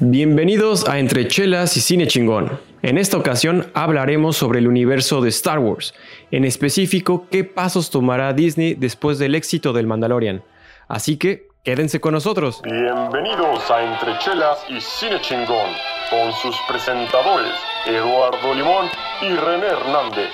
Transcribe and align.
Bienvenidos 0.00 0.88
a 0.88 1.00
Entre 1.00 1.26
Chelas 1.26 1.76
y 1.76 1.80
Cine 1.80 2.06
Chingón. 2.06 2.60
En 2.82 2.98
esta 2.98 3.16
ocasión 3.16 3.68
hablaremos 3.74 4.36
sobre 4.36 4.60
el 4.60 4.68
universo 4.68 5.20
de 5.20 5.30
Star 5.30 5.58
Wars, 5.58 5.92
en 6.30 6.44
específico 6.44 7.26
qué 7.32 7.42
pasos 7.42 7.90
tomará 7.90 8.32
Disney 8.32 8.74
después 8.74 9.18
del 9.18 9.34
éxito 9.34 9.72
del 9.72 9.88
Mandalorian. 9.88 10.44
Así 10.86 11.16
que 11.16 11.48
quédense 11.64 12.00
con 12.00 12.14
nosotros. 12.14 12.62
Bienvenidos 12.62 13.68
a 13.72 13.92
Entre 13.92 14.16
Chelas 14.20 14.58
y 14.68 14.80
Cine 14.80 15.20
Chingón, 15.20 15.72
con 16.10 16.32
sus 16.42 16.54
presentadores 16.68 17.54
Eduardo 17.88 18.54
Limón 18.54 18.86
y 19.20 19.34
René 19.34 19.66
Hernández. 19.66 20.30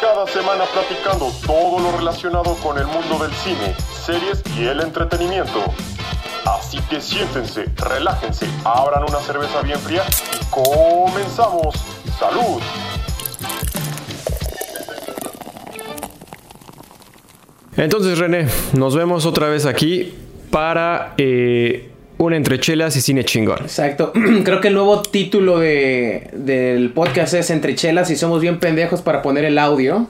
Cada 0.00 0.26
semana 0.26 0.64
platicando 0.72 1.30
todo 1.46 1.80
lo 1.80 1.98
relacionado 1.98 2.54
con 2.62 2.78
el 2.78 2.86
mundo 2.86 3.18
del 3.18 3.32
cine, 3.34 3.74
series 4.06 4.42
y 4.58 4.64
el 4.64 4.80
entretenimiento. 4.80 5.64
Así 6.44 6.78
que 6.90 7.00
siéntense, 7.00 7.64
relájense, 7.76 8.46
abran 8.64 9.04
una 9.08 9.20
cerveza 9.20 9.62
bien 9.62 9.78
fría 9.78 10.02
y 10.40 10.44
comenzamos. 10.50 11.74
¡Salud! 12.18 12.60
Entonces, 17.76 18.18
René, 18.18 18.46
nos 18.74 18.94
vemos 18.94 19.26
otra 19.26 19.48
vez 19.48 19.66
aquí 19.66 20.14
para 20.50 21.14
eh, 21.18 21.88
un 22.18 22.32
entre 22.32 22.60
chelas 22.60 22.94
y 22.96 23.00
cine 23.00 23.24
chingón. 23.24 23.58
Exacto. 23.62 24.12
Creo 24.44 24.60
que 24.60 24.68
el 24.68 24.74
nuevo 24.74 25.02
título 25.02 25.58
de, 25.58 26.30
del 26.34 26.90
podcast 26.90 27.34
es 27.34 27.50
Entre 27.50 27.74
chelas 27.74 28.10
y 28.10 28.16
somos 28.16 28.40
bien 28.40 28.60
pendejos 28.60 29.02
para 29.02 29.22
poner 29.22 29.44
el 29.44 29.58
audio. 29.58 30.06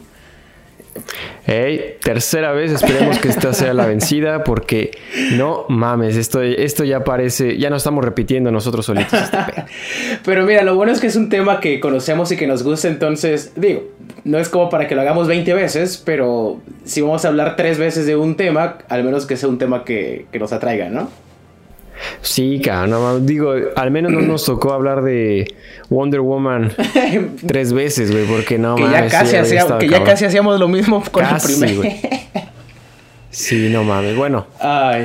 Hey, 1.47 1.97
tercera 2.03 2.53
vez, 2.53 2.73
esperemos 2.73 3.19
que 3.19 3.29
esta 3.29 3.53
sea 3.53 3.75
la 3.75 3.87
vencida 3.87 4.45
porque 4.45 4.93
no 5.33 5.67
mames, 5.69 6.17
esto, 6.17 6.41
esto 6.41 6.84
ya 6.84 7.05
parece, 7.05 7.59
ya 7.59 7.69
no 7.70 7.77
estamos 7.77 8.05
repitiendo 8.05 8.51
nosotros 8.51 8.87
solitos. 8.87 9.12
Este 9.12 9.39
Pero 10.25 10.45
mira, 10.45 10.62
lo 10.62 10.75
bueno 10.75 10.93
es 10.93 11.01
que 11.01 11.07
es 11.07 11.17
un 11.17 11.29
tema 11.29 11.61
que 11.61 11.80
conocemos 11.80 12.33
y 12.33 12.37
que 12.37 12.47
nos 12.47 12.62
gusta, 12.62 12.89
entonces, 12.89 13.53
digo, 13.56 13.84
no 14.25 14.39
es 14.39 14.48
como 14.48 14.70
para 14.70 14.89
que 14.89 14.95
lo 14.95 15.03
hagamos 15.03 15.28
20 15.28 15.53
veces, 15.55 16.03
pero 16.05 16.61
si 16.84 17.00
vamos 17.00 17.25
a 17.25 17.28
hablar 17.28 17.56
tres 17.56 17.78
veces 17.78 18.06
de 18.06 18.17
un 18.17 18.37
tema, 18.37 18.78
al 18.89 19.05
menos 19.05 19.27
que 19.27 19.37
sea 19.37 19.48
un 19.48 19.59
tema 19.59 19.84
que, 19.84 20.27
que 20.33 20.39
nos 20.39 20.53
atraiga, 20.53 20.89
¿no? 20.89 21.11
Sí, 22.22 22.60
no, 22.88 23.20
digo, 23.20 23.55
al 23.77 23.91
menos 23.91 24.12
no 24.12 24.20
nos 24.20 24.44
tocó 24.44 24.72
hablar 24.72 25.02
de 25.02 25.55
Wonder 25.91 26.20
Woman 26.20 26.72
tres 27.47 27.72
veces, 27.72 28.10
güey, 28.10 28.24
porque 28.24 28.58
no 28.58 28.77
que 28.77 28.83
ya 28.83 29.08
casi 29.08 29.36
que 29.78 29.88
ya 29.88 30.05
casi 30.05 30.25
hacíamos 30.25 30.58
lo 30.58 30.69
mismo 30.69 31.02
con 31.10 31.25
el 31.25 31.36
primer. 31.41 31.92
Sí, 33.30 33.69
no 33.69 33.82
mames. 33.82 34.16
Bueno, 34.16 34.47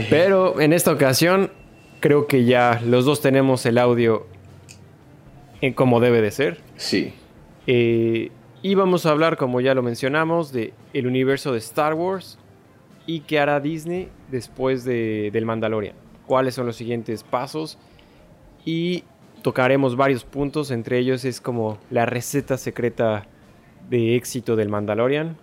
pero 0.10 0.62
en 0.62 0.72
esta 0.74 0.92
ocasión 0.92 1.52
creo 2.00 2.28
que 2.28 2.46
ya 2.46 2.80
los 2.86 3.06
dos 3.06 3.22
tenemos 3.22 3.66
el 3.66 3.78
audio 3.78 4.28
en 5.62 5.74
como 5.74 6.00
debe 6.00 6.22
de 6.22 6.32
ser. 6.32 6.62
Sí. 6.78 7.14
Eh, 7.68 8.32
y 8.62 8.76
vamos 8.76 9.06
a 9.06 9.12
hablar, 9.12 9.38
como 9.38 9.62
ya 9.62 9.74
lo 9.74 9.82
mencionamos, 9.82 10.52
de 10.52 10.74
el 10.94 11.08
universo 11.08 11.54
de 11.54 11.60
Star 11.60 11.94
Wars 11.94 12.38
y 13.06 13.22
qué 13.22 13.40
hará 13.40 13.60
Disney 13.60 14.10
después 14.30 14.84
de, 14.84 15.30
del 15.34 15.46
Mandalorian 15.46 15.96
cuáles 16.30 16.54
son 16.54 16.68
los 16.68 16.76
siguientes 16.76 17.24
pasos 17.24 17.80
y 18.64 19.04
tocaremos 19.42 19.96
varios 19.96 20.24
puntos, 20.24 20.70
entre 20.70 21.00
ellos 21.00 21.26
es 21.26 21.42
como 21.42 21.80
la 21.90 22.06
receta 22.06 22.56
secreta 22.56 23.26
de 23.90 24.16
éxito 24.16 24.56
del 24.56 24.70
Mandalorian, 24.70 25.38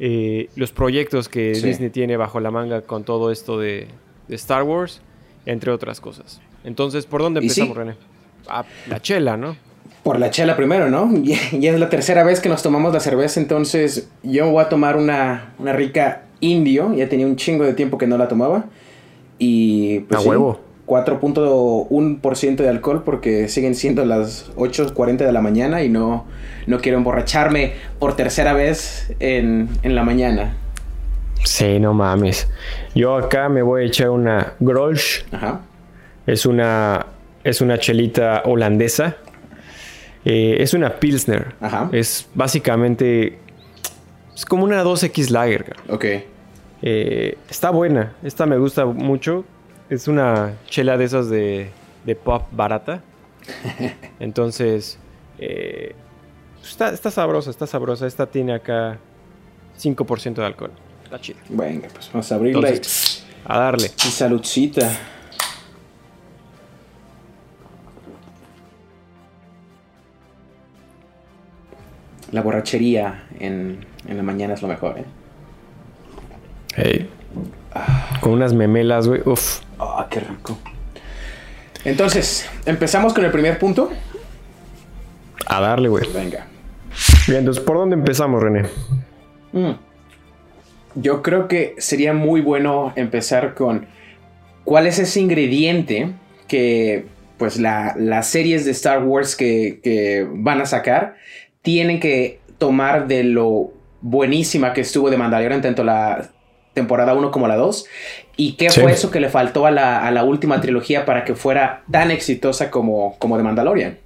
eh, 0.00 0.48
los 0.56 0.72
proyectos 0.72 1.28
que 1.28 1.52
Disney 1.52 1.90
tiene 1.90 2.16
bajo 2.16 2.40
la 2.40 2.50
manga 2.50 2.80
con 2.80 3.04
todo 3.04 3.30
esto 3.30 3.58
de, 3.58 3.88
Star 4.30 4.62
Wars, 4.62 5.02
entre 5.44 5.70
otras 5.70 6.00
cosas. 6.00 6.40
Entonces, 6.64 7.04
¿por 7.04 7.20
dónde 7.20 7.40
empezamos, 7.40 7.76
René? 7.76 7.96
Ah, 8.48 8.64
la 8.88 8.98
chela, 9.02 9.36
¿no? 9.36 9.56
Por 10.02 10.18
la 10.18 10.30
chela 10.30 10.56
primero, 10.56 10.88
¿no? 10.88 11.10
Ya, 11.22 11.70
es 11.70 11.78
la 11.78 11.90
tercera 11.90 12.24
vez 12.24 12.40
que 12.40 12.48
nos 12.48 12.62
tomamos 12.62 12.94
la 12.94 13.00
cerveza, 13.00 13.40
entonces 13.40 14.08
yo 14.22 14.50
voy 14.50 14.64
a 14.64 14.70
tomar 14.70 14.96
una, 14.96 15.52
una 15.58 15.74
rica 15.74 16.22
indio, 16.40 16.94
ya 16.94 17.10
tenía 17.10 17.26
un 17.26 17.36
chingo 17.36 17.64
de 17.64 17.74
tiempo 17.74 17.98
que 17.98 18.06
no 18.06 18.16
la 18.16 18.28
tomaba. 18.28 18.64
Y 19.44 19.98
pues, 20.00 20.24
a 20.24 20.28
huevo. 20.28 20.60
4.1% 20.86 22.56
de 22.56 22.68
alcohol 22.68 23.02
porque 23.04 23.48
siguen 23.48 23.74
siendo 23.74 24.04
las 24.04 24.54
8.40 24.54 25.16
de 25.16 25.32
la 25.32 25.40
mañana 25.40 25.82
y 25.82 25.88
no, 25.88 26.26
no 26.68 26.78
quiero 26.78 26.98
emborracharme 26.98 27.72
por 27.98 28.14
tercera 28.14 28.52
vez 28.52 29.12
en, 29.18 29.68
la 29.82 30.04
mañana. 30.04 30.54
Sí, 31.42 31.80
no 31.80 31.92
mames. 31.92 32.48
Yo 32.94 33.16
acá 33.16 33.48
me 33.48 33.62
voy 33.62 33.82
a 33.82 33.86
echar 33.86 34.10
una 34.10 34.52
Grolsch. 34.60 35.24
Ajá. 35.32 35.62
Es 36.24 36.46
una, 36.46 37.06
es 37.42 37.60
una 37.60 37.78
chelita 37.78 38.42
holandesa. 38.44 39.16
Eh, 40.24 40.58
es 40.60 40.72
una 40.72 41.00
Pilsner. 41.00 41.54
Ajá. 41.60 41.88
Es 41.90 42.28
básicamente... 42.34 43.40
Es 44.36 44.44
como 44.44 44.62
una 44.62 44.84
2X 44.84 45.30
Lager. 45.30 45.74
Ok. 45.88 46.04
Eh, 46.82 47.38
está 47.48 47.70
buena, 47.70 48.12
esta 48.24 48.44
me 48.44 48.58
gusta 48.58 48.84
mucho. 48.84 49.44
Es 49.88 50.08
una 50.08 50.54
chela 50.66 50.96
de 50.96 51.04
esas 51.04 51.30
de, 51.30 51.70
pop 52.24 52.42
barata. 52.50 53.02
Entonces, 54.20 54.98
eh, 55.38 55.94
está, 56.62 57.10
sabrosa, 57.10 57.50
está 57.50 57.66
sabrosa. 57.66 58.06
Esta 58.06 58.26
tiene 58.26 58.54
acá 58.54 58.98
5% 59.80 60.34
de 60.34 60.44
alcohol. 60.44 60.72
Está 61.04 61.20
chida. 61.20 61.38
Venga, 61.48 61.88
pues 61.92 62.10
vamos 62.12 62.30
a 62.32 62.34
abrirla 62.34 62.72
a 63.44 63.58
darle. 63.58 63.86
Y 63.86 64.08
saludcita. 64.10 64.90
La 72.30 72.40
borrachería 72.40 73.26
en, 73.38 73.84
en 74.08 74.16
la 74.16 74.22
mañana 74.22 74.54
es 74.54 74.62
lo 74.62 74.68
mejor, 74.68 74.98
¿eh? 74.98 75.04
Hey. 76.76 77.08
Con 78.20 78.32
unas 78.32 78.52
memelas, 78.52 79.08
güey. 79.08 79.22
Uf. 79.24 79.60
Ah, 79.78 80.06
qué 80.10 80.20
rico. 80.20 80.58
Entonces, 81.84 82.48
empezamos 82.66 83.12
con 83.12 83.24
el 83.24 83.30
primer 83.30 83.58
punto. 83.58 83.90
A 85.46 85.60
darle, 85.60 85.88
güey. 85.88 86.04
Venga. 86.12 86.46
Bien, 87.26 87.40
entonces, 87.40 87.62
¿por 87.62 87.76
dónde 87.76 87.94
empezamos, 87.94 88.42
René? 88.42 88.62
Mm. 89.52 89.72
Yo 90.94 91.22
creo 91.22 91.48
que 91.48 91.74
sería 91.78 92.12
muy 92.12 92.40
bueno 92.40 92.92
empezar 92.96 93.54
con 93.54 93.86
cuál 94.64 94.86
es 94.86 94.98
ese 94.98 95.20
ingrediente 95.20 96.12
que, 96.46 97.06
pues, 97.38 97.58
las 97.58 98.26
series 98.26 98.64
de 98.64 98.70
Star 98.72 99.02
Wars 99.02 99.34
que, 99.34 99.80
que 99.82 100.26
van 100.30 100.60
a 100.60 100.66
sacar 100.66 101.16
tienen 101.62 101.98
que 101.98 102.40
tomar 102.58 103.08
de 103.08 103.24
lo 103.24 103.72
buenísima 104.02 104.72
que 104.72 104.82
estuvo 104.82 105.10
de 105.10 105.16
Mandalorian, 105.16 105.62
tanto 105.62 105.82
la 105.82 106.30
temporada 106.74 107.14
1 107.14 107.30
como 107.30 107.48
la 107.48 107.56
2. 107.56 107.86
¿Y 108.36 108.52
qué 108.52 108.70
fue 108.70 108.92
eso 108.92 109.10
que 109.10 109.20
le 109.20 109.28
faltó 109.28 109.66
a 109.66 109.70
la, 109.70 110.24
última 110.24 110.60
trilogía 110.60 111.04
para 111.04 111.24
que 111.24 111.34
fuera 111.34 111.82
tan 111.90 112.10
exitosa 112.10 112.70
como, 112.70 113.16
como 113.18 113.36
The 113.36 113.42
Mandalorian? 113.42 113.98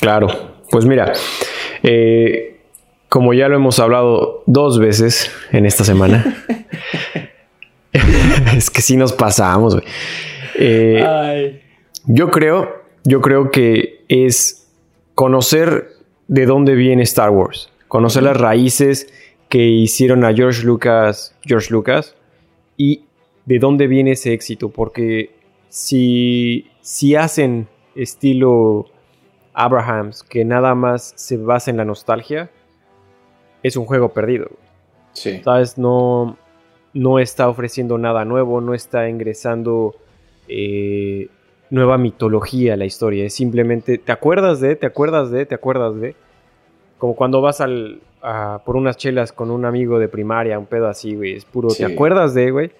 Claro, 0.00 0.28
pues 0.70 0.84
mira, 0.84 1.12
eh, 1.82 2.60
como 3.08 3.32
ya 3.32 3.48
lo 3.48 3.56
hemos 3.56 3.78
hablado 3.78 4.42
dos 4.46 4.78
veces 4.78 5.30
en 5.52 5.64
esta 5.64 5.84
semana, 5.84 6.44
es 8.56 8.68
que 8.70 8.82
sí 8.82 8.96
nos 8.96 9.12
pasamos, 9.12 9.78
eh, 10.58 11.62
yo 12.04 12.30
creo, 12.30 12.84
yo 13.04 13.20
creo 13.20 13.50
que 13.50 14.04
es 14.08 14.68
conocer 15.14 15.92
de 16.28 16.46
dónde 16.46 16.74
viene 16.74 17.04
Star 17.04 17.30
Wars, 17.30 17.70
conocer 17.88 18.24
las 18.24 18.36
raíces 18.36 19.08
que 19.48 19.58
hicieron 19.58 20.24
a 20.24 20.34
George 20.34 20.64
Lucas, 20.64 21.34
George 21.44 21.72
Lucas, 21.72 22.16
y 22.76 23.04
de 23.44 23.58
dónde 23.58 23.86
viene 23.86 24.12
ese 24.12 24.32
éxito, 24.32 24.70
porque 24.70 25.30
si, 25.68 26.70
si 26.80 27.14
hacen 27.14 27.68
estilo 27.94 28.86
Abrahams, 29.54 30.22
que 30.22 30.44
nada 30.44 30.74
más 30.74 31.14
se 31.16 31.36
basa 31.36 31.70
en 31.70 31.78
la 31.78 31.84
nostalgia, 31.84 32.50
es 33.62 33.76
un 33.76 33.84
juego 33.86 34.10
perdido. 34.10 34.50
Sí. 35.12 35.40
¿Sabes? 35.42 35.78
No, 35.78 36.36
no 36.92 37.18
está 37.18 37.48
ofreciendo 37.48 37.98
nada 37.98 38.24
nuevo, 38.24 38.60
no 38.60 38.74
está 38.74 39.08
ingresando 39.08 39.94
eh, 40.48 41.28
nueva 41.70 41.98
mitología 41.98 42.74
a 42.74 42.76
la 42.76 42.84
historia. 42.84 43.24
Es 43.24 43.34
simplemente, 43.34 43.98
¿te 43.98 44.12
acuerdas 44.12 44.60
de? 44.60 44.76
¿Te 44.76 44.86
acuerdas 44.86 45.30
de? 45.30 45.46
¿Te 45.46 45.54
acuerdas 45.54 45.98
de? 46.00 46.16
Como 46.98 47.14
cuando 47.14 47.40
vas 47.40 47.60
al, 47.60 48.00
por 48.64 48.76
unas 48.76 48.96
chelas 48.96 49.32
con 49.32 49.50
un 49.50 49.64
amigo 49.64 49.98
de 49.98 50.08
primaria, 50.08 50.58
un 50.58 50.66
pedo 50.66 50.88
así, 50.88 51.14
güey. 51.14 51.34
Es 51.34 51.44
puro, 51.44 51.68
¿te 51.68 51.84
acuerdas 51.84 52.34
de, 52.34 52.50
güey? 52.50 52.70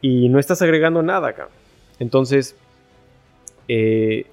Y 0.00 0.28
no 0.28 0.38
estás 0.38 0.62
agregando 0.62 1.02
nada, 1.02 1.28
acá. 1.28 1.48
Entonces, 1.98 2.56
eh, 3.66 4.26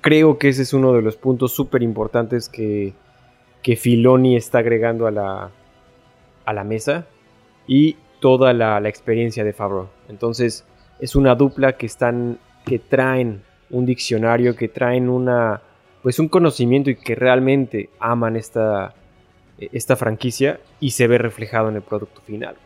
creo 0.00 0.38
que 0.38 0.48
ese 0.48 0.62
es 0.62 0.72
uno 0.72 0.92
de 0.92 1.02
los 1.02 1.16
puntos 1.16 1.52
súper 1.52 1.82
importantes 1.82 2.48
que, 2.48 2.94
que 3.62 3.76
Filoni 3.76 4.36
está 4.36 4.58
agregando 4.58 5.06
a 5.06 5.10
la, 5.10 5.50
a 6.44 6.52
la 6.52 6.64
mesa 6.64 7.06
y 7.66 7.96
toda 8.20 8.52
la, 8.52 8.78
experiencia 8.88 9.44
de 9.44 9.52
Favreau. 9.52 9.88
Entonces, 10.08 10.64
es 10.98 11.14
una 11.14 11.34
dupla 11.34 11.74
que 11.74 11.86
están 11.86 12.38
que 12.64 12.78
traen 12.78 13.42
un 13.70 13.86
diccionario, 13.86 14.54
que 14.54 14.68
traen 14.68 15.08
una, 15.08 15.62
pues 16.02 16.18
un 16.18 16.28
conocimiento 16.28 16.90
y 16.90 16.96
que 16.96 17.14
realmente 17.14 17.88
aman 17.98 18.36
esta, 18.36 18.94
esta 19.72 19.96
franquicia 19.96 20.60
y 20.80 20.92
se 20.92 21.06
ve 21.06 21.18
reflejado 21.18 21.68
en 21.68 21.76
el 21.76 21.82
producto 21.82 22.20
final. 22.22 22.56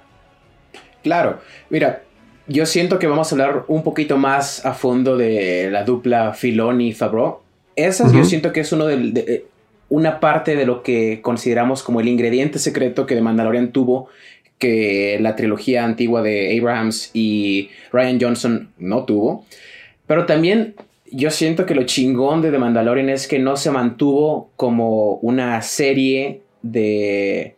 Claro, 1.03 1.41
mira, 1.71 2.03
yo 2.47 2.67
siento 2.67 2.99
que 2.99 3.07
vamos 3.07 3.31
a 3.31 3.35
hablar 3.35 3.65
un 3.69 3.83
poquito 3.83 4.17
más 4.17 4.65
a 4.65 4.75
fondo 4.75 5.17
de 5.17 5.71
la 5.71 5.85
dupla 5.85 6.33
Filoni 6.35 6.89
y 6.89 6.93
Favreau. 6.93 7.41
Esas 7.77 8.13
yo 8.13 8.25
siento 8.25 8.53
que 8.53 8.61
es 8.61 8.73
uno 8.73 8.87
de, 8.87 9.47
una 9.89 10.21
parte 10.21 10.55
de 10.55 10.65
lo 10.65 10.83
que 10.83 11.21
consideramos 11.23 11.83
como 11.83 12.01
el 12.01 12.09
ingrediente 12.09 12.59
secreto 12.59 13.07
que 13.07 13.15
The 13.15 13.21
Mandalorian 13.21 13.73
tuvo 13.73 14.09
que 14.59 15.19
la 15.21 15.37
trilogía 15.37 15.85
antigua 15.85 16.23
de 16.23 16.57
Abrahams 16.59 17.11
y 17.13 17.71
Ryan 17.93 18.19
Johnson 18.21 18.73
no 18.79 19.05
tuvo. 19.05 19.45
Pero 20.07 20.27
también 20.27 20.75
yo 21.11 21.31
siento 21.31 21.67
que 21.67 21.75
lo 21.75 21.85
chingón 21.85 22.43
de 22.43 22.51
The 22.51 22.59
Mandalorian 22.59 23.09
es 23.09 23.27
que 23.27 23.39
no 23.39 23.57
se 23.57 23.71
mantuvo 23.71 24.51
como 24.57 25.15
una 25.17 25.61
serie 25.63 26.44
de, 26.65 27.57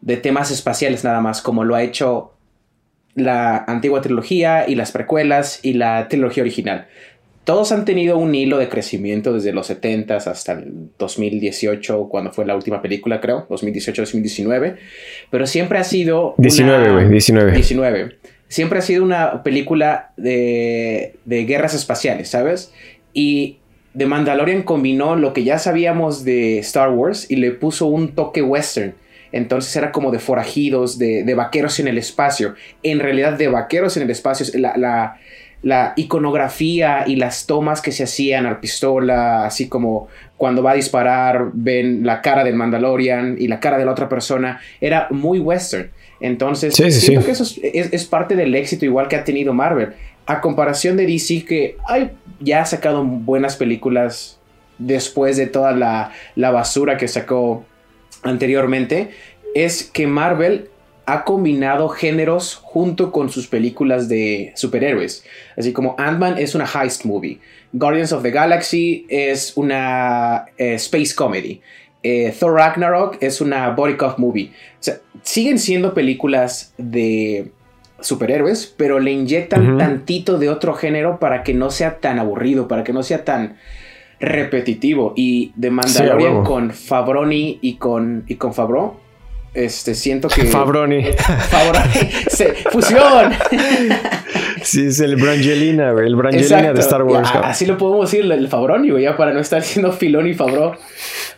de 0.00 0.16
temas 0.16 0.50
espaciales 0.50 1.04
nada 1.04 1.20
más, 1.20 1.42
como 1.42 1.64
lo 1.64 1.74
ha 1.74 1.82
hecho 1.82 2.32
la 3.14 3.64
antigua 3.66 4.00
trilogía 4.00 4.68
y 4.68 4.74
las 4.74 4.90
precuelas 4.90 5.60
y 5.62 5.74
la 5.74 6.08
trilogía 6.08 6.42
original. 6.42 6.86
Todos 7.44 7.72
han 7.72 7.84
tenido 7.84 8.18
un 8.18 8.34
hilo 8.34 8.58
de 8.58 8.68
crecimiento 8.68 9.32
desde 9.32 9.52
los 9.52 9.66
70 9.68 10.16
hasta 10.16 10.52
el 10.52 10.90
2018, 10.98 12.08
cuando 12.08 12.30
fue 12.32 12.44
la 12.44 12.54
última 12.54 12.82
película, 12.82 13.20
creo, 13.20 13.48
2018-2019. 13.48 14.76
Pero 15.30 15.46
siempre 15.46 15.78
ha 15.78 15.84
sido. 15.84 16.34
19, 16.36 16.92
güey, 16.92 17.08
19. 17.08 17.52
19. 17.52 18.16
Siempre 18.48 18.78
ha 18.78 18.82
sido 18.82 19.02
una 19.02 19.42
película 19.42 20.12
de, 20.16 21.16
de 21.24 21.44
guerras 21.44 21.74
espaciales, 21.74 22.28
¿sabes? 22.28 22.72
Y 23.14 23.58
The 23.98 24.06
Mandalorian 24.06 24.62
combinó 24.62 25.16
lo 25.16 25.32
que 25.32 25.42
ya 25.44 25.58
sabíamos 25.58 26.24
de 26.24 26.58
Star 26.60 26.90
Wars 26.90 27.28
y 27.28 27.36
le 27.36 27.50
puso 27.50 27.86
un 27.86 28.14
toque 28.14 28.42
western. 28.42 28.94
Entonces 29.32 29.74
era 29.76 29.92
como 29.92 30.10
de 30.10 30.20
forajidos, 30.20 30.98
de, 30.98 31.24
de 31.24 31.34
vaqueros 31.34 31.80
en 31.80 31.88
el 31.88 31.98
espacio. 31.98 32.54
En 32.82 33.00
realidad, 33.00 33.34
de 33.34 33.48
vaqueros 33.48 33.96
en 33.96 34.04
el 34.04 34.10
espacio. 34.10 34.46
La, 34.54 34.76
la, 34.76 35.18
la 35.62 35.92
iconografía 35.96 37.04
y 37.06 37.16
las 37.16 37.46
tomas 37.46 37.82
que 37.82 37.90
se 37.90 38.04
hacían 38.04 38.46
al 38.46 38.60
pistola, 38.60 39.44
así 39.44 39.68
como 39.68 40.08
cuando 40.36 40.62
va 40.62 40.72
a 40.72 40.74
disparar, 40.74 41.50
ven 41.52 42.06
la 42.06 42.22
cara 42.22 42.44
del 42.44 42.54
Mandalorian 42.54 43.36
y 43.38 43.48
la 43.48 43.58
cara 43.58 43.76
de 43.76 43.84
la 43.84 43.90
otra 43.90 44.08
persona, 44.08 44.60
era 44.80 45.08
muy 45.10 45.40
western. 45.40 45.90
Entonces, 46.20 46.74
siento 46.74 47.26
que 47.26 47.32
eso 47.32 47.44
es, 47.62 48.04
parte 48.06 48.34
del 48.34 48.54
éxito 48.54 48.84
igual 48.84 49.08
que 49.08 49.16
ha 49.16 49.24
tenido 49.24 49.52
Marvel. 49.52 49.94
A 50.28 50.42
comparación 50.42 50.98
de 50.98 51.06
DC, 51.06 51.46
que 51.46 51.78
ya 52.40 52.60
ha 52.60 52.66
sacado 52.66 53.02
buenas 53.02 53.56
películas 53.56 54.38
después 54.76 55.38
de 55.38 55.46
toda 55.46 55.72
la, 55.72 56.12
la 56.34 56.50
basura 56.50 56.98
que 56.98 57.08
sacó 57.08 57.64
anteriormente, 58.22 59.10
es 59.54 59.84
que 59.84 60.06
Marvel 60.06 60.68
ha 61.06 61.24
combinado 61.24 61.88
géneros 61.88 62.56
junto 62.62 63.10
con 63.10 63.30
sus 63.30 63.46
películas 63.46 64.10
de 64.10 64.52
superhéroes. 64.54 65.24
Así 65.56 65.72
como 65.72 65.94
Ant-Man 65.96 66.36
es 66.36 66.54
una 66.54 66.66
heist 66.66 67.06
movie, 67.06 67.40
Guardians 67.72 68.12
of 68.12 68.22
the 68.22 68.30
Galaxy 68.30 69.06
es 69.08 69.56
una 69.56 70.44
eh, 70.58 70.74
space 70.74 71.14
comedy, 71.14 71.62
eh, 72.02 72.34
Thor 72.38 72.52
Ragnarok 72.52 73.16
es 73.22 73.40
una 73.40 73.70
body 73.70 73.96
cop 73.96 74.18
movie. 74.18 74.52
O 74.74 74.82
sea, 74.82 75.00
siguen 75.22 75.58
siendo 75.58 75.94
películas 75.94 76.74
de 76.76 77.52
superhéroes, 78.00 78.72
pero 78.76 79.00
le 79.00 79.12
inyectan 79.12 79.78
tantito 79.78 80.38
de 80.38 80.48
otro 80.48 80.74
género 80.74 81.18
para 81.18 81.42
que 81.42 81.54
no 81.54 81.70
sea 81.70 81.98
tan 81.98 82.18
aburrido, 82.18 82.68
para 82.68 82.84
que 82.84 82.92
no 82.92 83.02
sea 83.02 83.24
tan 83.24 83.56
repetitivo. 84.20 85.12
Y 85.16 85.52
de 85.56 85.70
Mandalorian 85.70 86.44
con 86.44 86.70
Fabroni 86.70 87.58
y 87.60 87.74
con, 87.74 88.24
y 88.28 88.36
con 88.36 88.54
Favreau 88.54 88.96
este, 89.54 89.94
siento 89.94 90.28
que. 90.28 90.44
Fabroni. 90.44 91.02
Fabroni. 91.48 92.12
fusión. 92.70 93.32
sí, 94.62 94.86
es 94.86 95.00
el 95.00 95.16
Brangelina, 95.16 95.90
El 95.90 96.16
Brangelina 96.16 96.72
de 96.72 96.80
Star 96.80 97.02
Wars. 97.02 97.30
así 97.42 97.66
lo 97.66 97.78
podemos 97.78 98.10
decir, 98.10 98.30
el 98.30 98.48
Fabroni, 98.48 98.90
güey, 98.90 99.04
ya 99.04 99.16
para 99.16 99.32
no 99.32 99.40
estar 99.40 99.62
siendo 99.62 99.92
Filón 99.92 100.28
y 100.28 100.34
Fabro. 100.34 100.76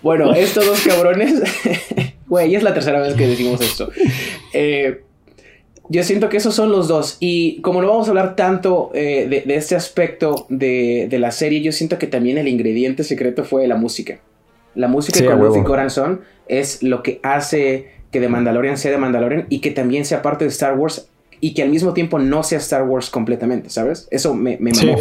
Bueno, 0.02 0.34
estos 0.34 0.66
dos 0.66 0.80
cabrones. 0.86 1.42
Güey, 2.30 2.54
es 2.54 2.62
la 2.62 2.72
tercera 2.72 3.00
vez 3.00 3.14
que 3.14 3.26
decimos 3.26 3.60
esto. 3.60 3.90
Eh, 4.52 5.02
yo 5.90 6.04
siento 6.04 6.28
que 6.28 6.36
esos 6.36 6.54
son 6.54 6.70
los 6.70 6.86
dos. 6.86 7.16
Y 7.18 7.60
como 7.62 7.82
no 7.82 7.88
vamos 7.88 8.06
a 8.06 8.10
hablar 8.10 8.36
tanto 8.36 8.92
eh, 8.94 9.26
de, 9.28 9.54
este 9.56 9.74
aspecto 9.74 10.46
de, 10.48 11.08
la 11.18 11.32
serie, 11.32 11.60
yo 11.62 11.72
siento 11.72 11.98
que 11.98 12.06
también 12.06 12.38
el 12.38 12.46
ingrediente 12.46 13.02
secreto 13.02 13.44
fue 13.44 13.66
la 13.66 13.74
música. 13.74 14.20
La 14.76 14.86
música 14.86 15.26
con 15.26 15.40
Luffy 15.40 15.64
Corazón 15.64 16.20
es 16.46 16.84
lo 16.84 17.02
que 17.02 17.18
hace 17.24 17.88
que 18.12 18.20
de 18.20 18.28
Mandalorian 18.28 18.76
sea 18.78 18.92
de 18.92 18.98
Mandalorian 18.98 19.46
y 19.50 19.60
que 19.60 19.72
también 19.72 20.04
sea 20.04 20.22
parte 20.22 20.44
de 20.44 20.50
Star 20.50 20.78
Wars 20.78 21.08
y 21.40 21.54
que 21.54 21.62
al 21.62 21.70
mismo 21.70 21.92
tiempo 21.92 22.20
no 22.20 22.44
sea 22.44 22.58
Star 22.58 22.84
Wars 22.84 23.10
completamente, 23.10 23.68
¿sabes? 23.68 24.06
Eso 24.12 24.32
me, 24.34 24.58
me 24.60 24.72
sí. 24.72 24.92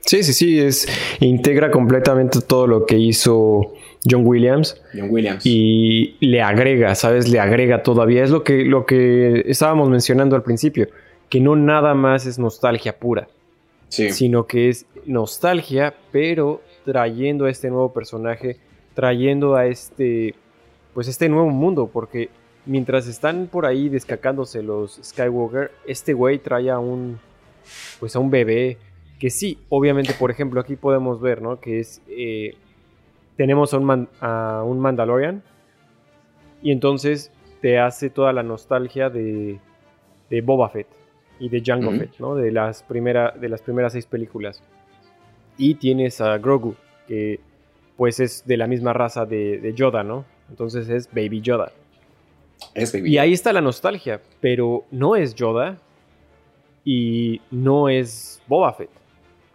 Sí. 0.00 0.22
sí, 0.22 0.32
sí, 0.32 0.60
es 0.60 0.88
integra 1.20 1.70
completamente 1.70 2.40
todo 2.40 2.66
lo 2.66 2.86
que 2.86 2.98
hizo 2.98 3.74
John 4.08 4.26
Williams. 4.26 4.80
John 4.94 5.08
Williams. 5.10 5.44
Y 5.44 6.16
le 6.20 6.42
agrega, 6.42 6.94
¿sabes? 6.94 7.28
Le 7.28 7.40
agrega 7.40 7.82
todavía. 7.82 8.24
Es 8.24 8.30
lo 8.30 8.44
que, 8.44 8.64
lo 8.64 8.86
que 8.86 9.44
estábamos 9.46 9.88
mencionando 9.88 10.36
al 10.36 10.42
principio, 10.42 10.88
que 11.28 11.40
no 11.40 11.56
nada 11.56 11.94
más 11.94 12.26
es 12.26 12.38
nostalgia 12.38 12.98
pura, 12.98 13.28
sí. 13.88 14.10
sino 14.10 14.46
que 14.46 14.68
es 14.68 14.86
nostalgia, 15.06 15.94
pero 16.12 16.62
trayendo 16.84 17.44
a 17.44 17.50
este 17.50 17.68
nuevo 17.68 17.92
personaje, 17.92 18.56
trayendo 18.94 19.54
a 19.54 19.66
este 19.66 20.34
pues 20.94 21.08
este 21.08 21.28
nuevo 21.28 21.48
mundo, 21.48 21.88
porque 21.92 22.30
mientras 22.66 23.06
están 23.06 23.46
por 23.46 23.66
ahí 23.66 23.88
descacándose 23.88 24.62
los 24.62 25.00
Skywalker, 25.02 25.70
este 25.86 26.12
güey 26.12 26.38
trae 26.38 26.70
a 26.70 26.78
un, 26.78 27.18
pues 27.98 28.16
a 28.16 28.18
un 28.18 28.30
bebé, 28.30 28.78
que 29.20 29.28
sí, 29.28 29.58
obviamente, 29.68 30.14
por 30.14 30.30
ejemplo, 30.30 30.60
aquí 30.60 30.76
podemos 30.76 31.20
ver, 31.20 31.42
¿no? 31.42 31.60
Que 31.60 31.78
es, 31.78 32.02
eh, 32.08 32.54
tenemos 33.36 33.74
a 33.74 33.78
un, 33.78 34.08
a 34.20 34.62
un 34.64 34.80
Mandalorian, 34.80 35.42
y 36.62 36.72
entonces 36.72 37.30
te 37.60 37.78
hace 37.78 38.08
toda 38.08 38.32
la 38.32 38.42
nostalgia 38.42 39.10
de, 39.10 39.60
de 40.30 40.40
Boba 40.40 40.70
Fett 40.70 40.86
y 41.38 41.50
de 41.50 41.62
Jango 41.62 41.90
Fett, 41.92 42.18
¿no? 42.18 42.34
De 42.34 42.50
las, 42.50 42.82
primera, 42.82 43.32
de 43.32 43.50
las 43.50 43.60
primeras 43.60 43.92
seis 43.92 44.06
películas. 44.06 44.62
Y 45.58 45.74
tienes 45.74 46.22
a 46.22 46.38
Grogu, 46.38 46.74
que 47.06 47.40
pues 47.98 48.20
es 48.20 48.46
de 48.46 48.56
la 48.56 48.66
misma 48.66 48.94
raza 48.94 49.26
de, 49.26 49.58
de 49.58 49.74
Yoda, 49.74 50.02
¿no? 50.02 50.24
Entonces 50.48 50.88
es 50.88 51.12
Baby 51.12 51.42
Yoda. 51.42 51.72
Es 52.74 52.92
Baby 52.94 53.10
Y 53.10 53.18
ahí 53.18 53.34
está 53.34 53.52
la 53.52 53.60
nostalgia, 53.60 54.22
pero 54.40 54.84
no 54.90 55.14
es 55.14 55.34
Yoda 55.34 55.78
y 56.86 57.42
no 57.50 57.90
es 57.90 58.42
Boba 58.48 58.72
Fett 58.72 59.00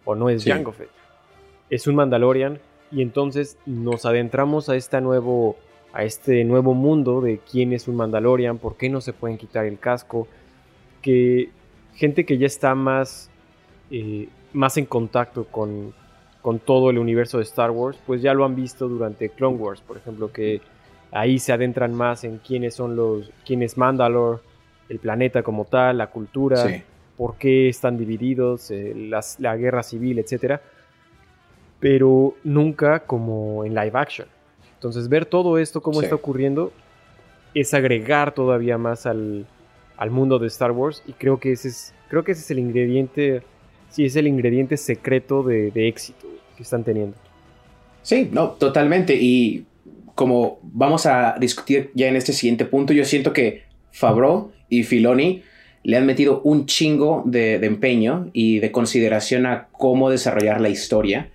o 0.06 0.16
no 0.16 0.30
es 0.30 0.46
Jango 0.46 0.72
Fett. 0.72 0.90
Es 1.70 1.88
un 1.88 1.96
Mandalorian 1.96 2.60
y 2.92 3.02
entonces 3.02 3.58
nos 3.66 4.06
adentramos 4.06 4.70
a 4.70 4.76
este 4.76 5.02
nuevo 5.02 5.58
a 5.94 6.04
este 6.04 6.44
nuevo 6.44 6.74
mundo 6.74 7.22
de 7.22 7.40
quién 7.40 7.72
es 7.72 7.88
un 7.88 7.96
Mandalorian, 7.96 8.58
por 8.58 8.76
qué 8.76 8.90
no 8.90 9.00
se 9.00 9.14
pueden 9.14 9.38
quitar 9.38 9.66
el 9.66 9.80
casco, 9.80 10.28
que 11.02 11.50
gente 11.94 12.26
que 12.26 12.38
ya 12.38 12.48
está 12.48 12.76
más, 12.76 13.30
eh, 13.92 14.28
más 14.52 14.76
en 14.76 14.86
contacto 14.86 15.46
con, 15.46 15.94
con 16.42 16.60
todo 16.60 16.90
el 16.90 16.98
universo 16.98 17.38
de 17.38 17.44
Star 17.44 17.72
Wars, 17.72 17.98
pues 18.06 18.22
ya 18.22 18.34
lo 18.34 18.44
han 18.44 18.56
visto 18.56 18.90
durante 18.90 19.30
Clone 19.30 19.56
Wars, 19.56 19.80
por 19.80 19.96
ejemplo, 19.96 20.34
que 20.34 20.62
Ahí 21.16 21.40
se 21.40 21.54
adentran 21.54 21.94
más 21.94 22.26
en 22.26 22.40
quiénes 22.40 22.76
son 22.76 22.98
los, 22.98 23.32
quién 23.46 23.64
es 23.64 23.78
Mandalore, 23.78 24.42
el 24.90 25.00
planeta 25.00 25.44
como 25.44 25.64
tal, 25.64 25.98
la 26.00 26.08
cultura, 26.08 26.84
por 27.18 27.38
qué 27.38 27.70
están 27.70 27.98
divididos, 27.98 28.72
eh, 28.72 28.94
la 28.96 29.58
guerra 29.58 29.84
civil, 29.84 30.20
etc. 30.20 30.60
Pero 31.80 32.36
nunca 32.44 33.00
como 33.00 33.64
en 33.66 33.74
live 33.74 33.92
action. 33.94 34.28
Entonces 34.74 35.10
ver 35.10 35.26
todo 35.26 35.58
esto, 35.58 35.82
cómo 35.82 36.02
está 36.02 36.16
ocurriendo, 36.16 36.72
es 37.54 37.74
agregar 37.74 38.34
todavía 38.34 38.78
más 38.78 39.06
al, 39.06 39.48
mundo 40.10 40.38
de 40.38 40.48
Star 40.48 40.72
Wars 40.72 41.02
y 41.08 41.14
creo 41.14 41.40
que 41.40 41.54
ese 41.54 41.70
es, 41.70 41.94
creo 42.10 42.24
que 42.24 42.34
ese 42.34 42.42
es 42.42 42.52
el 42.52 42.60
ingrediente, 42.60 43.42
sí, 43.90 44.06
es 44.06 44.16
el 44.16 44.28
ingrediente 44.28 44.78
secreto 44.78 45.42
de, 45.42 45.72
de 45.72 45.88
éxito 45.88 46.28
que 46.56 46.64
están 46.64 46.84
teniendo. 46.84 47.18
Sí, 48.02 48.30
no, 48.32 48.52
totalmente. 48.52 49.16
Y 49.16 49.66
como 50.14 50.60
vamos 50.62 51.06
a 51.06 51.36
discutir 51.40 51.92
ya 51.96 52.08
en 52.08 52.16
este 52.16 52.34
siguiente 52.34 52.66
punto, 52.66 52.94
yo 52.94 53.06
siento 53.06 53.34
que 53.34 53.64
Fabro 53.92 54.52
y 54.70 54.84
Filoni 54.84 55.42
le 55.86 55.98
han 55.98 56.06
metido 56.08 56.42
un 56.44 56.66
chingo 56.66 57.22
de, 57.26 57.56
empeño 57.58 58.30
y 58.34 58.60
de 58.60 58.72
consideración 58.72 59.46
a 59.46 59.68
cómo 59.72 60.10
desarrollar 60.10 60.60
la 60.60 60.70
historia 60.70 61.30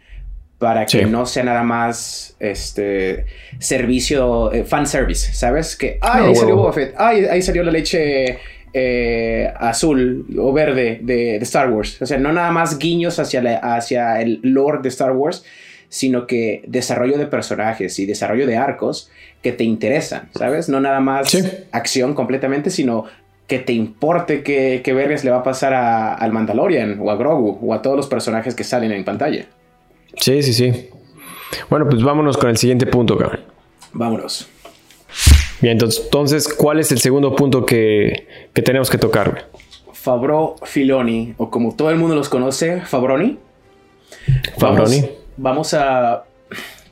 para 0.58 0.86
que 0.86 1.06
no 1.06 1.24
sea 1.24 1.44
nada 1.44 1.62
más 1.62 2.34
este 2.40 3.26
servicio, 3.60 4.52
eh, 4.52 4.64
fan 4.64 4.88
service, 4.88 5.32
¿sabes? 5.32 5.76
Que, 5.76 5.98
ay, 6.00 6.24
ahí 6.26 6.34
salió 6.34 6.56
Boba 6.56 6.72
Fett, 6.72 6.94
ay, 6.98 7.26
ahí 7.26 7.40
salió 7.42 7.62
la 7.62 7.70
leche 7.70 8.38
eh, 8.72 9.52
azul 9.56 10.26
o 10.36 10.52
verde 10.52 10.98
de, 11.00 11.36
Star 11.36 11.70
Wars. 11.70 12.02
O 12.02 12.06
sea, 12.06 12.18
no 12.18 12.32
nada 12.32 12.50
más 12.50 12.76
guiños 12.76 13.20
hacia, 13.20 13.40
hacia 13.58 14.20
el 14.20 14.40
lore 14.42 14.80
de 14.82 14.88
Star 14.88 15.12
Wars, 15.12 15.44
sino 15.88 16.26
que 16.26 16.62
desarrollo 16.66 17.18
de 17.18 17.26
personajes 17.26 17.96
y 18.00 18.04
desarrollo 18.04 18.48
de 18.48 18.56
arcos 18.56 19.10
que 19.42 19.52
te 19.52 19.62
interesan, 19.62 20.28
¿sabes? 20.36 20.68
No 20.68 20.80
nada 20.80 20.98
más 20.98 21.36
acción 21.70 22.14
completamente, 22.14 22.70
sino 22.70 23.06
que 23.50 23.58
te 23.58 23.72
importe 23.72 24.44
qué, 24.44 24.80
qué 24.84 24.92
vergas 24.92 25.24
le 25.24 25.32
va 25.32 25.38
a 25.38 25.42
pasar 25.42 25.74
al 25.74 26.32
Mandalorian 26.32 27.00
o 27.00 27.10
a 27.10 27.16
Grogu 27.16 27.58
o 27.60 27.74
a 27.74 27.82
todos 27.82 27.96
los 27.96 28.06
personajes 28.06 28.54
que 28.54 28.62
salen 28.62 28.92
en 28.92 29.04
pantalla. 29.04 29.46
Sí, 30.16 30.40
sí, 30.44 30.52
sí. 30.52 30.88
Bueno, 31.68 31.88
pues 31.88 32.00
vámonos 32.00 32.36
con 32.36 32.48
el 32.48 32.56
siguiente 32.56 32.86
punto, 32.86 33.18
cabrón. 33.18 33.40
Vámonos. 33.92 34.48
Bien, 35.60 35.76
entonces, 35.82 36.46
¿cuál 36.46 36.78
es 36.78 36.92
el 36.92 37.00
segundo 37.00 37.34
punto 37.34 37.66
que, 37.66 38.28
tenemos 38.52 38.88
que 38.88 38.98
tocar? 38.98 39.48
Fabro 39.94 40.54
Filoni, 40.62 41.34
o 41.36 41.50
como 41.50 41.74
todo 41.74 41.90
el 41.90 41.96
mundo 41.96 42.14
los 42.14 42.28
conoce, 42.28 42.82
Fabroni. 42.82 43.36
Fabroni. 44.58 45.10
Vamos, 45.36 45.74
a... 45.74 46.22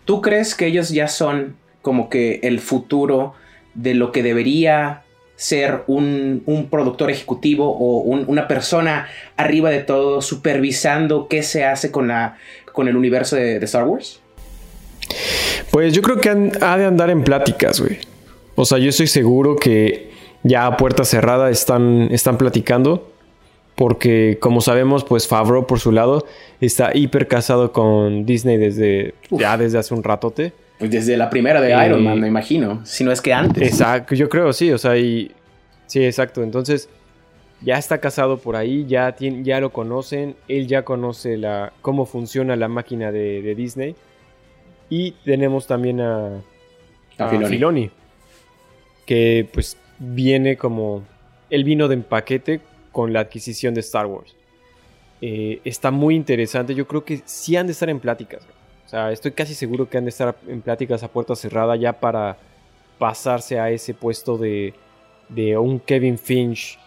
¿Tú 0.04 0.20
crees 0.20 0.56
que 0.56 0.66
ellos 0.66 0.88
ya 0.88 1.06
son 1.06 1.54
como 1.82 2.08
que 2.08 2.40
el 2.42 2.58
futuro 2.58 3.34
de 3.74 3.94
lo 3.94 4.10
que 4.10 4.24
debería 4.24 5.04
ser 5.38 5.84
un, 5.86 6.66
productor 6.68 7.12
ejecutivo 7.12 7.70
o 7.70 8.00
una 8.00 8.48
persona 8.48 9.06
arriba 9.36 9.70
de 9.70 9.78
todo 9.78 10.20
supervisando 10.20 11.28
qué 11.28 11.44
se 11.44 11.64
hace 11.64 11.92
con, 11.92 12.08
la, 12.08 12.36
con 12.72 12.88
el 12.88 12.96
universo 12.96 13.36
de, 13.36 13.56
Star 13.58 13.84
Wars? 13.84 14.20
Pues 15.70 15.94
yo 15.94 16.02
creo 16.02 16.20
que 16.20 16.28
ha 16.60 16.76
de 16.76 16.84
andar 16.84 17.08
en 17.10 17.22
pláticas, 17.22 17.80
güey. 17.80 17.98
O 18.56 18.64
sea, 18.64 18.78
yo 18.78 18.88
estoy 18.88 19.06
seguro 19.06 19.54
que 19.54 20.10
ya 20.42 20.66
a 20.66 20.76
puerta 20.76 21.04
cerrada 21.04 21.50
están, 21.50 22.08
están 22.10 22.36
platicando. 22.36 23.08
Porque, 23.76 24.38
como 24.40 24.60
sabemos, 24.60 25.04
pues 25.04 25.28
Favreau, 25.28 25.68
por 25.68 25.78
su 25.78 25.92
lado, 25.92 26.26
está 26.60 26.90
hiper 26.96 27.28
casado 27.28 27.70
con 27.70 28.26
Disney 28.26 28.56
desde 28.56 29.14
ya 29.30 29.56
desde 29.56 29.78
hace 29.78 29.94
un 29.94 30.02
ratote. 30.02 30.52
Pues 30.78 30.90
desde 30.90 31.16
la 31.16 31.28
primera 31.28 31.60
de 31.60 31.70
Iron 31.86 32.04
Man, 32.04 32.20
me 32.20 32.28
imagino. 32.28 32.80
Si 32.84 33.02
no 33.02 33.10
es 33.10 33.20
que 33.20 33.32
antes. 33.32 33.66
Exacto, 33.66 34.14
yo 34.14 34.28
creo, 34.28 34.52
sí. 34.52 34.70
O 34.70 34.78
sea, 34.78 34.96
y. 34.96 35.32
Sí, 35.86 36.04
exacto. 36.04 36.42
Entonces, 36.42 36.88
ya 37.60 37.78
está 37.78 37.98
casado 37.98 38.38
por 38.38 38.54
ahí, 38.54 38.86
ya, 38.86 39.14
ya 39.18 39.60
lo 39.60 39.72
conocen. 39.72 40.36
Él 40.46 40.68
ya 40.68 40.84
conoce 40.84 41.36
la, 41.36 41.72
cómo 41.82 42.06
funciona 42.06 42.54
la 42.54 42.68
máquina 42.68 43.10
de, 43.10 43.54
Disney. 43.56 43.96
Y 44.88 45.12
tenemos 45.24 45.66
también 45.66 46.00
a, 46.00 46.42
a, 47.18 47.28
Filoni. 47.28 47.90
Que 49.04 49.48
pues 49.52 49.76
viene 49.98 50.56
como. 50.56 51.02
Él 51.50 51.64
vino 51.64 51.88
de 51.88 51.94
empaquete 51.94 52.60
con 52.92 53.12
la 53.12 53.20
adquisición 53.20 53.74
de 53.74 53.80
Star 53.80 54.06
Wars. 54.06 54.36
Eh, 55.20 55.60
está 55.64 55.90
muy 55.90 56.14
interesante. 56.14 56.74
Yo 56.74 56.86
creo 56.86 57.04
que 57.04 57.22
sí 57.24 57.56
han 57.56 57.66
de 57.66 57.72
estar 57.72 57.90
en 57.90 57.98
pláticas. 57.98 58.46
O 58.88 58.90
sea, 58.90 59.12
estoy 59.12 59.32
casi 59.32 59.52
seguro 59.52 59.90
que 59.90 59.98
han 59.98 60.04
de 60.04 60.08
estar 60.08 60.34
en 60.46 60.62
pláticas 60.62 61.02
a 61.02 61.08
puerta 61.08 61.36
cerrada 61.36 61.76
ya 61.76 62.00
para 62.00 62.38
pasarse 62.98 63.60
a 63.60 63.68
ese 63.70 63.92
puesto 63.92 64.38
de, 64.38 64.72
de 65.28 65.58
un 65.58 65.78
Kevin 65.78 66.16
Finch 66.16 66.78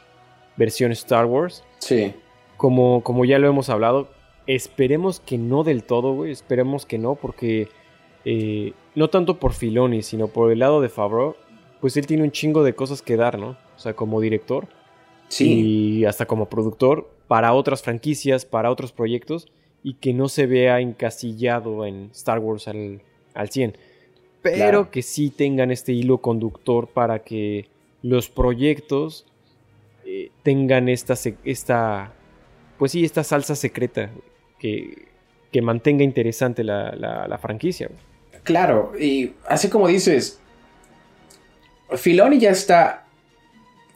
versión 0.57 0.91
Star 0.93 1.27
Wars. 1.27 1.63
Sí. 1.77 2.11
Como, 2.57 3.03
como 3.03 3.23
ya 3.23 3.37
lo 3.37 3.47
hemos 3.47 3.69
hablado, 3.69 4.09
esperemos 4.47 5.19
que 5.19 5.37
no 5.37 5.63
del 5.63 5.83
todo, 5.83 6.13
güey. 6.15 6.31
Esperemos 6.31 6.87
que 6.87 6.97
no, 6.97 7.13
porque 7.13 7.69
eh, 8.25 8.73
no 8.95 9.11
tanto 9.11 9.37
por 9.37 9.53
Filoni, 9.53 10.01
sino 10.01 10.27
por 10.27 10.51
el 10.51 10.57
lado 10.57 10.81
de 10.81 10.89
Favreau, 10.89 11.35
pues 11.81 11.97
él 11.97 12.07
tiene 12.07 12.23
un 12.23 12.31
chingo 12.31 12.63
de 12.63 12.73
cosas 12.73 13.03
que 13.03 13.15
dar, 13.15 13.37
¿no? 13.37 13.57
O 13.75 13.79
sea, 13.79 13.93
como 13.93 14.19
director. 14.19 14.67
Sí. 15.27 15.99
Y 15.99 16.05
hasta 16.05 16.25
como 16.25 16.49
productor 16.49 17.07
para 17.27 17.53
otras 17.53 17.83
franquicias, 17.83 18.43
para 18.43 18.71
otros 18.71 18.91
proyectos 18.91 19.51
y 19.83 19.95
que 19.95 20.13
no 20.13 20.29
se 20.29 20.45
vea 20.45 20.79
encasillado 20.79 21.85
en 21.85 22.09
Star 22.13 22.39
Wars 22.39 22.67
al, 22.67 23.01
al 23.33 23.49
100. 23.49 23.77
Pero 24.41 24.89
que 24.89 25.01
sí 25.01 25.29
tengan 25.29 25.71
este 25.71 25.93
hilo 25.93 26.17
conductor 26.17 26.87
para 26.87 27.19
que 27.19 27.67
los 28.01 28.29
proyectos 28.29 29.25
eh, 30.05 30.31
tengan 30.43 30.89
esta, 30.89 31.15
esta, 31.43 32.13
pues 32.79 32.91
sí, 32.91 33.05
esta 33.05 33.23
salsa 33.23 33.55
secreta 33.55 34.09
que, 34.59 35.07
que 35.51 35.61
mantenga 35.61 36.03
interesante 36.03 36.63
la, 36.63 36.95
la, 36.95 37.37
franquicia. 37.37 37.89
Claro, 38.43 38.93
y 38.99 39.33
así 39.47 39.69
como 39.69 39.87
dices, 39.87 40.39
Filoni 41.95 42.39
ya 42.39 42.49
está 42.49 43.05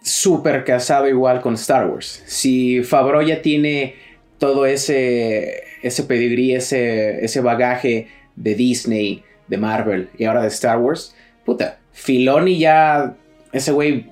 súper 0.04 0.64
casado 0.64 1.08
igual 1.08 1.42
con 1.42 1.56
Star 1.56 1.88
Wars. 1.88 2.24
Si 2.28 2.84
Favreau 2.84 3.24
ya 3.24 3.42
tiene 3.42 3.96
todo 4.38 4.66
ese, 4.66 5.64
ese 5.82 6.04
pedigrí, 6.04 6.54
ese, 6.54 7.24
ese 7.24 7.42
bagaje 7.42 8.08
de 8.36 8.56
Disney, 8.56 9.24
de 9.48 9.58
Marvel 9.58 10.10
y 10.18 10.26
ahora 10.26 10.42
de 10.42 10.48
Star 10.48 10.80
Wars, 10.80 11.16
puta, 11.46 11.80
Filoni 11.92 12.58
ya, 12.58 13.16
ese 13.52 13.72
güey 13.72 14.08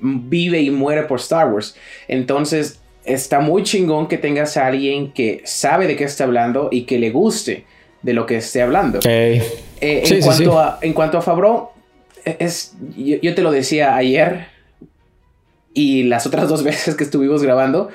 vive 0.00 0.60
y 0.60 0.70
muere 0.70 1.02
por 1.02 1.18
Star 1.18 1.52
Wars. 1.52 1.76
Entonces, 2.08 2.80
está 3.04 3.40
muy 3.40 3.62
chingón 3.62 4.08
que 4.08 4.18
tengas 4.18 4.56
a 4.56 4.66
alguien 4.66 5.12
que 5.12 5.42
sabe 5.44 5.86
de 5.86 5.96
qué 5.96 6.04
está 6.04 6.24
hablando 6.24 6.68
y 6.70 6.82
que 6.82 6.98
le 6.98 7.10
guste 7.10 7.64
de 8.02 8.12
lo 8.12 8.26
que 8.26 8.36
esté 8.36 8.62
hablando. 8.62 9.00
Eh, 9.04 9.42
en, 9.80 10.20
cuanto 10.22 10.58
A, 10.58 10.78
en 10.82 10.92
cuanto 10.92 11.18
a 11.18 11.22
Fabro, 11.22 11.72
es, 12.24 12.74
yo, 12.96 13.34
te 13.34 13.42
lo 13.42 13.50
decía 13.50 13.96
ayer 13.96 14.46
y 15.72 16.04
las 16.04 16.26
otras 16.26 16.48
dos 16.48 16.62
veces 16.64 16.94
que 16.94 17.04
estuvimos 17.04 17.42
grabando, 17.42 17.88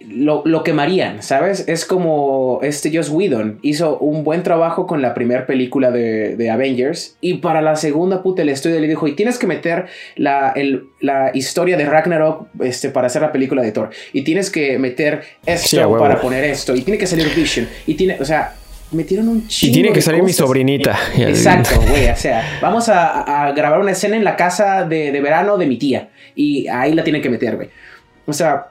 lo, 0.00 0.42
lo, 0.44 0.62
quemarían, 0.62 1.22
¿sabes? 1.22 1.64
Es 1.66 1.84
como 1.84 2.60
este 2.62 2.94
Joss 2.94 3.08
Whedon 3.08 3.58
hizo 3.62 3.98
un 3.98 4.22
buen 4.22 4.42
trabajo 4.42 4.86
con 4.86 5.00
la 5.00 5.14
primera 5.14 5.46
película 5.46 5.90
de, 5.90 6.50
Avengers 6.52 7.16
y 7.20 7.34
para 7.34 7.62
la 7.62 7.76
segunda 7.76 8.22
puta 8.22 8.42
el 8.42 8.50
estudio 8.50 8.78
le 8.80 8.88
dijo, 8.88 9.08
y 9.08 9.14
tienes 9.14 9.38
que 9.38 9.46
meter 9.46 9.86
la, 10.16 10.52
la 11.00 11.30
historia 11.32 11.76
de 11.76 11.86
Ragnarok 11.86 12.48
este, 12.60 12.90
para 12.90 13.06
hacer 13.06 13.22
la 13.22 13.32
película 13.32 13.62
de 13.62 13.72
Thor 13.72 13.90
y 14.12 14.22
tienes 14.22 14.50
que 14.50 14.78
meter 14.78 15.22
esto 15.46 15.98
para 15.98 16.20
poner 16.20 16.44
esto 16.44 16.74
y 16.76 16.82
tiene 16.82 16.98
que 16.98 17.06
salir 17.06 17.34
Vision 17.34 17.66
y 17.86 17.94
tiene, 17.94 18.18
o 18.20 18.24
sea, 18.24 18.54
metieron 18.90 19.28
un 19.28 19.48
chingo. 19.48 19.70
Y 19.70 19.72
tiene 19.72 19.92
que 19.92 20.02
salir 20.02 20.22
mi 20.22 20.32
sobrinita. 20.32 20.98
Exacto, 21.16 21.80
güey. 21.88 22.10
O 22.10 22.16
sea, 22.16 22.58
vamos 22.60 22.90
a, 22.90 23.50
grabar 23.56 23.80
una 23.80 23.92
escena 23.92 24.16
en 24.16 24.24
la 24.24 24.36
casa 24.36 24.84
de, 24.84 25.10
de, 25.10 25.20
verano 25.22 25.56
de 25.56 25.66
mi 25.66 25.78
tía. 25.78 26.10
Y 26.34 26.68
ahí 26.68 26.92
la 26.92 27.02
tienen 27.02 27.22
que 27.22 27.30
meter, 27.30 27.56
güey. 27.56 27.70
O 28.26 28.32
sea, 28.34 28.66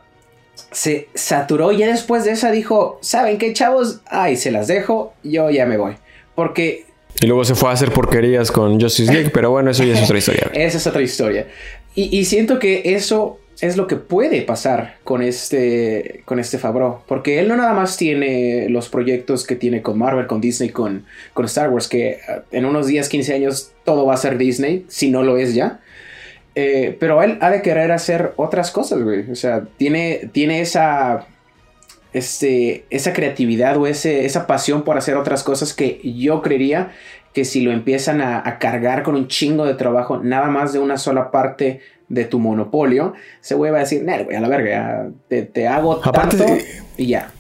se 0.72 1.10
saturó 1.13 1.72
y 1.72 1.78
ya 1.78 1.88
después 1.88 2.24
de 2.24 2.32
esa 2.32 2.51
dijo, 2.51 2.98
¿saben 3.01 3.38
qué, 3.38 3.54
chavos? 3.54 4.01
Ay, 4.06 4.38
se 4.38 4.51
las 4.51 4.68
dejo, 4.68 5.13
yo 5.24 5.50
ya 5.50 5.66
me 5.66 5.78
voy. 5.78 5.94
Porque... 6.36 6.86
Y 7.20 7.28
luego 7.28 7.44
se 7.44 7.56
fue 7.56 7.70
a 7.70 7.74
hacer 7.74 7.92
porquerías 7.92 8.51
con 8.51 8.80
Justice 8.80 9.12
League, 9.12 9.32
pero 9.34 9.51
bueno, 9.51 9.72
eso 9.72 9.84
ya 9.84 9.94
es 9.94 10.04
otra 10.04 10.18
historia. 10.18 10.50
Esa 10.54 10.78
es 10.78 10.88
otra 10.88 11.01
historia. 11.01 11.48
Y, 11.94 12.24
siento 12.24 12.58
que 12.58 12.82
eso 12.96 13.38
es 13.60 13.75
lo 13.75 13.86
que 13.86 13.98
puede 13.98 14.42
pasar 14.44 14.96
con 15.04 15.22
este, 15.22 16.22
con 16.24 16.40
este 16.40 16.58
Fabro. 16.58 17.04
Porque 17.06 17.40
él 17.40 17.50
no 17.50 17.58
nada 17.58 17.74
más 17.74 17.98
tiene 17.98 18.70
los 18.70 18.88
proyectos 18.88 19.46
que 19.46 19.58
tiene 19.58 19.82
con 19.82 20.00
Marvel, 20.00 20.25
con 20.25 20.40
Disney, 20.40 20.70
con, 20.70 21.06
con 21.34 21.46
Star 21.46 21.70
Wars, 21.70 21.90
que 21.90 22.12
eh, 22.12 22.20
en 22.51 22.63
unos 22.63 22.88
días, 22.88 23.10
15 23.10 23.34
años, 23.34 23.72
todo 23.84 24.06
va 24.06 24.13
a 24.13 24.18
ser 24.18 24.38
Disney, 24.38 24.86
si 24.88 25.12
no 25.12 25.22
lo 25.22 25.38
es 25.38 25.54
ya. 25.54 25.82
Eh, 26.55 26.98
pero 27.00 27.24
él 27.24 27.38
ha 27.41 27.50
de 27.50 27.62
querer 27.62 27.91
hacer 27.91 28.34
otras 28.36 28.72
cosas, 28.72 29.01
güey. 29.01 29.29
O 29.31 29.36
sea, 29.36 29.63
tiene, 29.77 30.29
tiene 30.31 30.62
esa, 30.62 31.27
este, 32.13 32.86
esa 32.89 33.13
creatividad 33.13 33.77
o 33.77 33.88
ese, 33.88 34.25
esa 34.25 34.48
pasión 34.48 34.84
por 34.84 34.98
hacer 34.98 35.15
otras 35.15 35.43
cosas 35.43 35.74
que 35.74 36.01
yo 36.03 36.41
creería 36.41 36.91
que 37.34 37.46
si 37.46 37.62
lo 37.62 37.72
empiezan 37.72 38.22
a, 38.22 38.58
cargar 38.60 39.03
con 39.03 39.15
un 39.15 39.27
chingo 39.27 39.65
de 39.65 39.75
trabajo, 39.75 40.17
nada 40.17 40.48
más 40.48 40.74
de 40.74 40.79
una 40.79 40.98
sola 40.98 41.31
parte 41.31 41.79
de 42.10 42.25
tu 42.25 42.39
monopolio, 42.39 43.13
ese 43.41 43.55
güey 43.55 43.72
va 43.72 43.77
a 43.77 43.81
decir, 43.81 44.03
güey, 44.03 44.36
a 44.36 44.41
la 44.41 44.50
verga, 44.50 45.10
te, 45.29 45.67
hago 45.67 45.98
tanto 46.00 46.43
y 46.98 47.08
ya. 47.08 47.31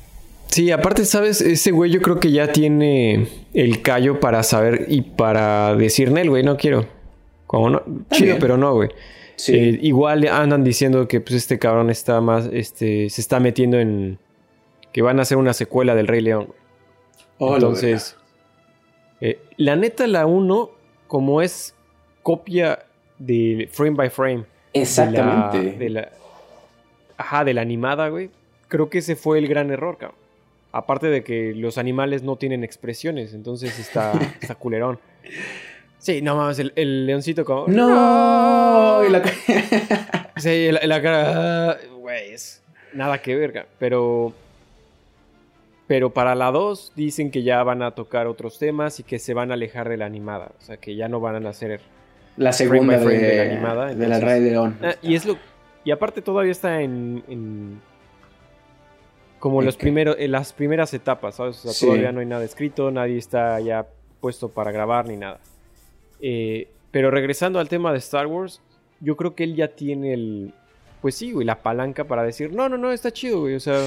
Sí, 0.47 0.71
aparte, 0.71 1.05
¿sabes? 1.05 1.41
Ese 1.41 1.71
güey 1.71 1.91
yo 1.91 2.01
creo 2.01 2.19
que 2.19 2.31
ya 2.31 2.51
tiene 2.51 3.27
el 3.53 3.81
callo 3.81 4.19
para 4.19 4.43
saber 4.43 4.85
y 4.87 5.01
para 5.01 5.75
decir, 5.75 6.11
Nel, 6.11 6.29
güey, 6.29 6.43
no 6.43 6.55
quiero. 6.55 6.85
Como 7.51 7.69
no, 7.69 7.83
chido, 8.11 8.37
pero 8.39 8.55
no, 8.55 8.73
güey. 8.75 8.91
Eh, 9.49 9.77
igual 9.81 10.25
andan 10.25 10.63
diciendo 10.63 11.05
que 11.09 11.19
pues 11.19 11.35
este 11.35 11.59
cabrón 11.59 11.89
está 11.89 12.21
más, 12.21 12.49
este, 12.53 13.09
se 13.09 13.19
está 13.19 13.41
metiendo 13.41 13.77
en 13.77 14.19
que 14.93 15.01
van 15.01 15.19
a 15.19 15.23
hacer 15.23 15.37
una 15.37 15.51
secuela 15.51 15.93
del 15.93 16.07
Rey 16.07 16.21
León. 16.21 16.53
Oh, 17.39 17.55
Entonces, 17.55 18.15
eh, 19.19 19.41
la 19.57 19.75
neta 19.75 20.07
la 20.07 20.25
1 20.27 20.69
como 21.07 21.41
es 21.41 21.75
copia 22.23 22.85
de 23.19 23.67
frame 23.69 23.97
by 23.97 24.09
frame. 24.09 24.45
Exactamente. 24.71 25.77
De 25.77 25.89
la, 25.89 26.09
ajá, 27.17 27.43
de 27.43 27.53
la 27.53 27.63
animada, 27.63 28.07
güey. 28.07 28.29
Creo 28.69 28.89
que 28.89 28.99
ese 28.99 29.17
fue 29.17 29.39
el 29.39 29.49
gran 29.49 29.71
error, 29.71 29.97
cabrón. 29.97 30.17
Aparte 30.71 31.07
de 31.07 31.21
que 31.25 31.53
los 31.53 31.77
animales 31.77 32.23
no 32.23 32.37
tienen 32.37 32.63
expresiones, 32.63 33.33
entonces 33.33 33.77
está, 33.77 34.13
está 34.41 34.55
culerón. 34.55 35.01
Sí, 36.01 36.19
no 36.23 36.35
mames, 36.35 36.57
el, 36.57 37.05
leoncito 37.05 37.45
como. 37.45 37.67
¡No! 37.67 39.01
Sí, 40.37 40.71
la, 40.71 40.79
la 40.87 41.01
cara. 41.03 41.77
Güey, 41.99 42.33
es 42.33 42.63
nada 42.93 43.21
que 43.21 43.35
verga. 43.35 43.67
Pero. 43.77 44.33
Pero 45.85 46.09
para 46.09 46.33
la 46.33 46.51
2 46.51 46.93
dicen 46.95 47.29
que 47.29 47.43
ya 47.43 47.61
van 47.61 47.83
a 47.83 47.91
tocar 47.91 48.25
otros 48.25 48.57
temas 48.57 48.99
y 48.99 49.03
que 49.03 49.19
se 49.19 49.35
van 49.35 49.51
a 49.51 49.53
alejar 49.53 49.89
de 49.89 49.97
la 49.97 50.05
animada. 50.05 50.53
O 50.57 50.61
sea, 50.61 50.77
que 50.77 50.95
ya 50.95 51.07
no 51.07 51.19
van 51.19 51.45
a 51.45 51.49
hacer. 51.49 51.81
La 52.37 52.53
segunda 52.53 52.97
frame 52.97 53.19
de, 53.19 53.27
de, 53.27 53.35
la 53.35 53.51
animada. 53.51 53.93
de 53.93 54.07
la 54.07 54.19
Rey 54.19 54.41
León. 54.41 54.77
Ah, 54.81 54.95
y 55.03 55.13
es 55.13 55.25
lo. 55.25 55.37
Y 55.83 55.91
aparte 55.91 56.23
todavía 56.23 56.51
está 56.51 56.81
en. 56.81 57.23
en 57.27 57.81
como 59.39 59.61
los 59.61 59.77
primeros, 59.77 60.15
las 60.19 60.53
primeras 60.53 60.93
etapas, 60.95 61.35
¿sabes? 61.35 61.63
O 61.63 61.71
sea, 61.71 61.87
todavía 61.87 62.11
no 62.11 62.21
hay 62.21 62.25
nada 62.25 62.43
escrito, 62.43 62.89
nadie 62.89 63.17
está 63.17 63.59
ya 63.59 63.85
puesto 64.19 64.49
para 64.49 64.71
grabar 64.71 65.07
ni 65.07 65.17
nada. 65.17 65.39
Eh, 66.21 66.67
pero 66.91 67.09
regresando 67.09 67.59
al 67.59 67.69
tema 67.69 67.91
de 67.91 67.97
Star 67.99 68.27
Wars, 68.27 68.61
yo 68.99 69.15
creo 69.15 69.35
que 69.35 69.43
él 69.43 69.55
ya 69.55 69.69
tiene 69.69 70.13
el. 70.13 70.53
Pues 71.01 71.15
sí, 71.15 71.31
güey, 71.31 71.45
la 71.45 71.63
palanca 71.63 72.03
para 72.03 72.23
decir, 72.23 72.53
no, 72.53 72.69
no, 72.69 72.77
no, 72.77 72.91
está 72.91 73.11
chido, 73.11 73.41
güey. 73.41 73.55
O 73.55 73.59
sea, 73.59 73.85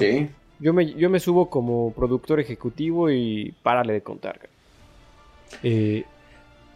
yo, 0.58 0.72
me, 0.72 0.94
yo 0.94 1.08
me 1.08 1.20
subo 1.20 1.48
como 1.48 1.92
productor 1.92 2.40
ejecutivo 2.40 3.10
y 3.10 3.54
párale 3.62 3.92
de 3.92 4.00
contar. 4.02 4.40
Eh, 5.62 6.04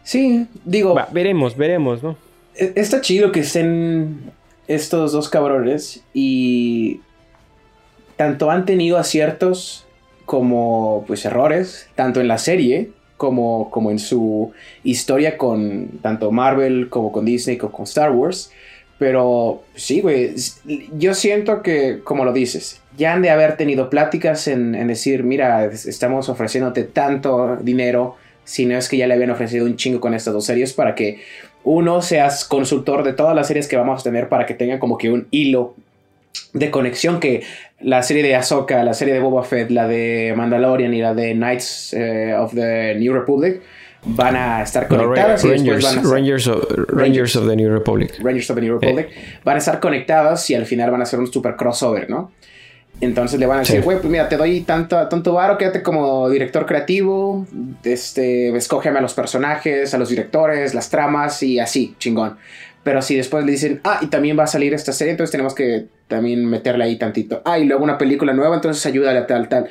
sí, 0.04 0.46
digo. 0.64 0.96
veremos, 1.12 1.56
veremos, 1.56 2.02
¿no? 2.02 2.16
E, 2.54 2.72
está 2.76 3.00
chido 3.00 3.32
que 3.32 3.40
estén 3.40 4.30
estos 4.68 5.12
dos 5.12 5.28
cabrones 5.28 6.04
y 6.14 7.00
tanto 8.16 8.50
han 8.50 8.64
tenido 8.64 8.98
aciertos 8.98 9.86
como 10.24 11.04
pues 11.06 11.24
errores, 11.24 11.88
tanto 11.94 12.20
en 12.20 12.28
la 12.28 12.38
serie 12.38 12.92
como, 13.18 13.70
como 13.70 13.90
en 13.90 13.98
su 13.98 14.52
historia 14.84 15.36
con 15.36 15.88
tanto 16.00 16.30
Marvel 16.30 16.88
como 16.88 17.12
con 17.12 17.26
Disney 17.26 17.58
como 17.58 17.72
con 17.72 17.84
Star 17.84 18.12
Wars. 18.12 18.50
Pero 18.98 19.62
sí, 19.74 20.00
güey, 20.00 20.34
yo 20.96 21.14
siento 21.14 21.62
que, 21.62 22.00
como 22.02 22.24
lo 22.24 22.32
dices, 22.32 22.80
ya 22.96 23.12
han 23.12 23.22
de 23.22 23.30
haber 23.30 23.56
tenido 23.56 23.90
pláticas 23.90 24.48
en, 24.48 24.74
en, 24.74 24.88
decir, 24.88 25.22
mira, 25.22 25.66
estamos 25.66 26.28
ofreciéndote 26.28 26.82
tanto 26.82 27.56
dinero, 27.60 28.16
si 28.42 28.66
no 28.66 28.76
es 28.76 28.88
que 28.88 28.96
ya 28.96 29.06
le 29.06 29.14
habían 29.14 29.30
ofrecido 29.30 29.66
un 29.66 29.76
chingo 29.76 30.00
con 30.00 30.14
estas 30.14 30.34
dos 30.34 30.46
series 30.46 30.72
para 30.72 30.96
que 30.96 31.20
uno 31.62 32.02
seas 32.02 32.44
consultor 32.44 33.04
de 33.04 33.12
todas 33.12 33.36
las 33.36 33.46
series 33.46 33.68
que 33.68 33.76
vamos 33.76 34.00
a 34.00 34.02
tener 34.02 34.28
para 34.28 34.46
que 34.46 34.54
tengan 34.54 34.78
como 34.78 34.98
que 34.98 35.10
un 35.10 35.28
hilo 35.30 35.74
de 36.52 36.70
conexión 36.70 37.20
que 37.20 37.42
la 37.80 38.02
serie 38.02 38.22
de 38.22 38.34
Ahsoka, 38.34 38.82
la 38.84 38.94
serie 38.94 39.14
de 39.14 39.20
Boba 39.20 39.44
Fett, 39.44 39.70
la 39.70 39.86
de 39.86 40.34
Mandalorian 40.36 40.92
y 40.94 41.00
la 41.00 41.14
de 41.14 41.34
Knights 41.34 41.94
eh, 41.94 42.34
of 42.34 42.54
the 42.54 42.94
New 42.96 43.12
Republic 43.12 43.60
van 44.04 44.36
a 44.36 44.62
estar 44.62 44.88
conectadas. 44.88 45.42
Rangers, 45.44 46.46
of, 46.46 47.46
the 47.46 47.56
New 47.56 47.70
Republic. 47.70 48.14
Rangers 48.20 48.50
of 48.50 48.56
the 48.56 48.62
New 48.62 48.78
Republic 48.78 49.08
van 49.44 49.56
a 49.56 49.58
estar 49.58 49.80
conectadas 49.80 50.48
y 50.50 50.54
al 50.54 50.66
final 50.66 50.90
van 50.90 51.02
a 51.02 51.06
ser 51.06 51.18
un 51.18 51.30
super 51.30 51.56
crossover, 51.56 52.08
¿no? 52.08 52.32
Entonces 53.00 53.38
le 53.38 53.46
van 53.46 53.58
a 53.58 53.60
decir, 53.60 53.82
güey, 53.82 53.98
pues 53.98 54.10
mira, 54.10 54.28
te 54.28 54.36
doy 54.36 54.62
tanto, 54.62 55.06
tanto 55.06 55.32
varo, 55.32 55.56
quédate 55.56 55.84
como 55.84 56.28
director 56.28 56.66
creativo, 56.66 57.46
este, 57.84 58.56
escógeme 58.56 58.98
a 58.98 59.02
los 59.02 59.14
personajes, 59.14 59.94
a 59.94 59.98
los 59.98 60.08
directores, 60.08 60.74
las 60.74 60.90
tramas 60.90 61.40
y 61.44 61.60
así, 61.60 61.94
chingón. 61.98 62.36
Pero 62.88 63.02
si 63.02 63.16
después 63.16 63.44
le 63.44 63.52
dicen, 63.52 63.82
ah, 63.84 63.98
y 64.00 64.06
también 64.06 64.38
va 64.38 64.44
a 64.44 64.46
salir 64.46 64.72
esta 64.72 64.94
serie, 64.94 65.10
entonces 65.10 65.30
tenemos 65.30 65.54
que 65.54 65.88
también 66.06 66.46
meterle 66.46 66.84
ahí 66.84 66.96
tantito. 66.96 67.42
Ah, 67.44 67.58
y 67.58 67.66
luego 67.66 67.84
una 67.84 67.98
película 67.98 68.32
nueva, 68.32 68.54
entonces 68.54 68.86
ayúdale 68.86 69.18
a 69.18 69.26
tal, 69.26 69.46
tal. 69.50 69.68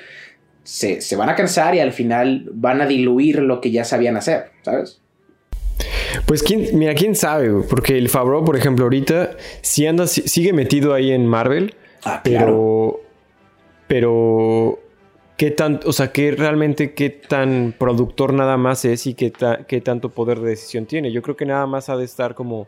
Se, 0.62 1.02
se 1.02 1.16
van 1.16 1.28
a 1.28 1.36
cansar 1.36 1.74
y 1.74 1.80
al 1.80 1.94
final 1.94 2.48
van 2.54 2.80
a 2.80 2.86
diluir 2.86 3.40
lo 3.40 3.60
que 3.60 3.72
ya 3.72 3.86
sabían 3.86 4.18
hacer, 4.18 4.52
¿sabes? 4.62 5.02
Pues 6.28 6.44
quién, 6.44 6.78
mira, 6.78 6.94
quién 6.94 7.16
sabe, 7.16 7.50
porque 7.68 7.98
el 7.98 8.08
Favreau, 8.08 8.46
por 8.46 8.56
ejemplo, 8.56 8.86
ahorita 8.86 9.32
sí 9.62 9.88
anda, 9.88 10.06
sigue 10.06 10.54
metido 10.54 10.94
ahí 10.94 11.12
en 11.12 11.26
Marvel, 11.26 11.74
ah, 12.04 12.22
pero, 12.24 13.02
pero 13.88 14.78
qué 15.38 15.50
tan, 15.50 15.80
o 15.86 15.92
sea, 15.92 16.12
que 16.12 16.30
realmente 16.34 16.94
qué 16.94 17.10
tan 17.10 17.74
productor 17.76 18.32
nada 18.32 18.58
más 18.58 18.86
es 18.86 19.08
y 19.08 19.16
qué, 19.16 19.34
qué 19.68 19.82
tanto 19.82 20.10
poder 20.10 20.40
de 20.40 20.51
decisión 20.51 20.86
tiene. 20.86 21.12
Yo 21.12 21.24
creo 21.24 21.36
que 21.36 21.48
nada 21.48 21.66
más 21.66 21.90
ha 21.90 21.98
de 21.98 22.06
estar 22.06 22.36
como 22.36 22.68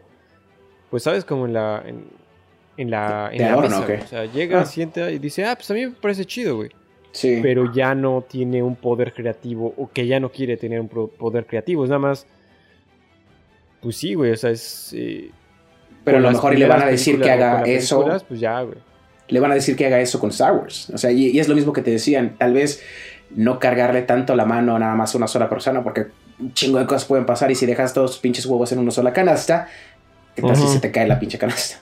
pues 0.90 1.04
sabes, 1.04 1.26
como 1.26 1.46
en 1.46 1.54
la, 1.54 1.84
en, 1.86 2.90
la, 2.90 3.30
en 3.32 3.42
la 3.42 3.58
mesa, 3.58 3.86
O 4.04 4.08
sea, 4.08 4.26
llega, 4.26 4.62
ah. 4.62 4.66
sienta 4.66 5.12
y 5.12 5.20
dice, 5.20 5.46
ah, 5.46 5.56
pues 5.56 5.70
a 5.72 5.74
mí 5.74 5.86
me 5.86 5.92
parece 5.92 6.26
chido, 6.26 6.58
güey. 6.58 6.70
Sí. 7.12 7.40
Pero 7.42 7.74
ya 7.74 7.96
no 7.96 8.24
tiene 8.28 8.62
un 8.62 8.76
poder 8.76 9.14
creativo 9.14 9.74
o 9.78 9.90
que 9.92 10.06
ya 10.06 10.20
no 10.20 10.32
quiere 10.32 10.58
tener 10.58 10.80
un 10.80 10.88
poder 10.88 11.46
creativo. 11.46 11.84
Es 11.84 11.90
nada 11.90 12.00
más, 12.00 12.28
pues 13.82 13.98
sí, 13.98 14.14
güey, 14.14 14.32
o 14.32 14.38
sea, 14.38 14.52
es... 14.52 14.94
Eh, 14.96 15.32
pero 16.04 16.18
a 16.18 16.22
lo 16.22 16.32
mejor 16.32 16.58
le 16.58 16.68
van 16.68 16.82
a 16.82 16.86
decir 16.88 17.20
que 17.20 17.30
haga 17.30 17.64
eso. 17.64 18.06
Pues 18.28 18.40
ya, 18.40 18.62
güey. 18.62 18.78
Le 19.28 19.40
van 19.40 19.52
a 19.52 19.56
decir 19.56 19.76
que 19.76 19.86
haga 19.86 20.00
eso 20.00 20.20
con 20.20 20.32
Star 20.32 20.54
Wars. 20.54 20.90
O 20.90 20.98
sea, 20.98 21.12
y, 21.12 21.28
y, 21.28 21.40
es 21.40 21.48
lo 21.48 21.56
mismo 21.56 21.72
que 21.72 21.82
te 21.82 21.92
decían. 21.92 22.36
Tal 22.38 22.54
vez 22.54 22.82
no 23.30 23.60
cargarle 23.60 24.02
tanto 24.02 24.36
la 24.36 24.46
mano 24.46 24.76
a 24.76 24.80
nada 24.80 24.96
más 24.96 25.14
a 25.14 25.18
una 25.18 25.28
sola 25.28 25.50
persona, 25.50 25.84
porque 25.84 26.08
un 26.40 26.54
chingo 26.54 26.80
de 26.80 26.86
cosas 26.86 27.06
pueden 27.06 27.26
pasar. 27.26 27.52
Y 27.52 27.56
si 27.56 27.66
dejas 27.66 27.94
todos 27.94 28.12
los 28.12 28.20
pinches 28.20 28.46
huevos 28.46 28.72
en 28.72 28.80
una 28.80 28.92
sola 28.92 29.14
canasta, 29.14 29.68
¿Qué 30.40 30.48
tal 30.48 30.56
si 30.56 30.68
se 30.68 30.80
te 30.80 30.92
cae 30.92 31.08
la 31.08 31.20
pinche 31.20 31.38
canasta? 31.38 31.80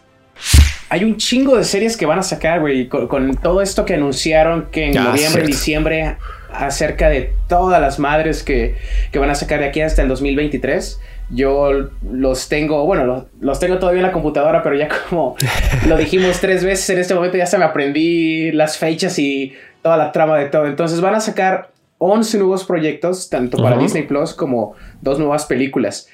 Hay 0.90 1.04
un 1.04 1.18
chingo 1.18 1.58
de 1.58 1.64
series 1.64 1.98
que 1.98 2.06
van 2.06 2.18
a 2.18 2.24
sacar, 2.24 2.60
güey, 2.60 2.88
con, 2.88 3.36
todo 3.36 3.62
esto 3.62 3.86
que 3.86 3.96
anunciaron 3.96 4.68
que 4.72 4.86
en 4.86 4.96
noviembre 4.96 5.44
y 5.44 5.48
diciembre 5.48 6.18
acerca 6.52 7.10
de 7.10 7.34
todas 7.48 7.80
las 7.82 8.00
madres 8.00 8.42
que, 8.42 8.76
que, 9.12 9.20
van 9.20 9.30
a 9.30 9.36
sacar 9.36 9.60
de 9.60 9.66
aquí 9.66 9.82
hasta 9.82 10.02
el 10.02 10.08
2023. 10.08 11.00
Yo 11.30 11.90
los 12.10 12.48
tengo, 12.48 12.86
bueno, 12.86 13.06
los, 13.06 13.24
los, 13.40 13.60
tengo 13.60 13.78
todavía 13.80 14.00
en 14.00 14.08
la 14.08 14.14
computadora, 14.14 14.64
pero 14.64 14.76
ya 14.76 14.88
como 15.10 15.36
lo 15.88 15.98
dijimos 15.98 16.40
tres 16.40 16.64
veces 16.64 16.90
en 16.90 17.00
este 17.00 17.14
momento, 17.14 17.38
ya 17.38 17.46
se 17.46 17.58
me 17.58 17.66
aprendí 17.66 18.52
las 18.54 18.78
fechas 18.78 19.20
y 19.20 19.54
toda 19.84 19.98
la 19.98 20.12
trama 20.12 20.38
de 20.38 20.46
todo. 20.46 20.66
Entonces 20.66 21.02
van 21.02 21.16
a 21.16 21.20
sacar 21.20 21.72
11 22.00 22.38
nuevos 22.38 22.64
proyectos, 22.64 23.30
tanto 23.30 23.58
para 23.62 23.78
Disney 23.78 24.04
Plus 24.04 24.34
como 24.34 24.76
dos 25.02 25.20
nuevas 25.20 25.46
películas 25.46 26.08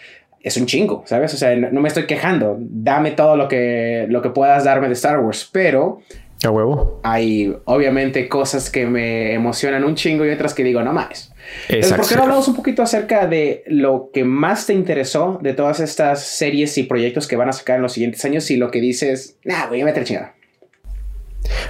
es 0.43 0.57
un 0.57 0.65
chingo, 0.65 1.03
¿sabes? 1.07 1.33
O 1.33 1.37
sea, 1.37 1.55
no, 1.55 1.79
me 1.79 1.87
estoy 1.87 2.05
quejando. 2.05 2.57
Dame 2.59 3.11
todo 3.11 3.37
lo 3.37 3.47
que, 3.47 4.05
lo 4.09 4.21
que 4.21 4.29
puedas 4.29 4.65
darme 4.65 4.87
de 4.87 4.93
Star 4.93 5.19
Wars, 5.19 5.49
pero... 5.51 6.01
A 6.43 6.49
huevo. 6.49 6.99
Hay 7.03 7.55
obviamente 7.63 8.27
cosas 8.27 8.69
que 8.69 8.85
me 8.85 9.33
emocionan 9.33 9.85
un 9.85 9.95
chingo 9.95 10.25
y 10.25 10.29
otras 10.29 10.53
que 10.53 10.65
digo, 10.65 10.81
no 10.83 10.91
más. 10.91 11.33
Entonces, 11.69 11.93
¿por 11.93 12.05
qué 12.05 12.15
no 12.17 12.23
hablamos 12.23 12.49
un 12.49 12.55
poquito 12.55 12.81
acerca 12.81 13.25
de 13.27 13.63
lo 13.67 14.09
que 14.13 14.25
más 14.25 14.67
te 14.67 14.73
interesó 14.73 15.39
de 15.41 15.53
todas 15.53 15.79
estas 15.79 16.21
series 16.21 16.77
y 16.77 16.83
proyectos 16.83 17.27
que 17.27 17.37
van 17.37 17.47
a 17.47 17.53
sacar 17.53 17.77
en 17.77 17.83
los 17.83 17.93
siguientes 17.93 18.25
años 18.25 18.51
y 18.51 18.57
lo 18.57 18.71
que 18.71 18.81
dices, 18.81 19.37
nah, 19.45 19.67
voy 19.67 19.79
a 19.79 19.85
meter 19.85 20.03
chingada? 20.03 20.35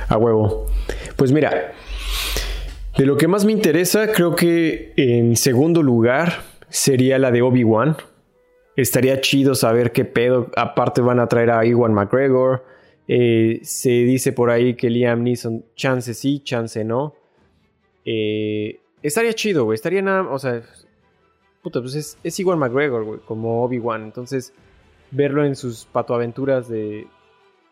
A 0.07 0.17
huevo. 0.17 0.65
Pues 1.15 1.31
mira, 1.31 1.73
de 2.97 3.05
lo 3.05 3.17
que 3.17 3.27
más 3.27 3.45
me 3.45 3.51
interesa, 3.51 4.11
creo 4.11 4.35
que 4.35 4.93
en 4.97 5.35
segundo 5.35 5.83
lugar 5.83 6.41
sería 6.69 7.19
la 7.19 7.29
de 7.29 7.43
Obi-Wan 7.43 7.97
Estaría 8.75 9.21
chido 9.21 9.55
saber 9.55 9.91
qué 9.91 10.05
pedo. 10.05 10.49
Aparte 10.55 11.01
van 11.01 11.19
a 11.19 11.27
traer 11.27 11.51
a 11.51 11.65
Iwan 11.65 11.93
McGregor. 11.93 12.65
Eh, 13.07 13.59
se 13.63 13.89
dice 13.89 14.31
por 14.31 14.49
ahí 14.49 14.75
que 14.75 14.89
Liam 14.89 15.23
Neeson, 15.23 15.65
chance 15.75 16.13
sí, 16.13 16.39
chance 16.39 16.83
no. 16.83 17.13
Eh, 18.05 18.79
estaría 19.01 19.33
chido, 19.33 19.65
güey. 19.65 19.75
Estaría 19.75 20.01
nada. 20.01 20.27
O 20.29 20.39
sea, 20.39 20.61
puta, 21.61 21.81
pues 21.81 22.17
es, 22.23 22.39
Iwan 22.39 22.59
McGregor, 22.59 23.03
güey, 23.03 23.19
como 23.25 23.63
Obi-Wan. 23.63 24.03
Entonces, 24.03 24.53
verlo 25.11 25.45
en 25.45 25.55
sus 25.55 25.85
patoaventuras 25.85 26.67
de, 26.67 27.07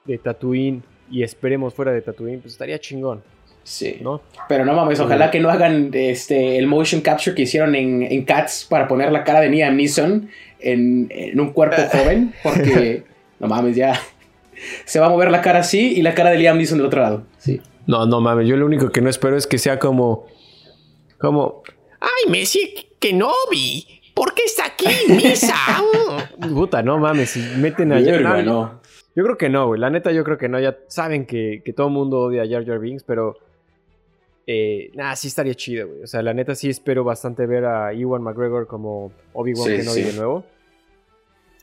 de 0.05 0.17
Tatooine 0.17 0.83
y 1.09 1.23
esperemos 1.23 1.73
fuera 1.73 1.91
de 1.91 2.01
Tatooine, 2.01 2.39
pues 2.39 2.53
estaría 2.53 2.79
chingón. 2.79 3.21
Sí. 3.63 3.97
¿no? 4.01 4.21
Pero 4.47 4.65
no 4.65 4.73
mames, 4.73 4.99
ojalá 4.99 5.31
que 5.31 5.39
no 5.39 5.49
hagan 5.49 5.91
este, 5.93 6.57
el 6.57 6.67
motion 6.67 7.01
capture 7.01 7.35
que 7.35 7.43
hicieron 7.43 7.75
en, 7.75 8.03
en 8.03 8.25
Cats 8.25 8.65
para 8.69 8.87
poner 8.87 9.11
la 9.11 9.23
cara 9.23 9.39
de 9.39 9.49
Liam 9.49 9.75
Neeson 9.75 10.29
en, 10.59 11.39
un 11.39 11.53
cuerpo 11.53 11.81
joven, 11.91 12.33
porque 12.43 13.03
no 13.39 13.47
mames, 13.47 13.75
ya 13.75 13.99
se 14.85 14.99
va 14.99 15.07
a 15.07 15.09
mover 15.09 15.31
la 15.31 15.41
cara 15.41 15.59
así 15.59 15.93
y 15.95 16.01
la 16.01 16.13
cara 16.13 16.31
de 16.31 16.37
Liam 16.37 16.57
Neeson 16.57 16.77
del 16.77 16.87
otro 16.87 17.01
lado. 17.01 17.23
Sí. 17.37 17.61
No, 17.87 18.05
no 18.05 18.21
mames, 18.21 18.47
yo 18.47 18.57
lo 18.57 18.65
único 18.65 18.91
que 18.91 19.01
no 19.01 19.09
espero 19.09 19.37
es 19.37 19.47
que 19.47 19.57
sea 19.57 19.79
como. 19.79 20.27
Como. 21.17 21.63
¡Ay, 21.99 22.31
Messi, 22.31 22.89
que 22.99 23.13
no 23.13 23.31
vi! 23.51 24.01
¿Por 24.13 24.33
qué 24.33 24.43
está 24.45 24.65
aquí, 24.65 24.87
Misa? 25.07 25.55
Puta, 26.53 26.83
no 26.83 26.97
mames, 26.99 27.31
si 27.31 27.39
meten 27.57 27.93
a 27.93 28.01
Jar 28.01 28.43
no, 28.43 28.81
Yo 29.15 29.23
creo 29.23 29.37
que 29.37 29.49
no, 29.49 29.67
güey. 29.67 29.79
La 29.79 29.89
neta, 29.89 30.11
yo 30.11 30.23
creo 30.23 30.37
que 30.37 30.49
no. 30.49 30.59
Ya 30.59 30.77
saben 30.87 31.25
que, 31.25 31.61
que 31.63 31.73
todo 31.73 31.87
el 31.87 31.93
mundo 31.93 32.19
odia 32.19 32.43
a 32.43 32.47
Jar 32.47 32.65
Jar 32.65 32.79
Binks, 32.79 33.03
pero. 33.03 33.37
Eh, 34.47 34.91
nada, 34.95 35.15
sí 35.15 35.27
estaría 35.27 35.53
chido, 35.53 35.87
güey. 35.87 36.03
O 36.03 36.07
sea, 36.07 36.21
la 36.21 36.33
neta 36.33 36.55
sí 36.55 36.69
espero 36.69 37.03
bastante 37.03 37.45
ver 37.45 37.65
a 37.65 37.93
Ewan 37.93 38.23
McGregor 38.23 38.67
como 38.67 39.11
Obi-Wan 39.33 39.77
Kenobi 39.77 40.01
de 40.01 40.13
nuevo. 40.13 40.45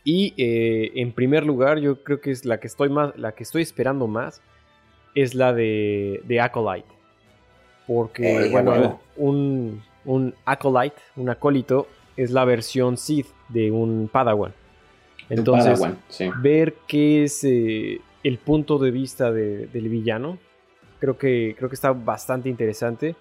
Y 0.05 0.33
eh, 0.37 0.93
en 0.95 1.13
primer 1.13 1.45
lugar, 1.45 1.79
yo 1.81 2.03
creo 2.03 2.21
que 2.21 2.31
es 2.31 2.45
la 2.45 2.61
que 2.61 2.67
estoy 2.67 2.89
más, 2.89 3.17
la 3.19 3.33
que 3.33 3.43
estoy 3.43 3.63
esperando 3.63 4.07
más, 4.07 4.41
es 5.15 5.35
la 5.35 5.53
de, 5.53 6.23
de 6.25 6.41
Acolyte. 6.41 6.89
Porque, 7.87 8.49
bueno, 8.51 9.01
un, 9.17 9.83
un 10.05 10.35
Acolyte, 10.45 10.97
un 11.17 11.31
acólito, 11.31 11.89
es 12.17 12.31
la 12.31 12.45
versión 12.45 12.97
Sith 12.97 13.27
de 13.49 13.71
un 13.71 14.09
Padawan. 14.13 14.53
Entonces, 15.31 15.81
ver 16.41 16.75
qué 16.87 17.25
es 17.25 17.45
eh, 17.45 18.01
el 18.23 18.39
punto 18.39 18.79
de 18.79 18.91
vista 18.91 19.31
del 19.31 19.89
villano. 19.89 20.39
Creo 21.01 21.17
que, 21.17 21.55
creo 21.57 21.69
que 21.69 21.75
está 21.75 21.93
bastante 21.93 22.49
interesante. 22.49 23.17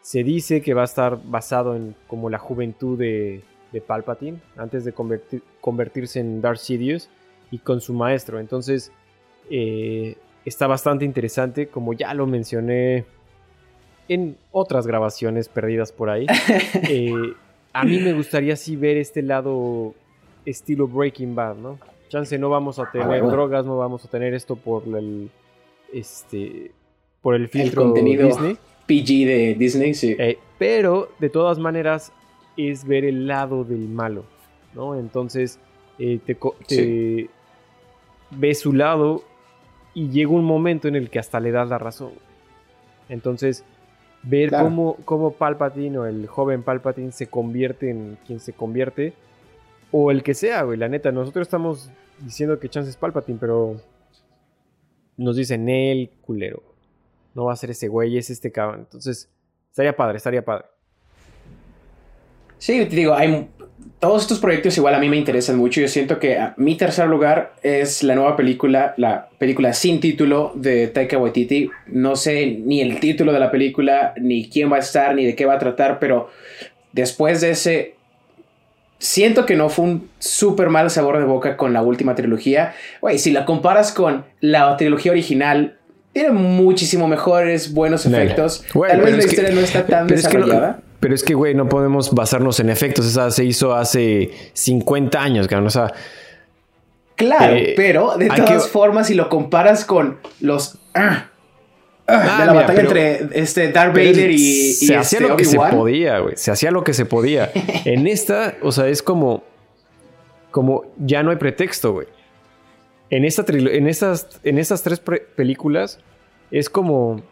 Se 0.00 0.22
dice 0.22 0.62
que 0.62 0.74
va 0.74 0.82
a 0.82 0.84
estar 0.86 1.18
basado 1.24 1.74
en 1.74 1.94
como 2.06 2.30
la 2.30 2.38
juventud 2.38 2.98
de, 2.98 3.42
de 3.72 3.80
Palpatine 3.80 4.38
antes 4.56 4.84
de 4.84 4.92
convertirse 5.60 6.20
en 6.20 6.40
Darth 6.40 6.58
Sidious 6.58 7.10
y 7.50 7.58
con 7.58 7.80
su 7.80 7.94
maestro. 7.94 8.40
Entonces 8.40 8.92
eh, 9.50 10.16
está 10.44 10.66
bastante 10.66 11.04
interesante, 11.04 11.68
como 11.68 11.92
ya 11.92 12.14
lo 12.14 12.26
mencioné 12.26 13.04
en 14.08 14.36
otras 14.52 14.86
grabaciones 14.86 15.48
perdidas 15.48 15.92
por 15.92 16.10
ahí. 16.10 16.26
Eh, 16.90 17.34
a 17.72 17.84
mí 17.84 17.98
me 17.98 18.12
gustaría 18.14 18.56
sí 18.56 18.76
ver 18.76 18.96
este 18.96 19.22
lado 19.22 19.94
estilo 20.46 20.88
Breaking 20.88 21.34
Bad, 21.34 21.56
¿no? 21.56 21.78
Chance 22.08 22.38
no 22.38 22.48
vamos 22.48 22.78
a 22.78 22.90
tener 22.90 23.22
drogas, 23.22 23.66
no 23.66 23.76
vamos 23.76 24.04
a 24.04 24.08
tener 24.08 24.32
esto 24.32 24.56
por 24.56 24.84
el 24.84 25.30
este 25.92 26.72
por 27.28 27.34
el 27.34 27.48
filtro 27.50 27.82
el 27.82 27.88
contenido 27.88 28.26
Disney. 28.26 28.56
PG 28.86 29.26
de 29.26 29.54
Disney, 29.58 29.92
sí. 29.92 30.16
Eh, 30.18 30.38
pero 30.56 31.10
de 31.18 31.28
todas 31.28 31.58
maneras 31.58 32.10
es 32.56 32.86
ver 32.86 33.04
el 33.04 33.26
lado 33.26 33.64
del 33.64 33.86
malo, 33.86 34.24
¿no? 34.74 34.98
Entonces 34.98 35.60
eh, 35.98 36.20
te, 36.24 37.28
ve 38.30 38.54
su 38.54 38.72
lado 38.72 39.24
y 39.92 40.08
llega 40.08 40.30
un 40.30 40.46
momento 40.46 40.88
en 40.88 40.96
el 40.96 41.10
que 41.10 41.18
hasta 41.18 41.38
le 41.38 41.50
das 41.50 41.68
la 41.68 41.76
razón. 41.76 42.12
Entonces, 43.10 43.62
ver 44.22 44.48
cómo, 44.48 44.96
cómo 45.04 45.32
Palpatine 45.32 45.98
o 45.98 46.06
el 46.06 46.28
joven 46.28 46.62
Palpatine 46.62 47.12
se 47.12 47.26
convierte 47.26 47.90
en 47.90 48.16
quien 48.26 48.40
se 48.40 48.54
convierte, 48.54 49.12
o 49.92 50.10
el 50.10 50.22
que 50.22 50.32
sea, 50.32 50.62
güey, 50.62 50.78
la 50.78 50.88
neta, 50.88 51.12
nosotros 51.12 51.46
estamos 51.46 51.90
diciendo 52.20 52.58
que 52.58 52.70
Chance 52.70 52.88
es 52.88 52.96
Palpatine, 52.96 53.36
pero 53.38 53.82
nos 55.18 55.36
dicen 55.36 55.68
él, 55.68 56.08
culero. 56.22 56.77
No 57.38 57.44
va 57.44 57.52
a 57.52 57.56
ser 57.56 57.70
ese 57.70 57.86
güey, 57.86 58.18
es 58.18 58.30
este 58.30 58.50
cabrón. 58.50 58.80
Entonces, 58.80 59.30
estaría 59.70 59.94
padre, 59.94 60.16
estaría 60.16 60.44
padre. 60.44 60.64
Sí, 62.58 62.84
te 62.86 62.96
digo, 62.96 63.14
hay 63.14 63.48
todos 64.00 64.22
estos 64.22 64.40
proyectos 64.40 64.76
igual 64.76 64.96
a 64.96 64.98
mí 64.98 65.08
me 65.08 65.18
interesan 65.18 65.56
mucho. 65.56 65.80
Yo 65.80 65.86
siento 65.86 66.18
que 66.18 66.36
mi 66.56 66.76
tercer 66.76 67.06
lugar 67.06 67.54
es 67.62 68.02
la 68.02 68.16
nueva 68.16 68.34
película, 68.34 68.92
la 68.96 69.28
película 69.38 69.72
sin 69.72 70.00
título 70.00 70.50
de 70.56 70.88
Taika 70.88 71.16
Waititi. 71.16 71.70
No 71.86 72.16
sé 72.16 72.58
ni 72.60 72.80
el 72.80 72.98
título 72.98 73.32
de 73.32 73.38
la 73.38 73.52
película, 73.52 74.14
ni 74.20 74.50
quién 74.50 74.72
va 74.72 74.76
a 74.78 74.80
estar, 74.80 75.14
ni 75.14 75.24
de 75.24 75.36
qué 75.36 75.46
va 75.46 75.54
a 75.54 75.58
tratar, 75.60 76.00
pero 76.00 76.30
después 76.90 77.40
de 77.40 77.50
ese... 77.50 77.94
Siento 78.98 79.46
que 79.46 79.54
no 79.54 79.68
fue 79.68 79.84
un 79.84 80.10
súper 80.18 80.70
mal 80.70 80.90
sabor 80.90 81.18
de 81.18 81.24
boca 81.24 81.56
con 81.56 81.72
la 81.72 81.82
última 81.82 82.16
trilogía. 82.16 82.74
Güey, 83.00 83.20
si 83.20 83.30
la 83.30 83.44
comparas 83.44 83.92
con 83.92 84.24
la 84.40 84.76
trilogía 84.76 85.12
original, 85.12 85.77
tiene 86.12 86.30
muchísimo 86.30 87.06
mejores, 87.06 87.72
buenos 87.72 88.06
efectos. 88.06 88.64
Tal 88.72 89.00
vez 89.00 89.16
la 89.16 89.24
historia 89.24 89.50
no 89.52 89.60
está 89.60 89.86
tan 89.86 90.06
desarrollada. 90.06 90.80
Pero 91.00 91.14
es 91.14 91.22
que, 91.22 91.34
güey, 91.34 91.54
no 91.54 91.68
podemos 91.68 92.12
basarnos 92.12 92.58
en 92.60 92.70
efectos. 92.70 93.06
Esa 93.06 93.30
se 93.30 93.44
hizo 93.44 93.74
hace 93.74 94.30
50 94.52 95.20
años, 95.20 95.46
cabrón. 95.46 95.68
O 95.68 95.70
sea. 95.70 95.92
Claro, 97.14 97.54
eh, 97.54 97.74
pero 97.76 98.16
de 98.16 98.28
todas 98.28 98.68
formas, 98.68 99.08
si 99.08 99.14
lo 99.14 99.28
comparas 99.28 99.84
con 99.84 100.18
los. 100.40 100.78
Ah, 100.94 101.30
ah, 102.06 102.36
de 102.40 102.46
la 102.46 102.52
batalla 102.52 102.80
entre 102.80 103.28
este 103.32 103.70
Darth 103.70 103.92
Vader 103.92 104.30
y, 104.30 104.72
se 104.72 104.96
hacía 104.96 105.18
este 105.18 105.28
lo 105.28 105.36
que 105.36 105.44
se 105.44 105.58
podía, 105.58 106.18
güey. 106.18 106.36
Se 106.36 106.50
hacía 106.50 106.70
lo 106.70 106.82
que 106.82 106.94
se 106.94 107.04
podía. 107.04 107.50
en 107.84 108.06
esta, 108.06 108.56
o 108.62 108.72
sea, 108.72 108.88
es 108.88 109.02
como. 109.02 109.44
Como 110.50 110.86
ya 110.96 111.22
no 111.22 111.30
hay 111.30 111.36
pretexto, 111.36 111.92
güey. 111.92 112.06
En, 113.10 113.24
esta 113.24 113.44
en, 113.48 113.86
estas, 113.86 114.40
en 114.44 114.58
estas 114.58 114.82
tres 114.82 115.00
películas 115.00 116.00
es 116.50 116.68
como. 116.68 117.22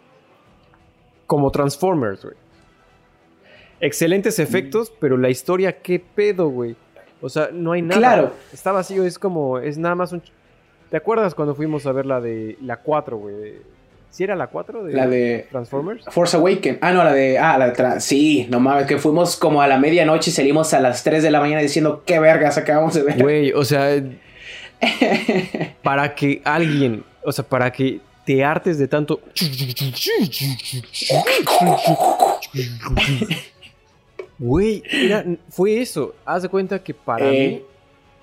Como 1.26 1.50
Transformers, 1.50 2.22
güey 2.22 2.36
excelentes 3.80 4.38
efectos, 4.38 4.92
pero 5.00 5.16
la 5.16 5.28
historia, 5.28 5.80
¿qué 5.80 6.00
pedo, 6.00 6.48
güey? 6.48 6.76
O 7.20 7.28
sea, 7.28 7.50
no 7.52 7.72
hay 7.72 7.82
nada. 7.82 7.98
Claro. 7.98 8.32
Está 8.52 8.72
vacío, 8.72 9.04
es 9.04 9.18
como, 9.18 9.58
es 9.58 9.78
nada 9.78 9.94
más 9.94 10.12
un... 10.12 10.22
¿Te 10.90 10.96
acuerdas 10.96 11.34
cuando 11.34 11.54
fuimos 11.54 11.86
a 11.86 11.92
ver 11.92 12.06
la 12.06 12.20
de 12.20 12.56
la 12.62 12.78
4, 12.78 13.16
güey? 13.16 13.54
¿Sí 14.10 14.24
era 14.24 14.36
la 14.36 14.46
4 14.46 14.84
de, 14.84 14.92
la 14.92 15.06
de 15.06 15.46
Transformers? 15.50 16.04
Force 16.10 16.36
Awakens. 16.36 16.78
Ah, 16.80 16.92
no, 16.92 17.04
la 17.04 17.12
de. 17.12 17.38
Ah, 17.38 17.58
la 17.58 17.70
de. 17.70 18.00
Sí, 18.00 18.46
no 18.48 18.60
mames, 18.60 18.86
que 18.86 18.96
fuimos 18.96 19.36
como 19.36 19.60
a 19.60 19.66
la 19.66 19.78
medianoche 19.78 20.30
y 20.30 20.32
salimos 20.32 20.72
a 20.72 20.80
las 20.80 21.02
3 21.02 21.22
de 21.22 21.30
la 21.30 21.40
mañana 21.40 21.60
diciendo 21.60 22.02
qué 22.06 22.18
vergas 22.18 22.56
acabamos 22.56 22.94
de 22.94 23.02
ver. 23.02 23.22
Güey, 23.22 23.52
o 23.52 23.64
sea. 23.64 24.00
para 25.82 26.14
que 26.14 26.40
alguien. 26.44 27.04
O 27.24 27.32
sea, 27.32 27.46
para 27.46 27.70
que 27.72 28.00
te 28.24 28.44
hartes 28.44 28.78
de 28.78 28.88
tanto. 28.88 29.20
Güey, 34.38 34.82
fue 35.48 35.80
eso. 35.80 36.14
Haz 36.24 36.42
de 36.42 36.48
cuenta 36.48 36.82
que 36.82 36.92
para 36.92 37.30
eh. 37.32 37.48
mí 37.48 37.62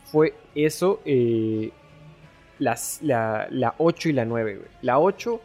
fue 0.05 0.35
eso 0.53 1.01
eh, 1.05 1.71
las, 2.59 2.99
la, 3.01 3.47
la 3.49 3.73
8 3.77 4.09
y 4.09 4.13
la 4.13 4.25
9, 4.25 4.55
güey. 4.57 4.67
La 4.81 4.99
8 4.99 5.41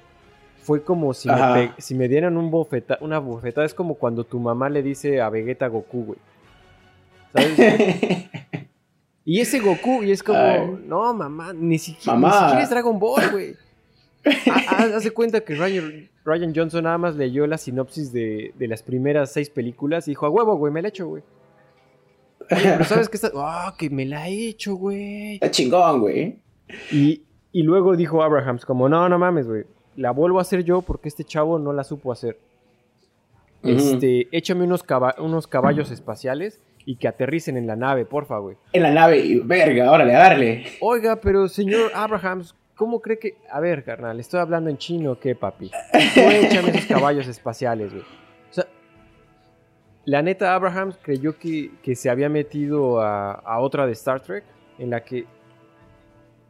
fue 0.62 0.82
como 0.82 1.14
si 1.14 1.30
me, 1.30 1.72
si 1.78 1.94
me, 1.94 2.08
dieran 2.08 2.36
un 2.36 2.50
bofeta, 2.50 2.98
una 3.00 3.18
bofetada. 3.18 3.64
Es 3.64 3.74
como 3.74 3.94
cuando 3.94 4.24
tu 4.24 4.38
mamá 4.38 4.68
le 4.68 4.82
dice 4.82 5.20
a 5.20 5.30
Vegeta 5.30 5.68
Goku, 5.68 6.04
güey. 6.04 6.18
¿Sabes? 7.32 8.28
y 9.28 9.40
ese 9.40 9.60
Goku, 9.60 10.02
y 10.04 10.10
es 10.10 10.22
como, 10.22 10.78
no, 10.86 11.12
mamá, 11.12 11.52
ni 11.52 11.78
siquiera, 11.78 12.18
ni 12.18 12.30
siquiera 12.30 12.62
es 12.62 12.70
Dragon 12.70 12.98
Ball, 12.98 13.30
güey. 13.30 13.56
Haz 14.70 15.04
de 15.04 15.10
cuenta 15.10 15.42
que 15.42 15.54
Ryan, 15.54 16.54
Johnson 16.56 16.84
nada 16.84 16.96
más 16.96 17.14
leyó 17.14 17.46
la 17.46 17.58
sinopsis 17.58 18.10
de, 18.10 18.54
las 18.58 18.82
primeras 18.82 19.30
seis 19.30 19.50
películas 19.50 20.08
y 20.08 20.12
dijo, 20.12 20.24
a 20.24 20.30
huevo, 20.30 20.56
güey, 20.56 20.72
me 20.72 20.80
la 20.80 20.88
he 20.88 20.92
hecho, 20.92 21.08
güey. 21.08 21.22
Pero 22.48 22.84
sabes 22.84 23.10
que 23.10 23.18
está. 23.18 23.30
¡Ah, 23.36 23.74
que 23.78 23.90
me 23.90 24.06
la 24.06 24.30
he 24.30 24.48
hecho, 24.48 24.76
güey! 24.76 25.34
Está 25.34 25.50
chingón, 25.50 26.00
güey. 26.00 26.38
Y, 26.90 27.22
luego 27.52 27.96
dijo 27.96 28.22
Abrahams, 28.22 28.64
como, 28.64 28.88
no, 28.88 29.10
no 29.10 29.18
mames, 29.18 29.46
güey. 29.46 29.64
La 29.94 30.10
vuelvo 30.10 30.38
a 30.38 30.42
hacer 30.42 30.64
yo 30.64 30.80
porque 30.80 31.10
este 31.10 31.24
chavo 31.24 31.58
no 31.58 31.74
la 31.74 31.84
supo 31.84 32.12
hacer. 32.12 32.38
Este, 33.62 34.26
échame 34.32 34.64
unos, 34.64 34.86
unos 35.18 35.46
caballos 35.46 35.90
espaciales 35.90 36.62
y 36.88 36.96
que 36.96 37.06
aterricen 37.06 37.58
en 37.58 37.66
la 37.66 37.76
nave, 37.76 38.06
porfa, 38.06 38.38
güey. 38.38 38.56
En 38.72 38.82
la 38.82 38.90
nave, 38.90 39.42
verga, 39.44 39.92
órale, 39.92 40.16
a 40.16 40.20
darle. 40.20 40.64
Oiga, 40.80 41.16
pero 41.20 41.46
señor 41.46 41.90
Abrahams, 41.94 42.54
¿Cómo 42.76 43.02
cree 43.02 43.18
que.? 43.18 43.36
A 43.50 43.60
ver, 43.60 43.84
carnal, 43.84 44.18
¿estoy 44.20 44.40
hablando 44.40 44.70
en 44.70 44.78
chino 44.78 45.18
qué, 45.20 45.34
papi? 45.34 45.68
Tú 45.68 46.20
échame 46.20 46.70
esos 46.70 46.86
caballos 46.86 47.26
espaciales, 47.26 47.92
güey. 47.92 48.04
O 48.04 48.52
sea, 48.54 48.66
la 50.06 50.22
neta, 50.22 50.54
Abraham 50.54 50.94
creyó 51.02 51.36
que, 51.36 51.70
se 51.94 52.08
había 52.08 52.30
metido 52.30 53.02
a, 53.02 53.58
otra 53.58 53.84
de 53.84 53.92
Star 53.92 54.22
Trek, 54.22 54.44
en 54.78 54.88
la 54.88 55.04
que. 55.04 55.26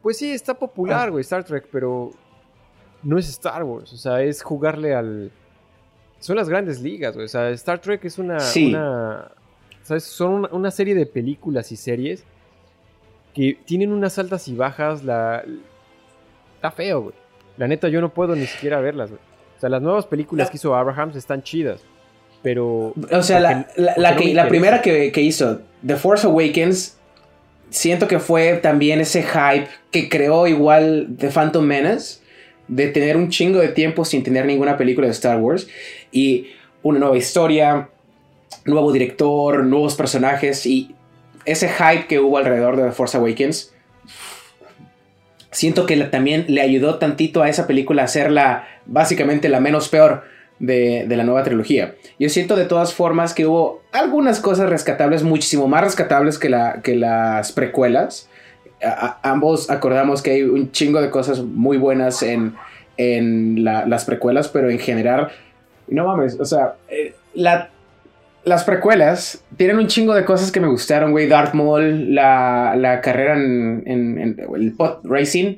Pues 0.01 0.19
sí, 0.19 0.31
está 0.31 0.53
popular, 0.53 1.07
ah. 1.07 1.11
güey, 1.11 1.21
Star 1.21 1.43
Trek, 1.43 1.67
pero. 1.69 2.11
No 3.03 3.17
es 3.17 3.27
Star 3.27 3.63
Wars, 3.63 3.91
o 3.91 3.97
sea, 3.97 4.21
es 4.21 4.41
jugarle 4.41 4.95
al. 4.95 5.31
Son 6.19 6.37
las 6.37 6.47
grandes 6.47 6.79
ligas, 6.79 7.13
güey. 7.13 7.25
O 7.25 7.29
sea, 7.29 7.49
Star 7.49 7.79
Trek 7.79 8.05
es 8.05 8.17
una. 8.17 8.37
una 8.55 9.31
¿sabes? 9.83 10.03
Son 10.03 10.47
una 10.51 10.71
serie 10.71 10.95
de 10.95 11.05
películas 11.05 11.71
y 11.71 11.75
series 11.75 12.23
que 13.33 13.57
tienen 13.65 13.91
unas 13.91 14.17
altas 14.19 14.47
y 14.47 14.55
bajas. 14.55 15.03
La, 15.03 15.43
está 16.55 16.71
feo, 16.71 17.01
güey. 17.01 17.15
La 17.57 17.67
neta, 17.67 17.89
yo 17.89 18.01
no 18.01 18.13
puedo 18.13 18.35
ni 18.35 18.45
siquiera 18.45 18.79
verlas, 18.79 19.09
güey. 19.09 19.21
O 19.57 19.59
sea, 19.59 19.69
las 19.69 19.81
nuevas 19.81 20.05
películas 20.05 20.49
que 20.49 20.57
hizo 20.57 20.75
Abrahams 20.75 21.15
están 21.15 21.43
chidas. 21.43 21.81
Pero. 22.41 22.93
O 23.11 23.23
sea, 23.23 23.39
la, 23.39 23.67
la, 23.75 24.47
primera 24.47 24.81
que, 24.81 25.11
hizo, 25.21 25.61
The 25.85 25.97
Force 25.97 26.25
Awakens, 26.25 26.97
siento 27.69 28.07
que 28.07 28.19
fue 28.19 28.53
también 28.53 29.01
ese 29.01 29.23
hype 29.23 29.67
que 29.91 30.07
creó 30.07 30.47
igual 30.47 31.09
The 31.17 31.29
Phantom 31.29 31.65
Menace, 31.65 32.21
de 32.69 32.87
tener 32.87 33.17
un 33.17 33.29
chingo 33.29 33.59
de 33.59 33.69
tiempo 33.69 34.05
sin 34.05 34.23
tener 34.23 34.45
ninguna 34.45 34.77
película 34.77 35.07
de 35.07 35.11
Star 35.11 35.39
Wars 35.39 35.67
y 36.11 36.47
una 36.81 36.99
nueva 36.99 37.17
historia, 37.17 37.89
nuevo 38.65 38.91
director, 38.91 39.63
nuevos 39.63 39.95
personajes 39.95 40.65
y 40.65 40.95
ese 41.45 41.69
hype 41.69 42.07
que 42.07 42.19
hubo 42.19 42.37
alrededor 42.37 42.75
de 42.75 42.83
The 42.83 42.91
Force 42.91 43.17
Awakens 43.17 43.73
siento 45.51 45.85
que 45.85 45.97
también 46.05 46.45
le 46.47 46.61
ayudó 46.61 46.99
tantito 46.99 47.41
a 47.41 47.49
esa 47.49 47.67
película 47.67 48.03
a 48.03 48.05
hacerla 48.05 48.67
básicamente 48.85 49.49
la 49.49 49.59
menos 49.59 49.89
peor 49.89 50.23
de, 50.59 51.05
la 51.07 51.23
nueva 51.23 51.43
trilogía. 51.43 51.95
Yo 52.19 52.29
siento 52.29 52.55
de 52.55 52.65
todas 52.65 52.93
formas 52.93 53.33
que 53.33 53.45
hubo 53.45 53.81
algunas 53.91 54.39
cosas 54.39 54.69
rescatables, 54.69 55.23
muchísimo 55.23 55.67
más 55.67 55.83
rescatables 55.83 56.37
que, 56.37 56.49
la, 56.49 56.81
que 56.81 56.95
las 56.95 57.51
precuelas. 57.51 58.29
ambos 59.23 59.69
acordamos 59.69 60.21
que 60.21 60.31
hay 60.31 60.43
un 60.43 60.71
chingo 60.71 61.01
de 61.01 61.09
cosas 61.09 61.41
muy 61.41 61.77
buenas 61.77 62.23
en, 62.23 62.55
las 63.63 64.03
precuelas, 64.05 64.49
pero 64.49 64.69
en 64.69 64.77
general, 64.77 65.31
no 65.87 66.05
mames, 66.05 66.37
o 66.37 66.43
sea, 66.43 66.75
eh, 66.89 67.15
la 67.33 67.69
las 68.43 68.63
precuelas 68.63 69.43
tienen 69.57 69.77
un 69.77 69.87
chingo 69.87 70.13
de 70.13 70.25
cosas 70.25 70.51
que 70.51 70.59
me 70.59 70.67
gustaron, 70.67 71.11
güey. 71.11 71.27
Darth 71.27 71.53
Maul, 71.53 72.13
la, 72.13 72.99
carrera 73.03 73.35
en, 73.35 74.35
el 74.37 74.73
pot 74.73 75.01
racing. 75.03 75.57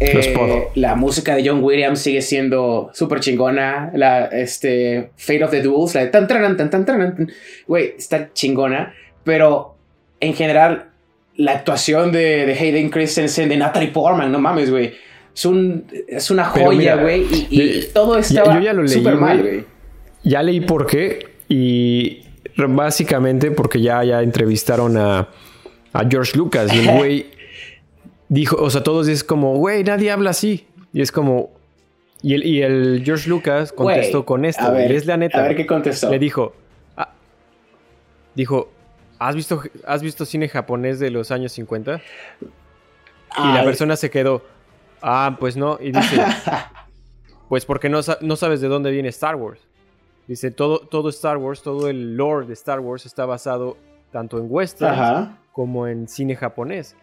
Eh, 0.00 0.68
la 0.76 0.94
música 0.94 1.34
de 1.34 1.48
John 1.48 1.62
Williams 1.62 2.00
sigue 2.00 2.22
siendo 2.22 2.90
súper 2.92 3.20
chingona. 3.20 3.90
La 3.94 4.26
este, 4.26 5.10
Fate 5.16 5.44
of 5.44 5.50
the 5.50 5.60
Duels, 5.60 5.94
la 5.94 6.02
de 6.02 6.06
tan 6.08 6.28
tan 6.28 6.56
tan 6.56 6.70
tan 6.70 6.84
tan 6.84 7.30
Güey, 7.66 7.94
está 7.98 8.32
chingona. 8.32 8.94
Pero 9.24 9.76
en 10.20 10.34
general, 10.34 10.90
la 11.36 11.52
actuación 11.52 12.12
de, 12.12 12.46
de 12.46 12.52
Hayden 12.54 12.90
Christensen, 12.90 13.48
de 13.48 13.56
Natalie 13.56 13.90
Portman, 13.90 14.30
no 14.30 14.38
mames, 14.38 14.70
güey. 14.70 14.92
Es, 15.34 15.44
un, 15.44 15.86
es 16.08 16.30
una 16.30 16.44
joya, 16.44 16.96
güey. 16.96 17.26
Y, 17.50 17.86
todo 17.92 18.18
estaba 18.18 18.60
súper 18.86 19.16
mal, 19.16 19.40
güey. 19.40 19.64
Ya 20.24 20.42
leí 20.42 20.60
por 20.60 20.86
qué. 20.86 21.27
Y 21.48 22.22
básicamente 22.56 23.50
porque 23.50 23.80
ya, 23.80 24.02
ya 24.04 24.22
entrevistaron 24.22 24.96
a, 24.96 25.28
a 25.92 26.08
George 26.08 26.36
Lucas. 26.36 26.72
Y 26.74 26.78
el 26.80 26.96
güey 26.96 27.26
dijo, 28.28 28.56
o 28.56 28.70
sea, 28.70 28.82
todos 28.82 29.08
es 29.08 29.24
como, 29.24 29.56
güey, 29.56 29.84
nadie 29.84 30.10
habla 30.10 30.30
así. 30.30 30.66
Y 30.92 31.00
es 31.00 31.12
como. 31.12 31.50
Y 32.20 32.34
el, 32.34 32.44
y 32.44 32.62
el 32.62 33.02
George 33.04 33.28
Lucas 33.28 33.72
contestó 33.72 34.24
con 34.24 34.44
esto. 34.44 34.64
A 34.64 34.70
ver, 34.70 34.90
es 34.90 35.06
la 35.06 35.16
neta. 35.16 35.38
A 35.38 35.42
ver 35.42 35.56
qué 35.56 35.66
contestó. 35.66 36.10
Le 36.10 36.18
dijo. 36.18 36.54
Ah", 36.96 37.12
dijo, 38.34 38.70
¿has 39.18 39.36
visto, 39.36 39.62
¿has 39.86 40.02
visto 40.02 40.24
cine 40.24 40.48
japonés 40.48 40.98
de 40.98 41.10
los 41.10 41.30
años 41.30 41.52
50? 41.52 42.00
Y 43.38 43.52
la 43.54 43.62
persona 43.62 43.94
se 43.96 44.10
quedó. 44.10 44.42
Ah, 45.00 45.36
pues 45.38 45.56
no. 45.56 45.78
Y 45.80 45.92
dice. 45.92 46.24
pues 47.48 47.64
porque 47.64 47.88
no, 47.88 48.00
no 48.20 48.36
sabes 48.36 48.60
de 48.60 48.68
dónde 48.68 48.90
viene 48.90 49.08
Star 49.10 49.36
Wars. 49.36 49.67
Dice, 50.28 50.50
todo, 50.50 50.80
todo 50.80 51.08
Star 51.08 51.38
Wars, 51.38 51.62
todo 51.62 51.88
el 51.88 52.16
lore 52.16 52.46
de 52.46 52.52
Star 52.52 52.80
Wars 52.80 53.06
está 53.06 53.24
basado 53.24 53.78
tanto 54.12 54.38
en 54.38 54.46
western 54.48 55.38
como 55.52 55.88
en 55.88 56.06
cine 56.06 56.36
japonés. 56.36 56.94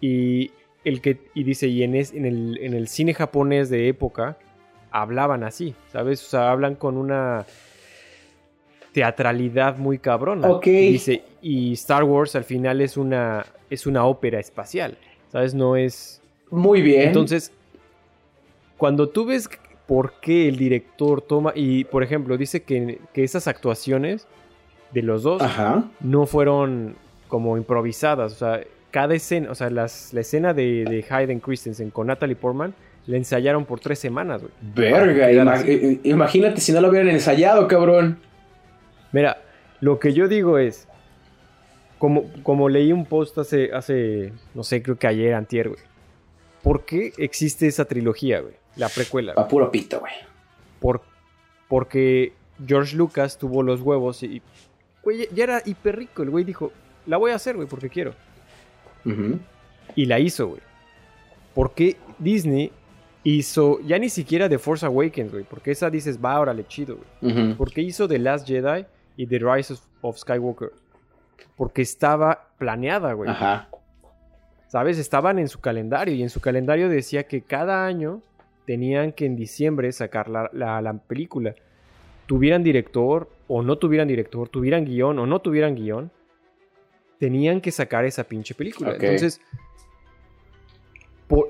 Y, 0.00 0.50
el 0.82 1.02
que, 1.02 1.18
y 1.34 1.44
dice, 1.44 1.68
y 1.68 1.82
en, 1.82 1.94
en, 1.94 2.24
el, 2.24 2.58
en 2.62 2.72
el 2.72 2.88
cine 2.88 3.12
japonés 3.12 3.68
de 3.68 3.88
época 3.88 4.38
hablaban 4.90 5.44
así, 5.44 5.74
¿sabes? 5.92 6.24
O 6.24 6.30
sea, 6.30 6.50
hablan 6.50 6.76
con 6.76 6.96
una 6.96 7.44
teatralidad 8.92 9.76
muy 9.76 9.98
cabrona. 9.98 10.48
Ok. 10.48 10.64
dice, 10.64 11.24
y 11.42 11.74
Star 11.74 12.04
Wars 12.04 12.34
al 12.36 12.44
final 12.44 12.80
es 12.80 12.96
una, 12.96 13.44
es 13.68 13.86
una 13.86 14.06
ópera 14.06 14.40
espacial, 14.40 14.96
¿sabes? 15.30 15.52
No 15.52 15.76
es... 15.76 16.22
Muy 16.50 16.80
bien. 16.80 17.02
Entonces, 17.02 17.52
cuando 18.78 19.10
tú 19.10 19.26
ves 19.26 19.50
por 19.86 20.14
qué 20.20 20.48
el 20.48 20.56
director 20.56 21.22
toma, 21.22 21.52
y 21.54 21.84
por 21.84 22.02
ejemplo, 22.02 22.36
dice 22.36 22.62
que, 22.62 22.98
esas 23.14 23.46
actuaciones 23.46 24.26
de 24.92 25.02
los 25.02 25.22
dos 25.22 25.42
no 26.00 26.26
fueron 26.26 26.96
como 27.28 27.56
improvisadas, 27.56 28.32
o 28.32 28.36
sea, 28.36 28.60
cada 28.90 29.14
escena, 29.14 29.50
o 29.50 29.54
sea, 29.54 29.68
las, 29.70 30.12
la 30.12 30.20
escena 30.20 30.54
de, 30.54 30.84
de 30.84 31.04
Hayden 31.08 31.40
Christensen 31.40 31.90
con 31.90 32.06
Natalie 32.06 32.36
Portman 32.36 32.74
la 33.06 33.16
ensayaron 33.16 33.64
por 33.64 33.80
tres 33.80 33.98
semanas, 33.98 34.42
güey. 34.42 34.52
Verga, 34.74 35.30
imagínate 36.02 36.60
si 36.60 36.72
no 36.72 36.80
lo 36.80 36.88
hubieran 36.88 37.08
ensayado, 37.08 37.68
cabrón. 37.68 38.18
Mira, 39.12 39.38
lo 39.80 39.98
que 39.98 40.12
yo 40.12 40.28
digo 40.28 40.58
es, 40.58 40.88
como, 41.98 42.24
como 42.42 42.68
leí 42.68 42.92
un 42.92 43.06
post 43.06 43.38
hace, 43.38 43.70
hace, 43.72 44.32
no 44.54 44.64
sé, 44.64 44.82
creo 44.82 44.96
que 44.96 45.06
ayer, 45.06 45.34
antier, 45.34 45.68
güey. 45.68 45.80
¿Por 46.62 46.84
qué 46.84 47.12
existe 47.18 47.68
esa 47.68 47.84
trilogía, 47.84 48.40
güey? 48.40 48.54
La 48.76 48.88
precuela. 48.88 49.32
A 49.36 49.48
puro 49.48 49.70
pito, 49.70 50.00
güey. 50.00 50.12
Por, 50.80 51.02
porque 51.68 52.32
George 52.64 52.96
Lucas 52.96 53.38
tuvo 53.38 53.62
los 53.62 53.80
huevos 53.80 54.22
y, 54.22 54.42
güey, 55.02 55.28
ya 55.32 55.44
era 55.44 55.62
hiper 55.64 55.96
rico. 55.96 56.22
El 56.22 56.30
güey 56.30 56.44
dijo, 56.44 56.72
la 57.06 57.16
voy 57.16 57.32
a 57.32 57.36
hacer, 57.36 57.56
güey, 57.56 57.68
porque 57.68 57.88
quiero. 57.88 58.14
Y 59.94 60.06
la 60.06 60.18
hizo, 60.18 60.48
güey. 60.48 60.60
¿Por 61.54 61.72
qué 61.72 61.96
Disney 62.18 62.70
hizo, 63.24 63.80
ya 63.80 63.98
ni 63.98 64.08
siquiera 64.08 64.48
The 64.48 64.58
Force 64.58 64.84
Awakens, 64.84 65.32
güey? 65.32 65.44
Porque 65.44 65.70
esa 65.70 65.88
dices, 65.88 66.18
va, 66.22 66.38
órale, 66.38 66.66
chido, 66.66 66.98
güey. 67.20 67.54
Porque 67.54 67.80
hizo 67.80 68.06
The 68.06 68.18
Last 68.18 68.46
Jedi 68.46 68.84
y 69.16 69.26
The 69.26 69.38
Rise 69.38 69.74
of 70.02 70.18
Skywalker. 70.18 70.72
Porque 71.56 71.82
estaba 71.82 72.48
planeada, 72.58 73.14
güey. 73.14 73.30
Ajá. 73.30 73.68
¿Sabes? 74.68 74.98
Estaban 74.98 75.38
en 75.38 75.48
su 75.48 75.60
calendario 75.60 76.14
y 76.14 76.22
en 76.22 76.28
su 76.28 76.40
calendario 76.40 76.88
decía 76.88 77.22
que 77.22 77.40
cada 77.40 77.86
año 77.86 78.20
tenían 78.66 79.12
que 79.12 79.24
en 79.24 79.36
diciembre 79.36 79.90
sacar 79.92 80.28
la, 80.28 80.50
la, 80.52 80.98
película. 80.98 81.54
Tuvieran 82.26 82.62
director 82.62 83.30
o 83.46 83.62
no 83.62 83.78
tuvieran 83.78 84.08
director, 84.08 84.48
tuvieran 84.48 84.84
guion 84.84 85.18
o 85.18 85.26
no 85.26 85.40
tuvieran 85.40 85.76
guion, 85.76 86.10
tenían 87.18 87.60
que 87.60 87.70
sacar 87.70 88.04
esa 88.04 88.24
pinche 88.24 88.54
película. 88.54 88.94
Entonces, 88.94 89.40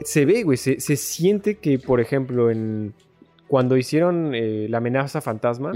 se 0.04 0.24
ve, 0.26 0.42
güey, 0.42 0.58
se, 0.58 0.78
siente 0.78 1.56
que, 1.56 1.78
por 1.78 2.00
ejemplo, 2.00 2.50
en 2.50 2.94
cuando 3.48 3.76
hicieron 3.76 4.34
eh, 4.34 4.66
la 4.68 4.78
amenaza 4.78 5.20
fantasma, 5.20 5.72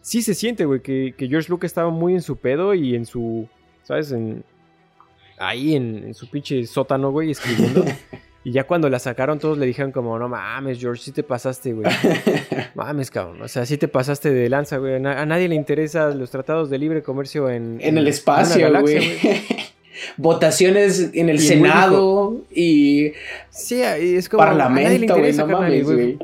sí 0.00 0.22
se 0.22 0.34
siente, 0.34 0.64
güey, 0.64 0.80
que, 0.80 1.14
que, 1.16 1.26
George 1.28 1.50
Lucas 1.50 1.70
estaba 1.70 1.90
muy 1.90 2.14
en 2.14 2.22
su 2.22 2.36
pedo 2.36 2.74
y 2.74 2.94
en 2.94 3.06
su, 3.06 3.48
¿sabes? 3.82 4.12
En, 4.12 4.44
ahí 5.38 5.74
en, 5.74 6.04
en 6.04 6.14
su 6.14 6.30
pinche 6.30 6.64
sótano, 6.66 7.10
güey, 7.10 7.32
escribiendo. 7.32 7.84
Y 8.44 8.52
ya 8.52 8.64
cuando 8.64 8.90
la 8.90 8.98
sacaron, 8.98 9.38
todos 9.38 9.56
le 9.56 9.64
dijeron 9.64 9.90
como, 9.90 10.18
no 10.18 10.28
mames, 10.28 10.78
George, 10.78 11.02
sí 11.02 11.12
te 11.12 11.22
pasaste, 11.22 11.72
güey. 11.72 11.90
mames, 12.74 13.10
cabrón. 13.10 13.40
O 13.40 13.48
sea, 13.48 13.64
sí 13.64 13.78
te 13.78 13.88
pasaste 13.88 14.30
de 14.30 14.50
lanza, 14.50 14.76
güey. 14.76 14.96
A, 14.96 15.24
nadie 15.24 15.48
le 15.48 15.54
interesan 15.54 16.18
los 16.18 16.30
tratados 16.30 16.68
de 16.68 16.76
libre 16.76 17.02
comercio 17.02 17.48
en... 17.48 17.78
En, 17.80 17.96
el 17.96 18.06
espacio, 18.06 18.70
güey. 18.82 19.18
Votaciones 20.18 21.10
en 21.14 21.30
el 21.30 21.38
Senado 21.38 22.42
y... 22.54 23.12
Sí, 23.48 23.80
es 23.80 24.28
como... 24.28 24.44
Parlamento, 24.44 25.16
güey, 25.16 25.32
no 25.32 25.46
mames, 25.46 25.84
güey. 25.84 26.18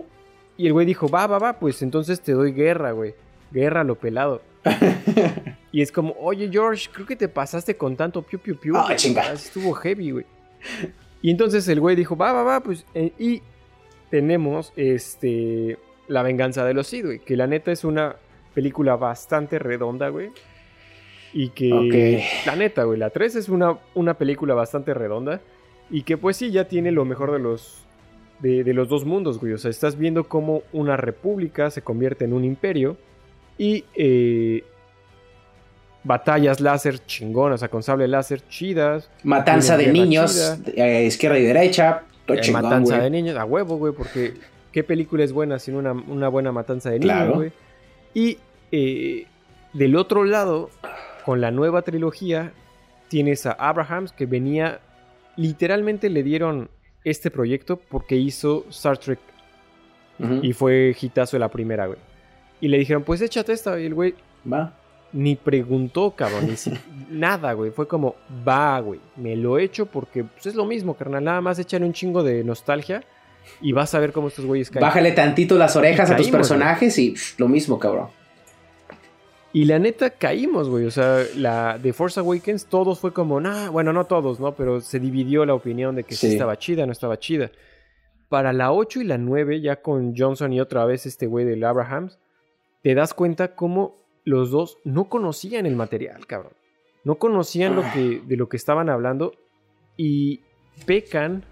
Y 0.59 0.67
el 0.67 0.75
güey 0.75 0.85
dijo, 0.85 1.09
va, 1.09 1.27
va, 1.27 1.39
va, 1.39 1.59
pues 1.59 1.81
entonces 1.81 2.21
te 2.21 2.33
doy 2.33 2.53
guerra, 2.53 2.93
güey. 2.93 3.15
Guerra 3.51 3.83
lo 3.83 3.95
pelado. 3.95 4.43
y 5.73 5.81
es 5.81 5.91
como, 5.91 6.15
oye, 6.21 6.51
George, 6.53 6.91
creo 6.93 7.07
que 7.07 7.17
te 7.17 7.29
pasaste 7.29 7.79
con 7.79 7.97
tanto 7.97 8.21
piu, 8.21 8.39
piu, 8.39 8.61
piu. 8.61 8.77
Ah, 8.77 8.95
chinga. 8.95 9.33
Estuvo 9.33 9.73
heavy, 9.73 10.11
güey. 10.11 10.27
Y 11.23 11.31
entonces 11.31 11.69
el 11.69 11.81
güey 11.81 11.97
dijo, 11.97 12.17
va, 12.17 12.33
va, 12.33 12.43
va, 12.43 12.61
pues. 12.61 12.87
Eh", 12.95 13.13
y 13.19 13.43
tenemos 14.11 14.73
este. 14.77 15.79
La 16.09 16.23
venganza 16.23 16.65
de 16.65 16.75
los 16.75 16.89
Sith, 16.89 17.05
güey. 17.05 17.19
Que 17.21 17.37
la 17.37 17.47
neta 17.47 17.71
es 17.71 17.85
una 17.85 18.17
película 18.55 18.97
bastante 18.97 19.59
redonda, 19.59 20.09
güey. 20.09 20.31
Y 21.33 21.51
que. 21.51 22.25
La 22.47 22.57
neta, 22.57 22.85
güey. 22.85 22.99
La 22.99 23.11
3 23.11 23.37
es 23.37 23.49
una, 23.49 23.79
una 23.95 24.15
película 24.15 24.55
bastante 24.55 24.95
redonda. 24.95 25.41
Y 25.91 26.03
que 26.03 26.17
pues 26.17 26.37
sí, 26.37 26.51
ya 26.51 26.69
tiene 26.69 26.93
lo 26.93 27.05
mejor 27.05 27.33
de 27.33 27.39
los. 27.39 27.85
De, 28.41 28.65
los 28.73 28.89
dos 28.89 29.05
mundos, 29.05 29.39
güey. 29.39 29.53
O 29.53 29.59
sea, 29.59 29.71
estás 29.71 29.99
viendo 29.99 30.25
cómo 30.25 30.63
una 30.73 30.97
república 30.97 31.71
se 31.71 31.83
convierte 31.83 32.25
en 32.25 32.33
un 32.33 32.45
imperio. 32.45 32.97
Y 33.59 33.85
eh, 33.95 34.65
batallas 36.03 36.61
láser 36.61 36.99
chingonas, 37.05 37.57
o 37.57 37.59
sea, 37.59 37.69
con 37.69 37.83
sable 37.83 38.09
láser 38.09 38.47
chidas. 38.49 39.11
Matanza 39.23 39.77
de 39.77 39.93
niños, 39.93 40.59
eh, 40.75 41.05
izquierda 41.07 41.39
y 41.39 41.45
derecha. 41.45 42.03
Eh, 42.27 42.53
matanza 42.53 42.99
de 42.99 43.11
niños, 43.11 43.37
a 43.37 43.45
huevo, 43.45 43.77
güey, 43.77 43.93
porque 43.93 44.35
qué 44.73 44.85
película 44.85 45.25
es 45.25 45.33
buena 45.33 45.59
sin 45.59 45.75
una, 45.75 46.29
buena 46.29 46.53
matanza 46.53 46.91
de 46.91 47.01
niños, 47.01 47.35
güey. 47.35 47.53
Y 48.15 48.39
eh, 48.73 49.27
del 49.73 49.97
otro 49.97 50.25
lado, 50.25 50.71
con 51.25 51.41
la 51.41 51.51
nueva 51.51 51.83
trilogía, 51.83 52.53
tienes 53.09 53.47
a 53.47 53.53
Abrahams 53.53 54.13
que 54.13 54.27
venía, 54.27 54.81
literalmente 55.37 56.09
le 56.09 56.23
dieron 56.23 56.71
este 57.05 57.31
proyecto 57.31 57.77
porque 57.77 58.17
hizo 58.17 58.65
Star 58.71 58.99
Trek. 58.99 59.19
Y 60.43 60.53
fue 60.53 60.95
hitazo 61.01 61.37
de 61.37 61.41
la 61.41 61.49
primera, 61.49 61.87
güey. 61.87 61.99
Y 62.61 62.69
le 62.69 62.77
dijeron, 62.77 63.05
pues 63.05 63.23
échate 63.23 63.55
esta. 63.55 63.81
Y 63.81 63.87
el 63.87 63.95
güey, 63.95 64.15
va 64.51 64.75
ni 65.13 65.37
preguntó, 65.37 66.13
cabrón, 66.13 66.47
ni 66.47 66.55
nada, 67.19 67.53
güey. 67.53 67.71
Fue 67.71 67.89
como, 67.89 68.17
va, 68.47 68.79
güey, 68.81 69.01
me 69.17 69.37
lo 69.37 69.59
he 69.59 69.65
hecho 69.65 69.87
porque 69.87 70.25
pues, 70.25 70.47
es 70.47 70.55
lo 70.55 70.65
mismo, 70.65 70.95
carnal. 70.95 71.25
Nada 71.25 71.41
más 71.41 71.59
echan 71.59 71.83
un 71.83 71.93
chingo 71.93 72.23
de 72.23 72.45
nostalgia 72.45 73.03
y 73.61 73.73
vas 73.73 73.95
a 73.95 74.01
ver 74.01 74.13
cómo 74.13 74.29
estos 74.29 74.45
güeyes 74.45 74.71
caen. 74.71 74.83
Bájale 74.83 75.13
tantito 75.13 75.57
las 75.57 75.77
orejas 75.77 76.11
a 76.11 76.17
tus 76.17 76.29
personajes 76.29 76.99
y 76.99 77.15
lo 77.39 77.49
mismo, 77.49 77.79
cabrón. 77.79 78.09
Y 79.53 79.65
la 79.65 79.81
neta 79.81 80.11
caímos, 80.11 80.69
güey. 80.69 80.85
O 80.85 80.91
sea, 80.91 81.25
la 81.37 81.77
de 81.79 81.93
Force 81.93 82.21
Awakens, 82.21 82.67
todos 82.67 83.01
fue 83.01 83.13
como, 83.13 83.41
nah, 83.41 83.69
bueno, 83.69 83.93
no 83.93 84.05
todos, 84.05 84.39
¿no? 84.39 84.55
Pero 84.55 84.81
se 84.81 85.01
dividió 85.01 85.45
la 85.45 85.55
opinión 85.55 85.97
de 85.97 86.05
que 86.05 86.15
sí. 86.15 86.29
estaba 86.29 86.57
chida, 86.57 86.87
no 86.87 86.93
estaba 86.93 87.19
chida. 87.19 87.51
Para 88.29 88.53
la 88.53 88.73
8 88.73 89.01
y 89.01 89.05
la 89.05 89.19
9, 89.19 89.61
ya 89.61 89.83
con 89.83 90.15
Johnson 90.17 90.53
y 90.53 90.61
otra 90.61 90.85
vez 90.85 91.05
este 91.05 91.27
güey 91.27 91.45
del 91.45 91.65
Abrahams, 91.65 92.21
te 92.83 92.95
das 92.95 93.13
cuenta 93.13 93.57
cómo 93.57 93.97
los 94.31 94.51
dos 94.51 94.79
no 94.85 95.09
conocían 95.09 95.67
el 95.67 95.77
material, 95.77 96.27
cabrón. 96.27 96.53
No 97.05 97.17
conocían 97.17 97.77
lo 97.77 97.83
que, 97.93 98.23
de 98.27 98.37
lo 98.37 98.49
que 98.49 98.57
estaban 98.57 98.89
hablando 98.89 99.33
y 99.97 100.41
pecan 100.87 101.45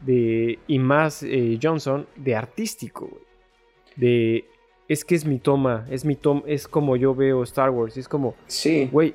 de, 0.00 0.58
y 0.66 0.78
más 0.78 1.22
eh, 1.22 1.58
Johnson, 1.60 2.06
de 2.16 2.36
artístico, 2.36 3.06
güey. 3.06 3.22
De, 3.96 4.44
es 4.88 5.04
que 5.04 5.16
es 5.16 5.24
mi 5.24 5.38
toma, 5.38 5.86
es 5.90 6.04
mi 6.04 6.14
toma, 6.14 6.42
es 6.46 6.68
como 6.68 6.96
yo 6.96 7.14
veo 7.14 7.42
Star 7.42 7.70
Wars, 7.70 7.96
es 7.96 8.08
como, 8.08 8.36
sí, 8.46 8.88
güey, 8.92 9.14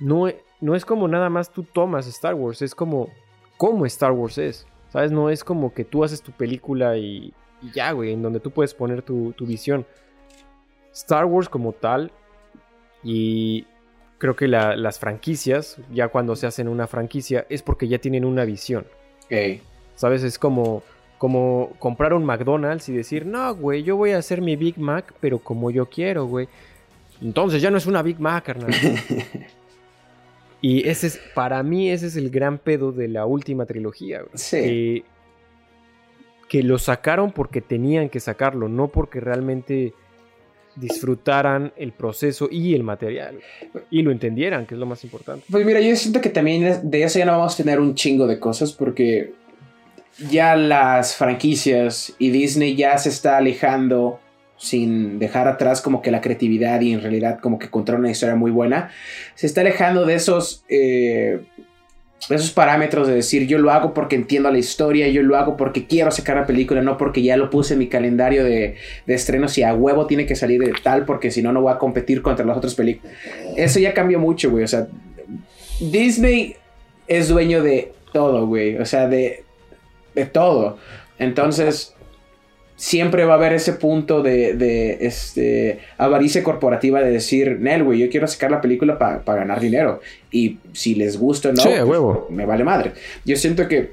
no, 0.00 0.26
no 0.60 0.74
es 0.74 0.84
como 0.84 1.06
nada 1.08 1.28
más 1.28 1.52
tú 1.52 1.62
tomas 1.62 2.06
Star 2.06 2.34
Wars, 2.34 2.62
es 2.62 2.74
como 2.74 3.10
cómo 3.58 3.84
Star 3.84 4.12
Wars 4.12 4.38
es. 4.38 4.66
¿Sabes? 4.88 5.12
No 5.12 5.28
es 5.28 5.44
como 5.44 5.74
que 5.74 5.84
tú 5.84 6.02
haces 6.02 6.22
tu 6.22 6.32
película 6.32 6.96
y, 6.96 7.34
y 7.60 7.70
ya, 7.74 7.92
güey, 7.92 8.12
en 8.12 8.22
donde 8.22 8.40
tú 8.40 8.50
puedes 8.50 8.72
poner 8.72 9.02
tu, 9.02 9.32
tu 9.32 9.44
visión. 9.44 9.84
Star 10.92 11.26
Wars 11.26 11.48
como 11.48 11.72
tal, 11.72 12.10
y 13.02 13.66
creo 14.18 14.34
que 14.36 14.48
la- 14.48 14.76
las 14.76 14.98
franquicias, 14.98 15.76
ya 15.92 16.08
cuando 16.08 16.34
se 16.36 16.46
hacen 16.46 16.68
una 16.68 16.86
franquicia, 16.86 17.46
es 17.48 17.62
porque 17.62 17.88
ya 17.88 17.98
tienen 17.98 18.24
una 18.24 18.44
visión. 18.44 18.86
¿Sabes? 19.94 20.22
Es 20.22 20.38
como, 20.38 20.82
como 21.18 21.72
comprar 21.78 22.14
un 22.14 22.24
McDonald's 22.24 22.88
y 22.88 22.92
decir, 22.92 23.26
no, 23.26 23.54
güey, 23.54 23.82
yo 23.82 23.96
voy 23.96 24.12
a 24.12 24.18
hacer 24.18 24.40
mi 24.40 24.56
Big 24.56 24.78
Mac, 24.78 25.14
pero 25.20 25.38
como 25.38 25.70
yo 25.70 25.86
quiero, 25.86 26.26
güey. 26.26 26.48
Entonces 27.20 27.60
ya 27.60 27.70
no 27.70 27.78
es 27.78 27.86
una 27.86 28.02
Big 28.02 28.20
Mac, 28.20 28.44
carnal. 28.44 28.70
y 30.60 30.88
ese 30.88 31.08
es, 31.08 31.20
para 31.34 31.62
mí, 31.62 31.90
ese 31.90 32.06
es 32.06 32.16
el 32.16 32.30
gran 32.30 32.58
pedo 32.58 32.92
de 32.92 33.08
la 33.08 33.26
última 33.26 33.66
trilogía, 33.66 34.18
güey. 34.20 34.30
Sí. 34.34 34.56
Que, 34.56 35.04
que 36.48 36.62
lo 36.62 36.78
sacaron 36.78 37.32
porque 37.32 37.60
tenían 37.60 38.08
que 38.08 38.20
sacarlo, 38.20 38.68
no 38.68 38.88
porque 38.88 39.20
realmente 39.20 39.94
disfrutaran 40.78 41.72
el 41.76 41.92
proceso 41.92 42.48
y 42.50 42.74
el 42.74 42.82
material. 42.82 43.38
Y 43.90 44.02
lo 44.02 44.10
entendieran, 44.10 44.66
que 44.66 44.74
es 44.74 44.80
lo 44.80 44.86
más 44.86 45.04
importante. 45.04 45.44
Pues 45.50 45.64
mira, 45.64 45.80
yo 45.80 45.94
siento 45.96 46.20
que 46.20 46.30
también 46.30 46.90
de 46.90 47.02
eso 47.02 47.18
ya 47.18 47.24
no 47.24 47.32
vamos 47.32 47.54
a 47.54 47.56
tener 47.62 47.80
un 47.80 47.94
chingo 47.94 48.26
de 48.26 48.38
cosas 48.38 48.72
porque 48.72 49.32
ya 50.30 50.56
las 50.56 51.16
franquicias 51.16 52.14
y 52.18 52.30
Disney 52.30 52.74
ya 52.76 52.98
se 52.98 53.08
está 53.08 53.36
alejando 53.36 54.20
sin 54.56 55.20
dejar 55.20 55.46
atrás 55.46 55.80
como 55.80 56.02
que 56.02 56.10
la 56.10 56.20
creatividad 56.20 56.80
y 56.80 56.92
en 56.92 57.00
realidad 57.00 57.38
como 57.40 57.58
que 57.58 57.70
contar 57.70 57.94
una 57.94 58.10
historia 58.10 58.34
muy 58.34 58.50
buena. 58.50 58.90
Se 59.34 59.46
está 59.46 59.60
alejando 59.60 60.04
de 60.04 60.14
esos, 60.14 60.64
eh, 60.68 61.42
esos 62.30 62.50
parámetros 62.50 63.06
de 63.06 63.14
decir 63.14 63.46
yo 63.46 63.58
lo 63.58 63.70
hago 63.70 63.94
porque 63.94 64.16
entiendo 64.16 64.50
la 64.50 64.58
historia, 64.58 65.08
yo 65.08 65.22
lo 65.22 65.36
hago 65.36 65.56
porque 65.56 65.86
quiero 65.86 66.10
sacar 66.10 66.36
la 66.36 66.46
película, 66.46 66.82
no 66.82 66.96
porque 66.96 67.22
ya 67.22 67.36
lo 67.36 67.48
puse 67.48 67.74
en 67.74 67.78
mi 67.78 67.86
calendario 67.88 68.44
de, 68.44 68.76
de 69.06 69.14
estrenos 69.14 69.56
y 69.58 69.62
a 69.62 69.74
huevo 69.74 70.06
tiene 70.06 70.26
que 70.26 70.36
salir 70.36 70.60
de 70.60 70.72
tal 70.82 71.04
porque 71.04 71.30
si 71.30 71.42
no 71.42 71.52
no 71.52 71.62
voy 71.62 71.72
a 71.72 71.78
competir 71.78 72.22
contra 72.22 72.44
las 72.44 72.56
otras 72.56 72.74
películas. 72.74 73.14
Eso 73.56 73.78
ya 73.78 73.94
cambió 73.94 74.18
mucho, 74.18 74.50
güey. 74.50 74.64
O 74.64 74.68
sea, 74.68 74.88
Disney 75.80 76.56
es 77.06 77.28
dueño 77.28 77.62
de 77.62 77.92
todo, 78.12 78.46
güey. 78.46 78.76
O 78.76 78.84
sea, 78.84 79.08
de, 79.08 79.44
de 80.14 80.26
todo. 80.26 80.78
Entonces, 81.18 81.94
siempre 82.78 83.24
va 83.24 83.34
a 83.34 83.36
haber 83.36 83.52
ese 83.54 83.72
punto 83.72 84.22
de, 84.22 84.54
de, 84.54 84.98
este, 85.00 85.80
avaricia 85.98 86.44
corporativa 86.44 87.02
de 87.02 87.10
decir, 87.10 87.58
Nel, 87.60 87.82
güey, 87.82 87.98
yo 87.98 88.08
quiero 88.08 88.28
sacar 88.28 88.52
la 88.52 88.60
película 88.60 88.98
para 88.98 89.20
ganar 89.26 89.58
dinero. 89.58 90.00
Y 90.30 90.58
si 90.72 90.94
les 90.94 91.18
gusta 91.18 91.48
o 91.48 91.52
no, 91.52 91.60
Sí, 91.60 91.70
pues, 91.70 91.82
huevo. 91.82 92.28
me 92.30 92.46
vale 92.46 92.62
madre. 92.62 92.92
Yo 93.24 93.36
siento 93.36 93.66
que 93.66 93.90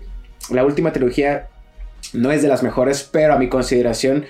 la 0.51 0.63
última 0.63 0.93
trilogía 0.93 1.47
no 2.13 2.31
es 2.31 2.43
de 2.43 2.47
las 2.47 2.61
mejores, 2.61 3.09
pero 3.11 3.33
a 3.33 3.39
mi 3.39 3.49
consideración 3.49 4.25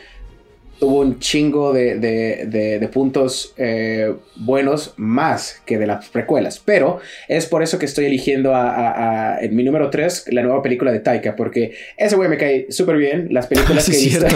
tuvo 0.80 1.00
un 1.00 1.20
chingo 1.20 1.74
de, 1.74 1.98
de- 2.00 2.46
de- 2.48 2.80
de 2.80 2.88
puntos 2.90 3.54
eh, 3.58 4.14
buenos 4.36 4.94
más 4.98 5.62
que 5.66 5.78
de 5.78 5.88
las 5.88 6.10
precuelas. 6.10 6.62
Pero 6.64 7.00
es 7.28 7.46
por 7.46 7.64
eso 7.64 7.80
que 7.80 7.86
estoy 7.86 8.06
eligiendo 8.06 8.54
a, 8.54 8.70
a- 8.70 9.36
a- 9.36 9.40
en 9.42 9.56
mi 9.56 9.64
número 9.64 9.90
3 9.90 10.26
la 10.32 10.44
nueva 10.44 10.62
película 10.62 10.92
de 10.92 11.00
Taika, 11.00 11.36
porque 11.36 11.74
ese 11.98 12.16
güey 12.16 12.30
me 12.30 12.38
cae 12.38 12.68
súper 12.72 12.98
bien. 12.98 13.28
Las 13.32 13.48
películas 13.48 13.86
Sí, 13.96 14.10
que 14.10 14.10
ya. 14.10 14.28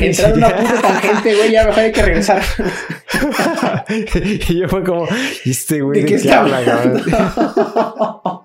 Entrando 0.00 0.38
en 0.38 0.44
una 0.44 0.56
puta 0.56 0.82
tangente, 1.00 1.34
güey, 1.34 1.50
ya 1.52 1.64
mejor 1.66 1.80
hay 1.82 1.92
que 1.92 2.02
regresar. 2.02 2.42
y 4.48 4.58
yo 4.60 4.68
fue 4.68 4.84
como, 4.84 5.06
¿y 5.44 5.50
este 5.50 5.80
güey 5.80 6.00
¿De 6.02 6.06
qué 6.06 6.14
está 6.16 6.40
habla? 6.40 8.44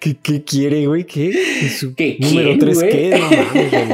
¿Qué, 0.00 0.16
qué 0.22 0.44
quiere, 0.44 0.86
güey? 0.86 1.04
¿Qué? 1.04 1.32
¿Y 1.62 1.68
su 1.68 1.94
¿Qué 1.94 2.16
número 2.20 2.48
quién, 2.48 2.58
3 2.60 2.74
güey? 2.74 2.90
qué? 2.90 3.10
No 3.10 3.18
mames, 3.30 3.52
güey. 3.62 3.84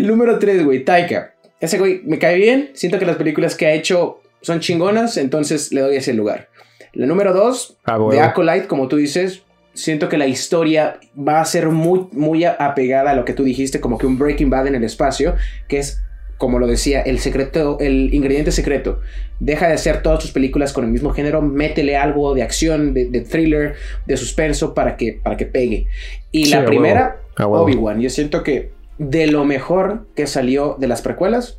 El 0.00 0.06
número 0.06 0.38
3, 0.38 0.64
güey, 0.64 0.84
Taika. 0.84 1.34
Ese 1.60 1.78
güey 1.78 2.00
me 2.04 2.18
cae 2.18 2.36
bien. 2.36 2.70
Siento 2.74 2.98
que 2.98 3.04
las 3.06 3.16
películas 3.16 3.54
que 3.54 3.66
ha 3.66 3.72
hecho 3.72 4.20
son 4.40 4.60
chingonas, 4.60 5.16
entonces 5.18 5.72
le 5.72 5.82
doy 5.82 5.96
ese 5.96 6.14
lugar. 6.14 6.48
La 6.94 7.06
número 7.06 7.32
2, 7.34 7.78
Ah, 7.84 7.98
de. 8.10 8.20
Acolyte, 8.20 8.66
como 8.66 8.88
tú 8.88 8.96
dices, 8.96 9.42
siento 9.74 10.08
que 10.08 10.16
la 10.18 10.26
historia 10.26 10.98
va 11.16 11.40
a 11.40 11.44
ser 11.44 11.68
muy, 11.68 12.06
muy 12.12 12.44
apegada 12.44 13.10
a 13.10 13.14
lo 13.14 13.24
que 13.24 13.34
tú 13.34 13.44
dijiste, 13.44 13.80
como 13.80 13.98
que 13.98 14.06
un 14.06 14.18
Breaking 14.18 14.48
Bad 14.50 14.68
en 14.68 14.74
el 14.74 14.84
espacio, 14.84 15.36
que 15.68 15.78
es, 15.78 16.00
como 16.38 16.58
lo 16.58 16.66
decía, 16.66 17.02
el 17.02 17.18
secreto, 17.18 17.76
el 17.80 18.12
ingrediente 18.14 18.50
secreto. 18.50 19.00
Deja 19.38 19.68
de 19.68 19.74
hacer 19.74 20.02
todas 20.02 20.20
tus 20.20 20.32
películas 20.32 20.72
con 20.72 20.84
el 20.84 20.90
mismo 20.90 21.10
género, 21.10 21.42
métele 21.42 21.96
algo 21.98 22.34
de 22.34 22.42
acción, 22.42 22.94
de, 22.94 23.04
de 23.04 23.20
thriller, 23.20 23.74
de 24.06 24.16
suspenso 24.16 24.72
para 24.72 24.96
que, 24.96 25.20
para 25.22 25.36
que 25.36 25.44
pegue. 25.44 25.86
Y 26.32 26.46
Sí, 26.46 26.50
la 26.50 26.64
primera. 26.64 27.20
Obi-Wan. 27.38 28.00
Yo 28.00 28.10
siento 28.10 28.42
que 28.42 28.72
de 29.00 29.26
lo 29.28 29.46
mejor 29.46 30.06
que 30.14 30.26
salió 30.26 30.76
de 30.78 30.86
las 30.86 31.00
precuelas 31.00 31.58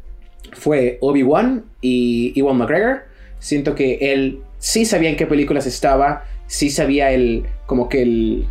fue 0.53 0.99
Obi-Wan 1.01 1.65
y 1.81 2.39
Ewan 2.39 2.57
McGregor. 2.57 3.05
Siento 3.39 3.73
que 3.73 4.13
él 4.13 4.43
sí 4.59 4.85
sabía 4.85 5.09
en 5.09 5.15
qué 5.15 5.25
películas 5.25 5.65
estaba, 5.65 6.23
sí 6.45 6.69
sabía 6.69 7.11
el, 7.11 7.47
como 7.65 7.89
que 7.89 8.03
el, 8.03 8.45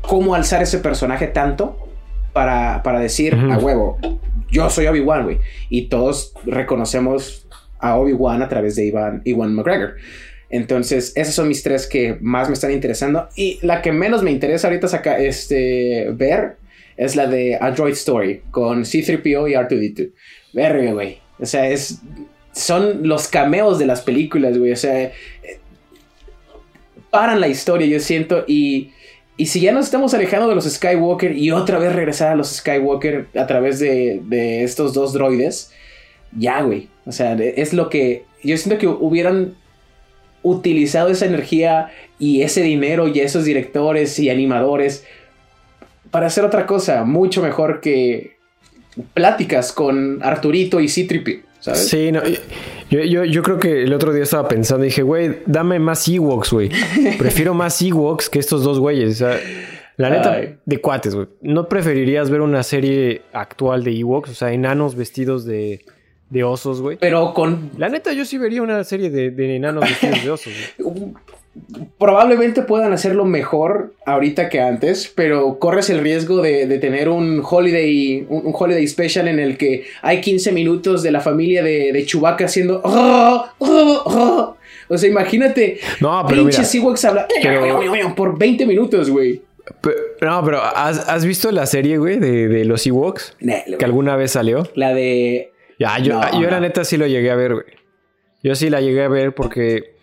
cómo 0.00 0.34
alzar 0.34 0.62
ese 0.62 0.78
personaje 0.78 1.26
tanto 1.26 1.76
para, 2.32 2.82
para 2.82 2.98
decir 2.98 3.34
a 3.34 3.58
huevo, 3.58 3.98
yo 4.50 4.70
soy 4.70 4.86
Obi-Wan, 4.86 5.24
güey. 5.24 5.40
Y 5.68 5.88
todos 5.88 6.32
reconocemos 6.46 7.46
a 7.78 7.96
Obi-Wan 7.96 8.40
a 8.40 8.48
través 8.48 8.74
de 8.74 8.88
Ewan, 8.88 9.20
Ewan 9.26 9.54
McGregor. 9.54 9.96
Entonces, 10.48 11.12
esas 11.14 11.34
son 11.34 11.48
mis 11.48 11.62
tres 11.62 11.86
que 11.86 12.16
más 12.22 12.48
me 12.48 12.54
están 12.54 12.70
interesando. 12.70 13.28
Y 13.36 13.58
la 13.60 13.82
que 13.82 13.92
menos 13.92 14.22
me 14.22 14.30
interesa 14.30 14.68
ahorita 14.68 14.88
saca, 14.88 15.18
este, 15.18 16.08
ver 16.14 16.61
es 17.04 17.16
la 17.16 17.26
de 17.26 17.56
Android 17.60 17.92
Story 17.92 18.42
con 18.50 18.84
C3PO 18.84 19.50
y 19.50 19.54
R2D2. 19.54 20.12
Verga, 20.52 20.92
güey. 20.92 21.18
O 21.38 21.46
sea, 21.46 21.68
es, 21.68 22.00
son 22.52 23.06
los 23.08 23.28
cameos 23.28 23.78
de 23.78 23.86
las 23.86 24.02
películas, 24.02 24.58
güey. 24.58 24.72
O 24.72 24.76
sea, 24.76 25.04
eh, 25.04 25.12
paran 27.10 27.40
la 27.40 27.48
historia, 27.48 27.86
yo 27.86 28.00
siento. 28.00 28.44
Y, 28.46 28.92
y 29.36 29.46
si 29.46 29.60
ya 29.60 29.72
nos 29.72 29.86
estamos 29.86 30.14
alejando 30.14 30.48
de 30.48 30.54
los 30.54 30.64
Skywalker 30.64 31.36
y 31.36 31.50
otra 31.50 31.78
vez 31.78 31.94
regresar 31.94 32.32
a 32.32 32.36
los 32.36 32.48
Skywalker 32.56 33.28
a 33.34 33.46
través 33.46 33.78
de, 33.78 34.20
de 34.24 34.62
estos 34.62 34.92
dos 34.94 35.12
droides, 35.12 35.72
ya, 36.36 36.62
güey. 36.62 36.88
O 37.06 37.12
sea, 37.12 37.34
es 37.34 37.72
lo 37.72 37.88
que 37.88 38.24
yo 38.42 38.56
siento 38.56 38.78
que 38.78 38.86
hubieran 38.86 39.54
utilizado 40.42 41.08
esa 41.08 41.26
energía 41.26 41.90
y 42.18 42.42
ese 42.42 42.62
dinero 42.62 43.08
y 43.08 43.20
esos 43.20 43.44
directores 43.44 44.18
y 44.18 44.28
animadores 44.28 45.04
para 46.12 46.26
hacer 46.26 46.44
otra 46.44 46.66
cosa 46.66 47.02
mucho 47.02 47.42
mejor 47.42 47.80
que 47.80 48.36
pláticas 49.14 49.72
con 49.72 50.22
Arturito 50.22 50.78
y 50.78 50.88
Citripi, 50.88 51.42
¿sabes? 51.58 51.88
Sí, 51.88 52.12
no, 52.12 52.20
yo, 52.90 53.00
yo, 53.00 53.24
yo 53.24 53.42
creo 53.42 53.58
que 53.58 53.82
el 53.82 53.92
otro 53.94 54.12
día 54.12 54.22
estaba 54.22 54.46
pensando 54.46 54.84
y 54.84 54.88
dije, 54.88 55.02
güey, 55.02 55.38
dame 55.46 55.78
más 55.78 56.06
Ewoks, 56.06 56.52
güey. 56.52 56.70
Prefiero 57.18 57.54
más 57.54 57.80
Ewoks 57.80 58.28
que 58.28 58.38
estos 58.38 58.62
dos 58.62 58.78
güeyes. 58.78 59.12
O 59.12 59.14
sea, 59.14 59.40
la 59.96 60.10
neta, 60.10 60.34
Ay. 60.34 60.58
de 60.66 60.80
cuates, 60.80 61.14
güey. 61.14 61.28
¿No 61.40 61.68
preferirías 61.68 62.28
ver 62.28 62.42
una 62.42 62.62
serie 62.62 63.22
actual 63.32 63.82
de 63.82 63.98
Ewoks? 63.98 64.30
O 64.30 64.34
sea, 64.34 64.52
enanos 64.52 64.94
vestidos 64.94 65.46
de, 65.46 65.80
de 66.28 66.44
osos, 66.44 66.82
güey. 66.82 66.98
Pero 66.98 67.32
con 67.32 67.70
La 67.78 67.88
neta, 67.88 68.12
yo 68.12 68.26
sí 68.26 68.36
vería 68.36 68.60
una 68.60 68.84
serie 68.84 69.08
de, 69.08 69.30
de 69.30 69.56
enanos 69.56 69.84
vestidos 69.88 70.22
de 70.22 70.30
osos, 70.30 70.52
güey. 70.78 71.14
probablemente 71.98 72.62
puedan 72.62 72.92
hacerlo 72.92 73.24
mejor 73.24 73.94
ahorita 74.06 74.48
que 74.48 74.60
antes, 74.60 75.12
pero 75.14 75.58
corres 75.58 75.90
el 75.90 75.98
riesgo 76.00 76.40
de, 76.42 76.66
de 76.66 76.78
tener 76.78 77.08
un 77.08 77.42
holiday, 77.48 78.26
un, 78.28 78.46
un 78.46 78.52
holiday 78.56 78.86
special 78.86 79.28
en 79.28 79.38
el 79.38 79.56
que 79.56 79.84
hay 80.02 80.20
15 80.20 80.52
minutos 80.52 81.02
de 81.02 81.10
la 81.10 81.20
familia 81.20 81.62
de, 81.62 81.92
de 81.92 82.06
Chewbacca 82.06 82.46
haciendo... 82.46 82.80
"Ah, 82.84 83.54
ah, 83.60 84.02
ah". 84.06 84.54
O 84.88 84.98
sea, 84.98 85.08
imagínate, 85.08 85.78
No, 86.00 86.24
pero 86.28 86.42
pinches 86.42 86.74
Ewoks 86.74 87.04
habla 87.06 87.26
pero- 87.42 88.14
por 88.14 88.38
20 88.38 88.66
minutos, 88.66 89.08
güey. 89.08 89.40
No, 90.20 90.42
pero 90.44 90.60
¿has, 90.60 91.08
has 91.08 91.24
visto 91.24 91.50
la 91.52 91.66
serie, 91.66 91.96
güey, 91.96 92.18
de, 92.18 92.48
de 92.48 92.64
los 92.64 92.86
Ewoks? 92.86 93.36
Nah, 93.40 93.58
Que 93.78 93.84
alguna 93.84 94.16
vez 94.16 94.32
salió. 94.32 94.68
La 94.74 94.92
de... 94.92 95.52
Ya, 95.78 95.98
yo, 95.98 96.14
No, 96.20 96.40
yo 96.42 96.50
la 96.50 96.56
no. 96.56 96.60
neta 96.60 96.84
sí 96.84 96.96
lo 96.96 97.06
llegué 97.06 97.30
a 97.30 97.36
ver, 97.36 97.54
güey. 97.54 97.66
Yo 98.42 98.54
sí 98.54 98.68
la 98.70 98.80
llegué 98.80 99.04
a 99.04 99.08
ver 99.08 99.34
porque 99.34 99.94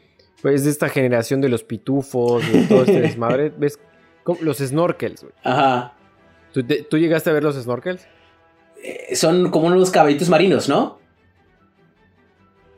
pues, 0.41 0.55
es 0.55 0.63
de 0.65 0.71
esta 0.71 0.89
generación 0.89 1.41
de 1.41 1.49
los 1.49 1.63
pitufos, 1.63 2.41
de 2.51 2.63
todo 2.63 2.81
este 2.83 3.01
desmadre. 3.01 3.51
¿Ves? 3.57 3.79
Los 4.41 4.57
snorkels, 4.59 5.21
güey. 5.23 5.33
Ajá. 5.43 5.93
¿Tú, 6.53 6.63
te- 6.63 6.83
tú 6.83 6.97
llegaste 6.97 7.29
a 7.29 7.33
ver 7.33 7.43
los 7.43 7.55
snorkels? 7.55 8.05
Eh, 8.83 9.15
Son 9.15 9.49
como 9.49 9.67
unos 9.67 9.89
caballitos 9.91 10.29
marinos, 10.29 10.69
¿no? 10.69 10.99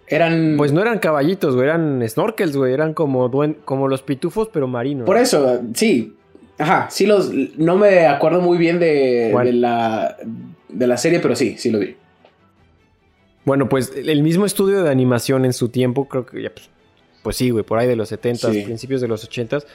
Eran... 0.07 0.55
Pues 0.57 0.71
no 0.73 0.81
eran 0.81 0.99
caballitos, 0.99 1.55
güey, 1.55 1.67
eran 1.67 2.03
snorkels, 2.07 2.55
güey. 2.57 2.73
Eran 2.73 2.93
como, 2.93 3.29
duen- 3.31 3.57
como 3.63 3.87
los 3.87 4.01
pitufos, 4.01 4.49
pero 4.51 4.67
marinos. 4.67 5.05
Por 5.05 5.17
eso, 5.17 5.61
sí. 5.73 6.15
Ajá, 6.57 6.87
sí 6.89 7.05
los... 7.05 7.31
No 7.57 7.77
me 7.77 8.05
acuerdo 8.07 8.41
muy 8.41 8.57
bien 8.57 8.79
de, 8.79 9.33
de 9.43 9.53
la, 9.53 10.17
de 10.69 10.87
la 10.87 10.97
serie, 10.97 11.19
pero 11.19 11.35
sí, 11.35 11.55
sí 11.57 11.71
lo 11.71 11.79
vi. 11.79 11.95
Bueno, 13.45 13.69
pues 13.69 13.93
el 13.95 14.21
mismo 14.21 14.45
estudio 14.45 14.83
de 14.83 14.91
animación 14.91 15.45
en 15.45 15.53
su 15.53 15.69
tiempo, 15.69 16.07
creo 16.07 16.25
que 16.25 16.41
ya, 16.43 16.49
pues, 16.51 16.69
pues 17.23 17.35
sí, 17.37 17.49
güey, 17.49 17.63
por 17.63 17.77
ahí 17.79 17.87
de 17.87 17.95
los 17.95 18.11
70s, 18.11 18.51
Sí. 18.51 18.61
principios 18.63 19.01
de 19.01 19.07
los 19.07 19.23
80s, 19.23 19.65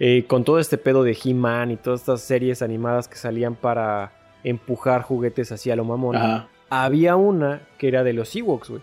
eh, 0.00 0.24
con 0.26 0.44
todo 0.44 0.58
este 0.58 0.78
pedo 0.78 1.02
de 1.04 1.16
He-Man 1.22 1.70
y 1.70 1.76
todas 1.76 2.00
estas 2.00 2.20
series 2.22 2.62
animadas 2.62 3.08
que 3.08 3.16
salían 3.16 3.54
para 3.54 4.12
empujar 4.44 5.02
juguetes 5.02 5.52
hacia 5.52 5.76
lo 5.76 5.84
mamón, 5.84 6.16
Ajá. 6.16 6.48
había 6.70 7.16
una 7.16 7.62
que 7.78 7.88
era 7.88 8.02
de 8.04 8.12
los 8.12 8.34
Ewoks, 8.34 8.70
güey. 8.70 8.82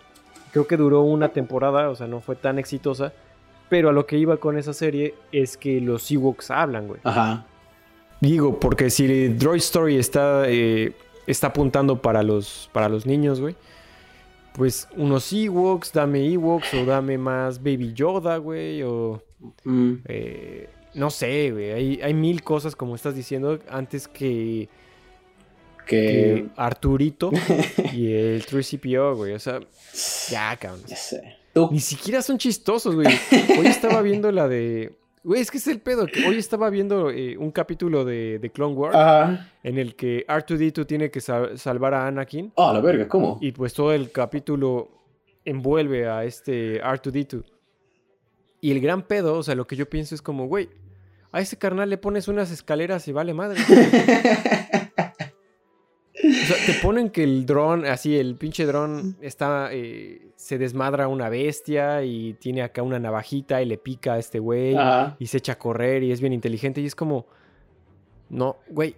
Creo 0.51 0.65
que 0.67 0.77
duró 0.77 1.01
una 1.01 1.29
temporada, 1.29 1.89
o 1.89 1.95
sea, 1.95 2.07
no 2.07 2.21
fue 2.21 2.35
tan 2.35 2.57
exitosa. 2.59 3.13
Pero 3.69 3.89
a 3.89 3.91
lo 3.91 4.07
que 4.07 4.17
iba 4.17 4.37
con 4.37 4.57
esa 4.57 4.73
serie 4.73 5.13
es 5.31 5.55
que 5.57 5.79
los 5.79 6.09
Ewoks 6.09 6.49
hablan, 6.49 6.87
güey. 6.87 6.99
Ajá. 7.03 7.45
Digo, 8.19 8.59
porque 8.59 8.89
si 8.89 9.27
Droid 9.27 9.59
Story 9.59 9.97
está, 9.97 10.43
eh, 10.47 10.93
está 11.27 11.47
apuntando 11.47 12.01
para 12.01 12.23
los, 12.23 12.69
para 12.73 12.89
los 12.89 13.05
niños, 13.05 13.39
güey. 13.39 13.55
Pues 14.53 14.87
unos 14.97 15.31
Ewoks, 15.31 15.93
dame 15.93 16.25
Ewoks 16.33 16.73
o 16.73 16.85
dame 16.85 17.17
más 17.17 17.59
Baby 17.59 17.93
Yoda, 17.93 18.37
güey. 18.37 18.83
O 18.83 19.23
Mm. 19.63 19.93
eh, 20.05 20.69
no 20.95 21.09
sé, 21.09 21.51
güey. 21.51 21.71
Hay, 21.71 22.01
hay 22.01 22.13
mil 22.13 22.43
cosas, 22.43 22.75
como 22.75 22.95
estás 22.95 23.15
diciendo, 23.15 23.57
antes 23.69 24.07
que, 24.07 24.67
que 25.87 25.95
Que. 26.45 26.45
Arturito 26.57 27.31
y 27.93 28.11
el 28.11 28.45
3CPO, 28.45 29.15
güey. 29.15 29.33
O 29.33 29.39
sea, 29.39 29.59
ya, 30.29 30.57
cabrón. 30.57 30.81
Ya 30.87 30.95
sé. 30.97 31.37
Tú. 31.53 31.69
Ni 31.71 31.79
siquiera 31.79 32.21
son 32.21 32.37
chistosos, 32.37 32.95
güey. 32.95 33.07
Hoy 33.57 33.67
estaba 33.67 34.01
viendo 34.01 34.31
la 34.31 34.47
de. 34.47 34.93
Güey, 35.23 35.41
es 35.41 35.51
que 35.51 35.57
es 35.57 35.67
el 35.67 35.81
pedo. 35.81 36.05
que 36.07 36.25
hoy 36.27 36.37
estaba 36.37 36.69
viendo 36.69 37.09
eh, 37.11 37.37
un 37.37 37.51
capítulo 37.51 38.05
de, 38.05 38.39
de 38.39 38.49
Clone 38.51 38.73
Wars 38.75 38.95
Ajá. 38.95 39.49
en 39.63 39.77
el 39.77 39.95
que 39.95 40.25
R2D2 40.27 40.85
tiene 40.87 41.11
que 41.11 41.19
sal- 41.19 41.57
salvar 41.57 41.93
a 41.93 42.07
Anakin. 42.07 42.53
Oh, 42.55 42.71
la 42.71 42.79
verga, 42.79 43.07
¿cómo? 43.07 43.37
Y 43.41 43.51
pues 43.51 43.73
todo 43.73 43.91
el 43.93 44.11
capítulo 44.11 44.89
envuelve 45.43 46.07
a 46.07 46.23
este 46.23 46.81
R2D2. 46.81 47.43
Y 48.61 48.71
el 48.71 48.79
gran 48.81 49.03
pedo, 49.03 49.35
o 49.37 49.43
sea, 49.43 49.55
lo 49.55 49.67
que 49.67 49.75
yo 49.75 49.89
pienso 49.89 50.15
es 50.15 50.21
como, 50.21 50.47
güey, 50.47 50.69
a 51.31 51.41
ese 51.41 51.57
carnal 51.57 51.89
le 51.89 51.97
pones 51.97 52.27
unas 52.27 52.49
escaleras 52.51 53.07
y 53.07 53.11
vale 53.11 53.33
madre. 53.33 53.59
O 56.21 56.45
sea, 56.45 56.57
te 56.65 56.73
ponen 56.81 57.09
que 57.09 57.23
el 57.23 57.45
dron, 57.45 57.85
así, 57.85 58.17
el 58.17 58.35
pinche 58.35 58.65
dron 58.65 59.15
está, 59.21 59.69
eh, 59.71 60.27
se 60.35 60.57
desmadra 60.57 61.07
una 61.07 61.29
bestia 61.29 62.03
y 62.03 62.33
tiene 62.33 62.61
acá 62.61 62.83
una 62.83 62.99
navajita 62.99 63.61
y 63.61 63.65
le 63.65 63.77
pica 63.77 64.13
a 64.13 64.19
este 64.19 64.39
güey 64.39 64.75
Ajá. 64.75 65.15
y 65.17 65.27
se 65.27 65.37
echa 65.37 65.53
a 65.53 65.57
correr 65.57 66.03
y 66.03 66.11
es 66.11 66.19
bien 66.19 66.33
inteligente 66.33 66.81
y 66.81 66.85
es 66.85 66.95
como, 66.95 67.25
no, 68.29 68.57
güey. 68.69 68.95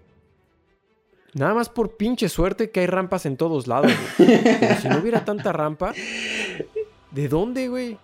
Nada 1.33 1.53
más 1.53 1.69
por 1.69 1.95
pinche 1.95 2.27
suerte 2.27 2.71
que 2.71 2.81
hay 2.81 2.87
rampas 2.87 3.25
en 3.25 3.37
todos 3.37 3.67
lados, 3.67 3.91
güey. 4.17 4.39
Pero 4.43 4.75
si 4.81 4.89
no 4.89 4.97
hubiera 4.97 5.23
tanta 5.23 5.53
rampa, 5.53 5.93
¿de 7.11 7.27
dónde, 7.29 7.69
güey? 7.69 7.97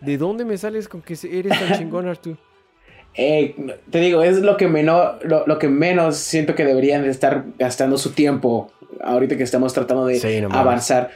¿De 0.00 0.18
dónde 0.18 0.44
me 0.44 0.58
sales 0.58 0.88
con 0.88 1.00
que 1.00 1.14
eres 1.30 1.58
tan 1.58 1.78
chingón, 1.78 2.06
Artu? 2.08 2.36
Eh, 3.18 3.54
te 3.90 3.98
digo, 4.00 4.22
es 4.22 4.38
lo 4.42 4.56
que, 4.56 4.68
menos, 4.68 5.22
lo, 5.24 5.46
lo 5.46 5.58
que 5.58 5.68
menos 5.68 6.16
siento 6.16 6.54
que 6.54 6.64
deberían 6.64 7.02
de 7.02 7.10
estar 7.10 7.44
gastando 7.58 7.96
su 7.96 8.10
tiempo 8.12 8.70
ahorita 9.02 9.36
que 9.36 9.42
estamos 9.42 9.72
tratando 9.72 10.06
de 10.06 10.16
Sí, 10.20 10.40
no 10.40 10.48
mames. 10.48 10.60
avanzar. 10.60 11.10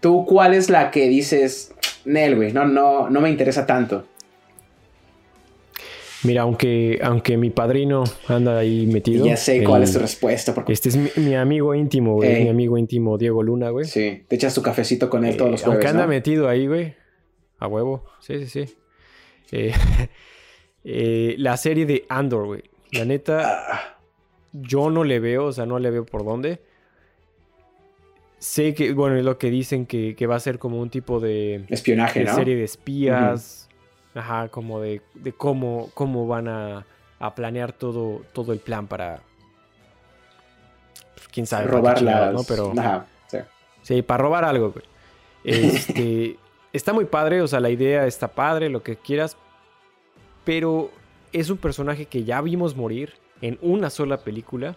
¿Tú 0.00 0.26
cuál 0.26 0.52
es 0.52 0.68
la 0.68 0.90
que 0.90 1.08
dices, 1.08 1.74
Nel, 2.04 2.36
güey, 2.36 2.52
no, 2.52 2.66
no, 2.66 3.08
no 3.08 3.20
me 3.22 3.30
interesa 3.30 3.64
tanto? 3.64 4.04
Mira, 6.24 6.42
aunque, 6.42 6.98
aunque 7.02 7.36
mi 7.36 7.50
padrino 7.50 8.04
anda 8.28 8.58
ahí 8.58 8.82
Y 8.82 8.86
metido. 8.86 9.26
ya 9.26 9.36
sé 9.36 9.58
el- 9.58 9.64
cuál 9.64 9.82
es 9.82 9.92
tu 9.92 9.98
respuesta. 9.98 10.54
Porque, 10.54 10.72
Este 10.72 10.88
es 10.88 10.96
mi, 10.96 11.10
mi 11.16 11.34
amigo 11.34 11.74
íntimo, 11.74 12.14
güey. 12.14 12.30
Ey. 12.36 12.44
Mi 12.44 12.48
amigo 12.50 12.78
íntimo, 12.78 13.18
Diego 13.18 13.42
Luna, 13.42 13.68
güey. 13.70 13.84
sí, 13.86 14.24
te 14.26 14.36
echas 14.36 14.54
tu 14.54 14.62
cafecito 14.62 15.10
con 15.10 15.24
él 15.26 15.34
Eh, 15.34 15.36
todos 15.36 15.50
los 15.50 15.60
jueves, 15.62 15.74
Aunque 15.76 15.88
anda 15.88 16.02
¿no? 16.04 16.08
metido 16.08 16.48
ahí, 16.48 16.66
güey. 16.66 16.94
A 17.58 17.66
huevo. 17.66 18.04
Sí, 18.20 18.44
sí, 18.46 18.66
sí. 18.66 18.74
Eh, 19.52 19.72
eh, 20.84 21.34
la 21.38 21.56
serie 21.56 21.86
de 21.86 22.04
Andor, 22.08 22.46
güey. 22.46 22.62
La 22.92 23.04
neta, 23.04 23.96
yo 24.52 24.90
no 24.90 25.02
le 25.02 25.18
veo, 25.18 25.46
o 25.46 25.52
sea, 25.52 25.66
no 25.66 25.78
le 25.78 25.90
veo 25.90 26.04
por 26.04 26.24
dónde. 26.24 26.60
Sé 28.38 28.74
que, 28.74 28.92
bueno, 28.92 29.16
es 29.16 29.24
lo 29.24 29.38
que 29.38 29.50
dicen 29.50 29.86
que, 29.86 30.14
que 30.14 30.26
va 30.26 30.36
a 30.36 30.40
ser 30.40 30.58
como 30.58 30.78
un 30.80 30.90
tipo 30.90 31.18
de, 31.18 31.64
espionaje, 31.68 32.20
de 32.20 32.26
¿no? 32.26 32.34
serie 32.34 32.56
de 32.56 32.64
espías. 32.64 33.68
Ajá, 34.14 34.48
como 34.48 34.80
de, 34.80 35.00
de 35.14 35.32
cómo, 35.32 35.90
cómo 35.94 36.26
van 36.28 36.46
a, 36.46 36.86
a 37.18 37.34
planear 37.34 37.72
todo, 37.72 38.22
todo 38.32 38.52
el 38.52 38.60
plan 38.60 38.86
para. 38.86 39.20
pues, 41.14 41.26
quién 41.28 41.46
sabe, 41.46 41.66
Robar 41.66 42.02
las... 42.02 42.32
¿no? 42.32 42.44
Pero. 42.44 42.72
Ajá, 42.78 43.06
sí. 43.26 43.38
Sí, 43.82 44.02
para 44.02 44.22
robar 44.22 44.44
algo, 44.44 44.72
güey. 44.72 44.84
Este, 45.44 46.38
está 46.72 46.94
muy 46.94 47.04
padre, 47.04 47.42
o 47.42 47.46
sea, 47.46 47.60
la 47.60 47.68
idea 47.68 48.06
está 48.06 48.28
padre, 48.28 48.70
lo 48.70 48.82
que 48.82 48.96
quieras. 48.96 49.36
Pero 50.44 50.90
es 51.32 51.50
un 51.50 51.56
personaje 51.58 52.06
que 52.06 52.24
ya 52.24 52.40
vimos 52.40 52.76
morir 52.76 53.14
en 53.40 53.58
una 53.62 53.90
sola 53.90 54.18
película. 54.18 54.76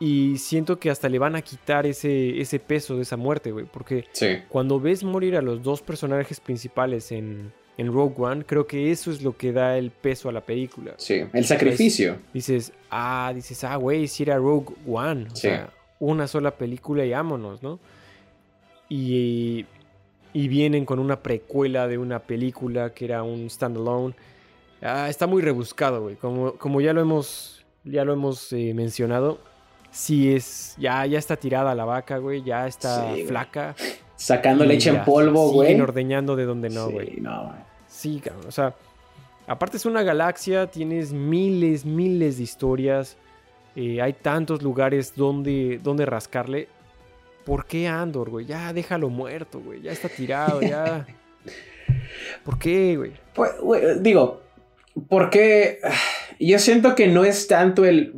Y 0.00 0.38
siento 0.38 0.78
que 0.78 0.90
hasta 0.90 1.08
le 1.08 1.18
van 1.18 1.34
a 1.34 1.42
quitar 1.42 1.84
ese, 1.84 2.40
ese 2.40 2.60
peso 2.60 2.94
de 2.96 3.02
esa 3.02 3.16
muerte, 3.16 3.50
güey. 3.50 3.64
Porque 3.66 4.04
Sí. 4.12 4.38
cuando 4.48 4.78
ves 4.78 5.02
morir 5.02 5.36
a 5.36 5.42
los 5.42 5.62
dos 5.62 5.82
personajes 5.82 6.38
principales 6.38 7.10
en, 7.10 7.52
en 7.78 7.92
Rogue 7.92 8.14
One, 8.16 8.44
creo 8.44 8.66
que 8.68 8.92
eso 8.92 9.10
es 9.10 9.22
lo 9.22 9.36
que 9.36 9.52
da 9.52 9.76
el 9.76 9.90
peso 9.90 10.28
a 10.28 10.32
la 10.32 10.40
película. 10.42 10.94
Sí, 10.98 11.22
el 11.32 11.44
sacrificio. 11.44 12.16
Dices, 12.32 12.72
ah, 12.90 13.32
dices, 13.34 13.64
ah, 13.64 13.74
güey, 13.74 14.06
si 14.06 14.22
era 14.22 14.36
Rogue 14.36 14.72
One. 14.86 15.24
O 15.32 15.34
Sí. 15.34 15.42
sea, 15.48 15.72
una 15.98 16.28
sola 16.28 16.52
película 16.52 17.04
y 17.04 17.10
vámonos, 17.10 17.60
¿no? 17.64 17.80
Y, 18.88 19.66
y 20.32 20.48
vienen 20.48 20.84
con 20.84 21.00
una 21.00 21.22
precuela 21.22 21.88
de 21.88 21.98
una 21.98 22.20
película 22.20 22.90
que 22.94 23.04
era 23.06 23.24
un 23.24 23.50
standalone. 23.50 24.14
Ah, 24.82 25.08
está 25.08 25.26
muy 25.26 25.42
rebuscado, 25.42 26.02
güey. 26.02 26.16
Como, 26.16 26.54
como 26.54 26.80
ya 26.80 26.92
lo 26.92 27.00
hemos, 27.00 27.64
ya 27.84 28.04
lo 28.04 28.12
hemos 28.12 28.52
eh, 28.52 28.72
mencionado, 28.74 29.38
sí 29.90 30.32
es, 30.34 30.74
ya, 30.78 31.04
ya 31.06 31.18
está 31.18 31.36
tirada 31.36 31.74
la 31.74 31.84
vaca, 31.84 32.18
güey. 32.18 32.42
Ya 32.42 32.66
está 32.66 33.02
Sí, 33.06 33.10
güey. 33.10 33.26
flaca. 33.26 33.74
Sacando 34.16 34.64
leche 34.64 34.90
en 34.90 35.04
polvo, 35.04 35.50
güey. 35.52 35.80
Ordeñando 35.80 36.34
de 36.36 36.44
donde 36.44 36.70
no, 36.70 36.86
Sí, 36.88 36.92
güey. 36.92 37.16
no, 37.20 37.44
güey. 37.46 37.58
Sí, 37.86 38.20
cabrón. 38.24 38.44
O 38.48 38.52
sea, 38.52 38.74
aparte 39.46 39.76
es 39.76 39.86
una 39.86 40.02
galaxia, 40.02 40.66
tienes 40.68 41.12
miles, 41.12 41.84
miles 41.84 42.36
de 42.38 42.42
historias. 42.42 43.16
eh, 43.76 44.02
hay 44.02 44.12
tantos 44.12 44.60
lugares 44.62 45.14
donde, 45.14 45.78
donde 45.82 46.04
rascarle. 46.04 46.68
¿Por 47.44 47.64
qué 47.66 47.86
Andor, 47.88 48.28
güey? 48.30 48.44
Ya 48.46 48.72
déjalo 48.72 49.08
muerto, 49.08 49.60
güey. 49.60 49.80
Ya 49.82 49.92
está 49.92 50.08
tirado, 50.08 50.60
ya. 50.60 51.06
¿Por 52.44 52.58
qué, 52.58 52.96
güey? 52.96 53.12
Pues, 53.34 53.52
güey, 53.60 54.00
digo, 54.00 54.40
porque 55.08 55.78
yo 56.40 56.58
siento 56.58 56.94
que 56.94 57.06
no 57.08 57.24
es 57.24 57.46
tanto 57.48 57.84
el 57.84 58.14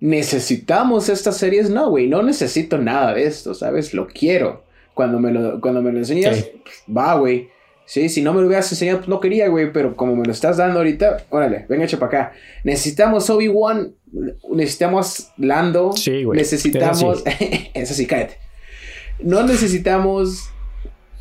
necesitamos 0.00 1.08
estas 1.08 1.36
series, 1.36 1.70
no, 1.70 1.88
güey, 1.90 2.08
no 2.08 2.22
necesito 2.22 2.76
nada 2.78 3.14
de 3.14 3.24
esto, 3.24 3.54
¿sabes? 3.54 3.94
Lo 3.94 4.06
quiero. 4.08 4.64
Cuando 4.94 5.18
me 5.20 5.30
lo, 5.30 5.60
cuando 5.60 5.80
me 5.80 5.92
lo 5.92 5.98
enseñas, 5.98 6.36
Sí. 6.36 6.50
pues, 6.64 6.82
va, 6.94 7.14
güey. 7.14 7.48
Sí, 7.86 8.08
si 8.08 8.20
no 8.22 8.32
me 8.34 8.40
lo 8.40 8.46
hubieras 8.46 8.70
enseñado, 8.72 8.98
pues 8.98 9.08
no 9.08 9.20
quería, 9.20 9.48
güey, 9.48 9.72
pero 9.72 9.94
como 9.96 10.16
me 10.16 10.24
lo 10.24 10.32
estás 10.32 10.56
dando 10.56 10.78
ahorita, 10.78 11.24
órale, 11.30 11.66
venga, 11.68 11.84
echa 11.84 11.98
para 11.98 12.06
acá. 12.24 12.32
Necesitamos 12.64 13.28
Obi-Wan, 13.30 13.94
necesitamos 14.52 15.28
Lando, 15.36 15.92
Sí, 15.92 16.24
güey. 16.24 16.38
necesitamos... 16.38 17.22
Eso 17.74 17.94
sí, 17.94 18.06
cállate. 18.06 18.38
No 19.20 19.44
necesitamos 19.44 20.50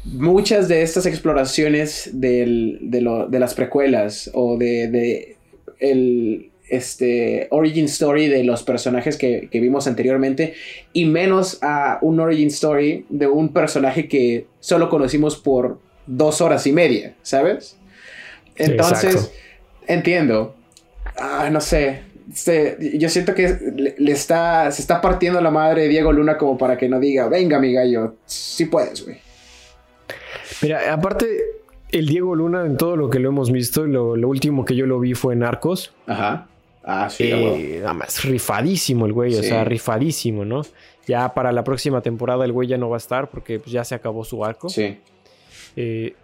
muchas 0.04 0.68
de 0.68 0.82
estas 0.82 1.06
exploraciones 1.06 2.10
del- 2.14 2.80
de, 2.82 3.02
lo- 3.02 3.28
de 3.28 3.39
las 3.39 3.54
precuelas 3.54 4.30
o 4.34 4.58
de, 4.58 4.88
de 4.88 5.38
el 5.80 6.49
este, 6.70 7.47
origin 7.52 7.86
story 7.86 8.28
de 8.30 8.43
los 8.43 8.64
personajes 8.64 9.18
que, 9.18 9.49
que 9.52 9.60
vimos 9.60 9.88
anteriormente 9.88 10.54
y 10.93 11.06
menos 11.06 11.60
a 11.62 11.99
un 12.02 12.20
origin 12.20 12.47
story 12.47 13.06
de 13.10 13.28
un 13.28 13.49
personaje 13.49 14.08
que 14.08 14.45
solo 14.60 14.89
conocimos 14.89 15.36
por 15.38 15.80
dos 16.08 16.39
horas 16.41 16.66
y 16.68 16.72
media, 16.72 17.16
¿sabes? 17.24 17.78
Entonces, 18.56 19.16
Exacto. 19.16 19.32
entiendo. 19.88 20.56
Ah, 21.18 21.49
no 21.52 21.62
sé. 21.62 21.99
Este, 22.32 22.78
yo 22.97 23.10
siento 23.10 23.36
que 23.36 23.58
le, 23.76 23.95
le 23.97 24.12
está, 24.14 24.72
se 24.72 24.82
está 24.82 25.02
partiendo 25.02 25.41
la 25.41 25.52
madre 25.52 25.84
de 25.84 25.88
Diego 25.89 26.14
Luna 26.14 26.38
como 26.38 26.58
para 26.58 26.78
que 26.78 26.88
no 26.88 26.99
diga, 26.99 27.28
venga 27.28 27.60
mi 27.60 27.74
gallo, 27.74 28.16
sí 28.26 28.66
puedes, 28.66 29.04
güey. 29.04 29.18
Mira, 30.62 30.93
aparte, 30.93 31.28
el 31.91 32.08
Diego 32.08 32.36
Luna, 32.36 32.66
en 32.66 32.78
todo 32.78 32.95
lo 32.95 33.10
que 33.10 33.20
lo 33.20 33.30
hemos 33.30 33.52
visto, 33.52 33.86
lo, 33.86 34.16
lo 34.16 34.28
último 34.28 34.66
que 34.66 34.76
yo 34.76 34.86
lo 34.86 34.99
vi 34.99 35.14
fue 35.14 35.34
en 35.34 35.43
Arcos. 35.43 35.93
Ajá. 36.08 36.47
Ah, 36.84 37.10
sí, 37.10 37.30
Eh, 37.32 37.78
nada 37.82 37.93
más, 37.93 38.24
rifadísimo 38.24 39.06
el 39.06 39.14
güey, 39.14 39.36
o 39.36 39.43
sea, 39.43 39.64
rifadísimo, 39.64 40.45
¿no? 40.45 40.64
Ya 41.06 41.34
para 41.34 41.52
la 41.52 41.64
próxima 41.64 42.02
temporada 42.02 42.45
el 42.45 42.52
güey 42.52 42.68
ya 42.68 42.78
no 42.78 42.89
va 42.89 42.95
a 42.95 42.97
estar 42.97 43.30
porque 43.30 43.60
pues, 43.60 43.72
ya 43.72 43.84
se 43.84 43.93
acabó 43.95 44.24
su 44.24 44.43
arco. 44.43 44.70
Sí. 44.70 44.97
Eh, 45.76 46.16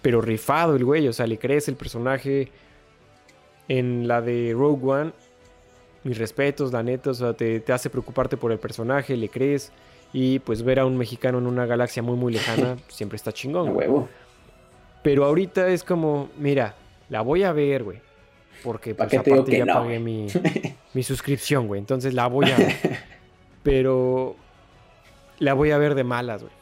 pero 0.00 0.20
rifado 0.20 0.74
el 0.74 0.84
güey, 0.84 1.06
o 1.08 1.12
sea, 1.12 1.26
le 1.26 1.38
crees 1.38 1.68
el 1.68 1.76
personaje. 1.76 2.48
En 3.68 4.08
la 4.08 4.20
de 4.20 4.52
Rogue 4.54 4.84
One, 4.84 5.12
mis 6.04 6.18
respetos, 6.18 6.72
la 6.72 6.82
neta, 6.82 7.10
o 7.10 7.14
sea, 7.14 7.32
te, 7.32 7.60
te 7.60 7.72
hace 7.72 7.88
preocuparte 7.90 8.36
por 8.36 8.52
el 8.52 8.58
personaje, 8.58 9.16
le 9.16 9.28
crees. 9.28 9.70
Y 10.12 10.40
pues 10.40 10.62
ver 10.62 10.78
a 10.80 10.86
un 10.86 10.96
mexicano 10.98 11.38
en 11.38 11.46
una 11.46 11.64
galaxia 11.66 12.02
muy, 12.02 12.16
muy 12.16 12.32
lejana 12.32 12.76
siempre 12.88 13.16
está 13.16 13.32
chingón. 13.32 13.74
huevo. 13.74 14.08
Pero 15.02 15.24
ahorita 15.24 15.68
es 15.68 15.82
como, 15.84 16.28
mira, 16.38 16.74
la 17.08 17.22
voy 17.22 17.42
a 17.42 17.52
ver, 17.52 17.82
güey. 17.82 17.98
Porque 18.62 18.94
¿Pa' 18.94 19.08
pues, 19.08 19.18
aparte 19.20 19.56
ya 19.58 19.64
no, 19.64 19.74
pagué 19.74 19.98
mi, 19.98 20.26
mi 20.94 21.02
suscripción, 21.02 21.66
güey. 21.66 21.80
Entonces 21.80 22.14
la 22.14 22.28
voy 22.28 22.50
a 22.50 22.56
ver. 22.56 22.76
Pero 23.62 24.36
la 25.38 25.54
voy 25.54 25.70
a 25.72 25.78
ver 25.78 25.94
de 25.94 26.04
malas, 26.04 26.42
güey. 26.42 26.54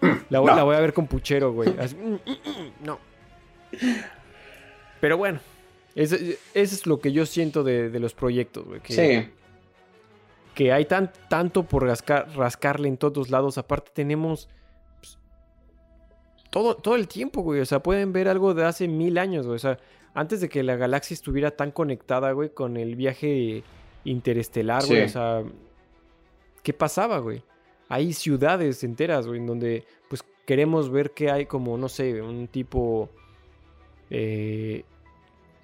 la, 0.30 0.40
voy, 0.40 0.50
No. 0.50 0.56
la 0.56 0.62
voy 0.62 0.76
a 0.76 0.80
ver 0.80 0.92
con 0.94 1.06
puchero, 1.06 1.52
güey. 1.52 1.74
Así, 1.78 1.94
mm, 1.96 2.12
mm, 2.14 2.14
mm, 2.14 2.86
no. 2.86 2.98
Pero 5.00 5.18
bueno, 5.18 5.40
eso, 5.94 6.16
eso 6.16 6.34
es 6.54 6.86
lo 6.86 7.00
que 7.00 7.12
yo 7.12 7.26
siento 7.26 7.62
de, 7.64 7.90
de 7.90 8.00
los 8.00 8.14
proyectos, 8.14 8.64
güey. 8.64 8.80
Que, 8.80 8.92
Sí, 8.94 9.30
que 10.56 10.72
hay 10.72 10.86
tan, 10.86 11.12
tanto 11.28 11.62
por 11.64 11.84
rascar- 11.84 12.26
rascarle 12.34 12.88
en 12.88 12.96
todos 12.96 13.30
lados. 13.30 13.58
Aparte 13.58 13.90
tenemos 13.94 14.48
pues, 14.96 15.18
todo, 16.50 16.74
todo 16.74 16.96
el 16.96 17.06
tiempo, 17.06 17.42
güey. 17.42 17.60
O 17.60 17.66
sea, 17.66 17.80
pueden 17.82 18.12
ver 18.12 18.26
algo 18.26 18.54
de 18.54 18.64
hace 18.64 18.88
mil 18.88 19.18
años, 19.18 19.46
güey. 19.46 19.56
O 19.56 19.60
sea, 19.60 19.78
antes 20.14 20.40
de 20.40 20.48
que 20.48 20.62
la 20.62 20.76
galaxia 20.76 21.12
estuviera 21.12 21.50
tan 21.50 21.70
conectada, 21.70 22.32
güey, 22.32 22.48
con 22.48 22.78
el 22.78 22.96
viaje 22.96 23.62
interestelar, 24.04 24.84
güey. 24.86 25.02
O 25.02 25.08
sea, 25.10 25.44
¿qué 26.62 26.72
pasaba, 26.72 27.18
güey? 27.18 27.44
Hay 27.90 28.14
ciudades 28.14 28.82
enteras, 28.82 29.26
güey, 29.26 29.38
en 29.38 29.46
donde 29.46 29.84
pues 30.08 30.24
queremos 30.46 30.90
ver 30.90 31.10
que 31.10 31.30
hay 31.30 31.44
como, 31.44 31.76
no 31.76 31.88
sé, 31.90 32.22
un 32.22 32.48
tipo... 32.48 33.10
eh, 34.08 34.84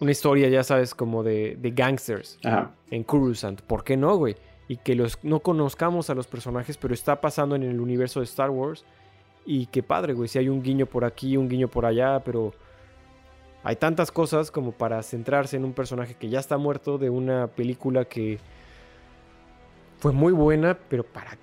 una 0.00 0.10
historia, 0.10 0.48
ya 0.48 0.64
sabes, 0.64 0.94
como 0.94 1.22
de, 1.22 1.56
de 1.58 1.70
gangsters 1.70 2.38
ajá. 2.44 2.74
en 2.90 3.04
Coruscant. 3.04 3.62
¿Por 3.62 3.84
qué 3.84 3.96
no, 3.96 4.16
güey? 4.16 4.34
Y 4.72 4.78
que 4.78 4.94
los, 4.94 5.18
no 5.22 5.40
conozcamos 5.40 6.08
a 6.08 6.14
los 6.14 6.26
personajes, 6.26 6.78
pero 6.78 6.94
está 6.94 7.20
pasando 7.20 7.56
en 7.56 7.62
el 7.62 7.78
universo 7.78 8.20
de 8.20 8.24
Star 8.24 8.48
Wars. 8.48 8.86
Y 9.44 9.66
qué 9.66 9.82
padre, 9.82 10.14
güey. 10.14 10.28
Si 10.28 10.38
hay 10.38 10.48
un 10.48 10.62
guiño 10.62 10.86
por 10.86 11.04
aquí, 11.04 11.36
un 11.36 11.46
guiño 11.46 11.68
por 11.68 11.84
allá, 11.84 12.20
pero 12.24 12.54
hay 13.62 13.76
tantas 13.76 14.10
cosas 14.10 14.50
como 14.50 14.72
para 14.72 15.02
centrarse 15.02 15.58
en 15.58 15.66
un 15.66 15.74
personaje 15.74 16.14
que 16.14 16.30
ya 16.30 16.40
está 16.40 16.56
muerto 16.56 16.96
de 16.96 17.10
una 17.10 17.48
película 17.48 18.06
que 18.06 18.38
fue 19.98 20.12
muy 20.12 20.32
buena, 20.32 20.78
pero 20.88 21.04
para 21.04 21.36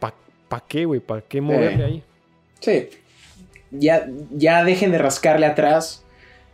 pa, 0.00 0.12
pa 0.48 0.64
qué, 0.66 0.84
güey, 0.84 0.98
para 0.98 1.20
qué 1.22 1.40
moverle 1.40 1.84
ahí. 1.84 2.02
Sí. 2.58 2.88
Ya, 3.70 4.08
ya 4.32 4.64
dejen 4.64 4.90
de 4.90 4.98
rascarle 4.98 5.46
atrás 5.46 6.04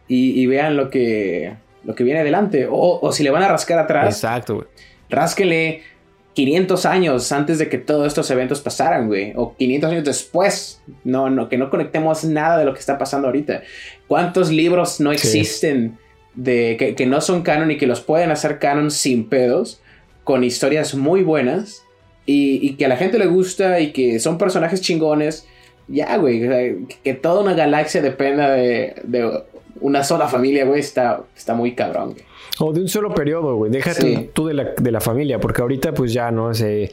y, 0.08 0.38
y 0.38 0.46
vean 0.46 0.76
lo 0.76 0.90
que, 0.90 1.56
lo 1.84 1.94
que 1.94 2.04
viene 2.04 2.20
adelante. 2.20 2.66
O, 2.70 2.98
o 3.00 3.12
si 3.12 3.22
le 3.22 3.30
van 3.30 3.44
a 3.44 3.48
rascar 3.48 3.78
atrás, 3.78 4.14
Exacto, 4.14 4.56
güey. 4.56 4.66
rásquele 5.08 5.96
500 6.38 6.86
años 6.86 7.32
antes 7.32 7.58
de 7.58 7.68
que 7.68 7.78
todos 7.78 8.06
estos 8.06 8.30
eventos 8.30 8.60
pasaran, 8.60 9.08
güey. 9.08 9.32
O 9.34 9.56
500 9.56 9.90
años 9.90 10.04
después. 10.04 10.80
No, 11.02 11.28
no, 11.30 11.48
que 11.48 11.58
no 11.58 11.68
conectemos 11.68 12.22
nada 12.22 12.58
de 12.58 12.64
lo 12.64 12.74
que 12.74 12.78
está 12.78 12.96
pasando 12.96 13.26
ahorita. 13.26 13.62
¿Cuántos 14.06 14.52
libros 14.52 15.00
no 15.00 15.10
Sí. 15.10 15.16
existen 15.16 15.98
de 16.36 16.76
que, 16.78 16.94
que 16.94 17.06
no 17.06 17.20
son 17.20 17.42
canon 17.42 17.72
y 17.72 17.76
que 17.76 17.88
los 17.88 18.00
pueden 18.00 18.30
hacer 18.30 18.60
canon 18.60 18.92
sin 18.92 19.28
pedos? 19.28 19.80
Con 20.22 20.44
historias 20.44 20.94
muy 20.94 21.24
buenas. 21.24 21.82
Y, 22.24 22.60
y 22.64 22.74
que 22.76 22.84
a 22.84 22.88
la 22.88 22.96
gente 22.96 23.18
le 23.18 23.26
gusta 23.26 23.80
y 23.80 23.90
que 23.90 24.20
son 24.20 24.38
personajes 24.38 24.80
chingones. 24.80 25.44
Ya, 25.88 26.16
güey. 26.18 26.86
que 27.02 27.14
toda 27.14 27.40
una 27.42 27.54
galaxia 27.54 28.00
dependa 28.00 28.50
de, 28.52 28.94
de 29.02 29.42
una 29.80 30.04
sola 30.04 30.28
familia, 30.28 30.64
güey. 30.66 30.78
Está, 30.78 31.22
está 31.36 31.54
muy 31.54 31.72
cabrón, 31.74 32.12
güey. 32.12 32.27
O 32.60 32.72
de 32.72 32.80
un 32.80 32.88
solo 32.88 33.14
periodo, 33.14 33.54
güey. 33.56 33.70
Déjate 33.70 34.00
Sí. 34.00 34.30
tú 34.32 34.46
de 34.46 34.54
la, 34.54 34.64
de 34.76 34.90
la 34.90 35.00
familia, 35.00 35.38
porque 35.40 35.62
ahorita 35.62 35.92
pues 35.94 36.12
ya 36.12 36.30
no 36.30 36.52
se, 36.54 36.92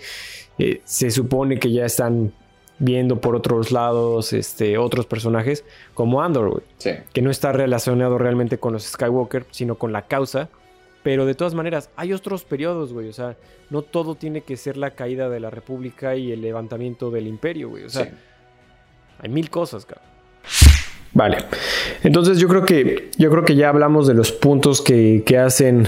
eh, 0.60 0.82
se 0.84 1.12
supone 1.12 1.58
que 1.60 1.72
ya 1.72 1.86
están 1.86 2.32
viendo 2.78 3.22
por 3.22 3.36
otros 3.36 3.72
lados 3.72 4.34
este, 4.34 4.78
otros 4.78 5.06
personajes 5.06 5.64
como 5.94 6.22
Andor, 6.22 6.50
güey. 6.50 6.64
Sí. 6.78 6.92
Que 7.14 7.22
no 7.22 7.32
está 7.32 7.52
relacionado 7.52 8.18
realmente 8.18 8.58
con 8.58 8.74
los 8.74 8.84
Skywalker, 8.84 9.46
sino 9.52 9.76
con 9.76 9.92
la 9.92 10.04
causa. 10.04 10.50
Pero 11.02 11.26
de 11.26 11.36
todas 11.36 11.54
maneras, 11.54 11.90
hay 11.96 12.14
otros 12.14 12.44
periodos, 12.44 12.92
güey. 12.92 13.08
O 13.10 13.14
sea, 13.14 13.38
no 13.70 13.82
todo 13.84 14.16
tiene 14.16 14.42
que 14.42 14.58
ser 14.58 14.76
la 14.76 14.92
caída 14.92 15.30
de 15.30 15.40
la 15.40 15.52
República 15.52 16.16
y 16.16 16.32
el 16.32 16.42
levantamiento 16.42 17.12
del 17.12 17.28
Imperio, 17.28 17.70
güey. 17.70 17.84
O 17.86 17.90
sea, 17.90 18.06
sí. 18.06 18.12
hay 19.20 19.30
mil 19.30 19.50
cosas, 19.50 19.86
cabrón. 19.86 20.15
Vale. 21.16 21.38
Entonces 22.04 22.38
yo 22.38 22.48
creo 22.48 22.64
que. 22.64 23.10
Yo 23.18 23.32
creo 23.32 23.44
que 23.44 23.56
ya 23.56 23.70
hablamos 23.70 24.06
de 24.06 24.14
los 24.14 24.32
puntos 24.32 24.82
que, 24.82 25.24
que 25.26 25.38
hacen 25.40 25.88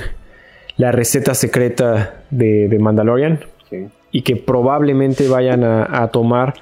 la 0.78 0.92
receta 0.92 1.36
secreta 1.36 2.24
de, 2.32 2.68
de 2.68 2.80
Mandalorian. 2.80 3.42
sí. 3.70 3.88
Y 4.12 4.22
que 4.24 4.36
probablemente 4.38 5.28
vayan 5.28 5.64
a, 5.64 6.02
a 6.04 6.08
tomar 6.08 6.56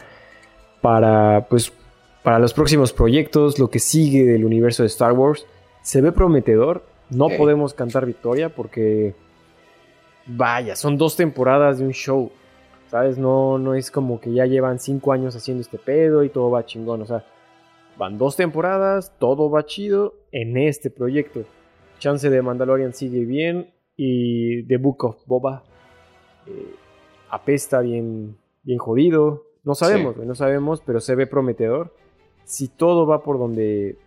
para. 0.82 1.46
Pues. 1.50 1.72
Para 2.24 2.40
los 2.40 2.54
próximos 2.54 2.92
proyectos. 2.92 3.60
Lo 3.60 3.70
que 3.70 3.78
sigue 3.80 4.26
del 4.26 4.44
universo 4.46 4.84
de 4.84 4.88
Star 4.88 5.14
Wars. 5.14 5.46
Se 5.84 6.02
ve 6.02 6.12
prometedor. 6.12 6.84
No 7.12 7.30
Sí. 7.30 7.36
podemos 7.38 7.74
cantar 7.76 8.06
victoria. 8.08 8.50
Porque. 8.50 9.14
Vaya, 10.26 10.76
son 10.76 10.98
dos 10.98 11.16
temporadas 11.16 11.78
de 11.78 11.86
un 11.86 11.92
show. 11.94 12.32
¿Sabes? 12.90 13.18
No, 13.20 13.58
no 13.60 13.76
es 13.76 13.92
como 13.92 14.20
que 14.20 14.32
ya 14.34 14.46
llevan 14.48 14.80
cinco 14.80 15.12
años 15.14 15.36
haciendo 15.36 15.62
este 15.62 15.78
pedo 15.78 16.24
y 16.24 16.30
todo 16.30 16.50
va 16.50 16.66
chingón. 16.66 17.02
O 17.04 17.06
sea, 17.06 17.24
van 17.98 18.18
dos 18.18 18.36
temporadas, 18.36 19.14
todo 19.20 19.50
va 19.50 19.66
chido 19.66 20.16
en 20.32 20.58
este 20.58 20.90
proyecto. 20.90 21.44
Chance 22.00 22.30
de 22.30 22.42
Mandalorian 22.42 22.94
sigue 22.94 23.26
bien 23.26 23.72
y 23.96 24.64
The 24.64 24.78
Book 24.78 25.06
of 25.06 25.26
Boba 25.26 25.64
eh, 26.48 26.76
apesta 27.30 27.80
bien, 27.82 28.38
bien 28.64 28.78
jodido. 28.78 29.44
No 29.64 29.74
sabemos, 29.76 30.16
Sí. 30.16 30.22
no 30.26 30.36
sabemos, 30.36 30.82
pero 30.86 31.00
se 31.00 31.16
ve 31.16 31.26
prometedor. 31.28 31.94
Si 32.44 32.68
todo 32.68 33.08
va 33.08 33.24
por 33.24 33.40
donde, 33.40 33.98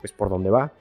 pues 0.00 0.12
por 0.12 0.28
donde 0.28 0.50
va, 0.50 0.72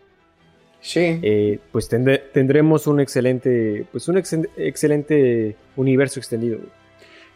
Sí. 0.82 1.20
eh, 1.24 1.60
pues 1.72 1.90
tendremos 1.90 2.86
un 2.86 3.00
excelente, 3.00 3.88
pues 3.92 4.08
un 4.08 4.18
excel- 4.18 4.50
excelente 4.58 5.56
universo 5.76 6.20
extendido. 6.20 6.60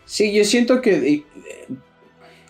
Sí, 0.06 0.32
yo 0.36 0.44
siento 0.44 0.82
que 0.82 1.14
eh, 1.14 1.24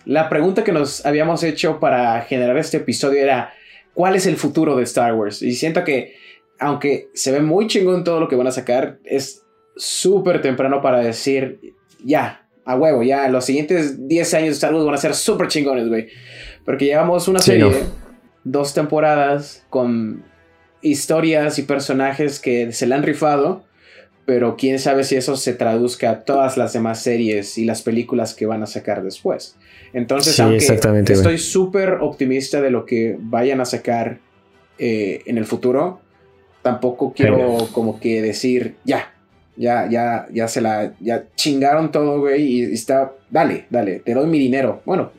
la 0.05 0.29
pregunta 0.29 0.63
que 0.63 0.71
nos 0.71 1.05
habíamos 1.05 1.43
hecho 1.43 1.79
para 1.79 2.21
generar 2.21 2.57
este 2.57 2.77
episodio 2.77 3.21
era 3.21 3.53
¿cuál 3.93 4.15
es 4.15 4.25
el 4.25 4.35
futuro 4.37 4.75
de 4.75 4.83
Star 4.83 5.13
Wars? 5.13 5.41
Y 5.41 5.53
siento 5.53 5.83
que 5.83 6.15
aunque 6.59 7.09
se 7.13 7.31
ve 7.31 7.39
muy 7.41 7.67
chingón 7.67 8.03
todo 8.03 8.19
lo 8.19 8.27
que 8.27 8.35
van 8.35 8.47
a 8.47 8.51
sacar, 8.51 8.99
es 9.05 9.43
súper 9.75 10.41
temprano 10.41 10.81
para 10.81 10.99
decir 10.99 11.59
ya, 12.03 12.47
a 12.65 12.75
huevo, 12.75 13.01
ya 13.03 13.27
los 13.29 13.45
siguientes 13.45 14.07
10 14.07 14.33
años 14.33 14.47
de 14.47 14.53
Star 14.53 14.73
Wars 14.73 14.85
van 14.85 14.95
a 14.95 14.97
ser 14.97 15.13
súper 15.15 15.47
chingones, 15.47 15.87
güey. 15.87 16.07
Porque 16.65 16.85
llevamos 16.85 17.27
una 17.27 17.39
Sí, 17.39 17.51
serie, 17.51 17.65
no. 17.65 17.77
dos 18.43 18.73
temporadas 18.73 19.65
con 19.69 20.23
historias 20.81 21.59
y 21.59 21.63
personajes 21.63 22.39
que 22.39 22.71
se 22.71 22.87
le 22.87 22.95
han 22.95 23.03
rifado 23.03 23.63
pero 24.29 24.55
quién 24.55 24.77
sabe 24.77 25.03
si 25.05 25.15
eso 25.15 25.35
se 25.35 25.53
traduzca 25.55 26.11
a 26.11 26.19
todas 26.19 26.55
las 26.55 26.71
demás 26.71 27.01
series 27.01 27.57
y 27.57 27.65
las 27.65 27.81
películas 27.81 28.35
que 28.35 28.45
van 28.45 28.61
a 28.61 28.67
sacar 28.67 29.01
después. 29.01 29.55
Entonces, 29.91 30.35
Sí, 30.35 30.41
aunque 30.43 30.57
exactamente, 30.57 31.13
estoy 31.13 31.39
súper 31.39 31.93
optimista 31.93 32.61
de 32.61 32.69
lo 32.69 32.85
que 32.85 33.15
vayan 33.19 33.59
a 33.59 33.65
sacar 33.65 34.19
eh, 34.77 35.23
en 35.25 35.39
el 35.39 35.45
futuro, 35.45 35.99
tampoco 36.61 37.11
quiero 37.11 37.37
Venga. 37.37 37.71
como 37.71 37.99
que 37.99 38.21
decir, 38.21 38.75
ya, 38.83 39.11
ya, 39.55 39.89
ya, 39.89 40.27
ya 40.31 40.47
se 40.47 40.61
la, 40.61 40.93
ya 40.99 41.23
chingaron 41.35 41.91
todo, 41.91 42.19
güey, 42.19 42.43
y 42.43 42.63
está, 42.71 43.11
dale, 43.31 43.65
dale, 43.71 43.99
te 44.05 44.13
doy 44.13 44.27
mi 44.27 44.37
dinero. 44.37 44.83
Bueno, 44.85 45.11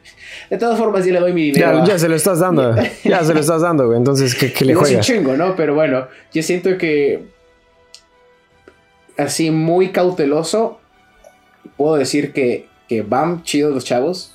de 0.48 0.56
todas 0.56 0.78
formas, 0.78 1.02
sí 1.04 1.10
le 1.10 1.18
doy 1.18 1.32
mi 1.32 1.50
dinero. 1.50 1.78
Ya, 1.78 1.82
a- 1.82 1.86
ya 1.88 1.98
se 1.98 2.08
lo 2.08 2.14
estás 2.14 2.38
dando, 2.38 2.76
ya 3.04 3.24
se 3.24 3.34
lo 3.34 3.40
estás 3.40 3.62
dando, 3.62 3.86
güey. 3.86 3.98
Entonces, 3.98 4.36
¿qué, 4.36 4.52
qué 4.52 4.64
le 4.64 4.74
Digo, 4.74 4.86
es 4.86 4.92
un 4.94 5.00
chingo, 5.00 5.36
¿no? 5.36 5.56
Pero 5.56 5.74
bueno, 5.74 6.06
yo 6.32 6.44
siento 6.44 6.78
que 6.78 7.39
así 9.16 9.50
muy 9.50 9.90
cauteloso 9.90 10.78
puedo 11.76 11.96
decir 11.96 12.32
que, 12.32 12.66
que 12.88 13.02
van 13.02 13.42
chidos 13.42 13.72
los 13.74 13.84
chavos, 13.84 14.32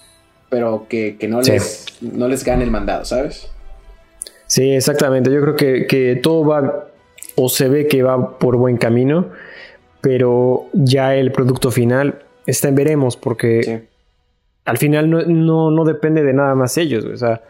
pero 0.49 0.85
que, 0.89 1.17
que 1.19 1.27
no, 1.27 1.43
Sí. 1.43 1.51
les, 1.51 1.85
no 2.01 2.27
les 2.27 2.43
gane 2.43 2.63
el 2.63 2.71
mandado, 2.71 3.03
¿sabes? 3.05 3.49
Sí, 4.47 4.71
exactamente. 4.71 5.31
Yo 5.31 5.41
creo 5.41 5.55
que, 5.55 5.87
que 5.87 6.15
todo 6.21 6.45
va 6.45 6.85
o 7.35 7.49
se 7.49 7.67
ve 7.67 7.87
que 7.87 8.03
va 8.03 8.37
por 8.37 8.55
buen 8.57 8.77
camino, 8.77 9.29
pero 10.01 10.67
ya 10.73 11.15
el 11.15 11.31
producto 11.31 11.71
final 11.71 12.21
está 12.45 12.67
en 12.69 12.75
veremos 12.75 13.17
porque 13.17 13.63
Sí. 13.63 13.79
al 14.65 14.77
final 14.77 15.09
no, 15.09 15.21
no, 15.23 15.71
no 15.71 15.83
depende 15.83 16.23
de 16.23 16.33
nada 16.33 16.53
más 16.55 16.77
ellos. 16.77 17.03
O 17.05 17.17
sea, 17.17 17.41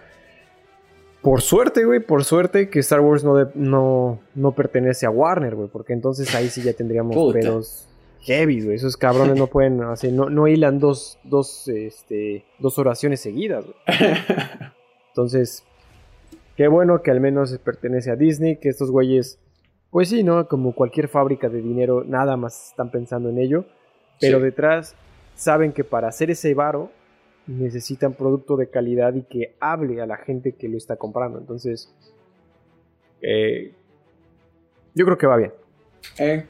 por 1.26 1.42
suerte, 1.42 1.84
güey, 1.86 2.00
por 2.02 2.24
suerte 2.24 2.70
que 2.70 2.78
Star 2.80 3.00
Wars 3.02 3.24
no, 3.24 3.36
de- 3.36 3.48
no, 3.56 4.20
no 4.36 4.52
pertenece 4.52 5.08
a 5.08 5.10
Warner, 5.10 5.56
güey, 5.56 5.68
porque 5.70 5.94
entonces 5.94 6.34
ahí 6.36 6.50
sí 6.50 6.62
ya 6.62 6.74
tendríamos 6.74 7.16
Puta. 7.16 7.40
pedos 7.40 7.88
heavy, 8.22 8.62
güey. 8.64 8.76
Esos 8.76 8.96
cabrones 8.96 9.36
no 9.36 9.48
pueden, 9.48 9.82
así, 9.82 10.12
no, 10.12 10.30
no 10.30 10.48
hilan 10.48 10.78
dos, 10.80 11.18
dos, 11.24 11.68
este, 11.68 12.46
dos 12.60 12.78
oraciones 12.78 13.22
seguidas, 13.22 13.66
güey. 13.66 13.76
Entonces, 15.10 15.64
qué 16.56 16.68
bueno 16.68 17.02
que 17.02 17.10
al 17.10 17.20
menos 17.22 17.58
pertenece 17.58 18.12
a 18.12 18.16
Disney, 18.16 18.58
que 18.58 18.70
estos 18.70 18.92
güeyes, 18.92 19.40
pues 19.90 20.10
sí, 20.10 20.24
¿no? 20.24 20.48
Como 20.48 20.74
cualquier 20.74 21.08
fábrica 21.08 21.50
de 21.50 21.62
dinero, 21.62 22.04
nada 22.06 22.38
más 22.38 22.70
están 22.70 22.92
pensando 22.92 23.30
en 23.30 23.40
ello, 23.40 23.66
pero 24.22 24.38
Sí. 24.38 24.44
detrás 24.44 24.96
saben 25.36 25.72
que 25.74 25.84
para 25.84 26.08
hacer 26.08 26.30
ese 26.30 26.54
varo 26.54 26.92
necesitan 27.48 28.14
producto 28.14 28.58
de 28.58 28.70
calidad 28.70 29.14
y 29.16 29.24
que 29.24 29.56
hable 29.60 30.02
a 30.02 30.06
la 30.06 30.18
gente 30.18 30.54
que 30.54 30.68
lo 30.68 30.78
está 30.78 30.96
comprando. 30.96 31.40
Entonces, 31.40 31.94
eh, 33.22 33.72
yo 34.94 35.06
creo 35.06 35.18
que 35.18 35.28
va 35.28 35.38
bien. 35.38 35.54
Eh. 36.18 36.46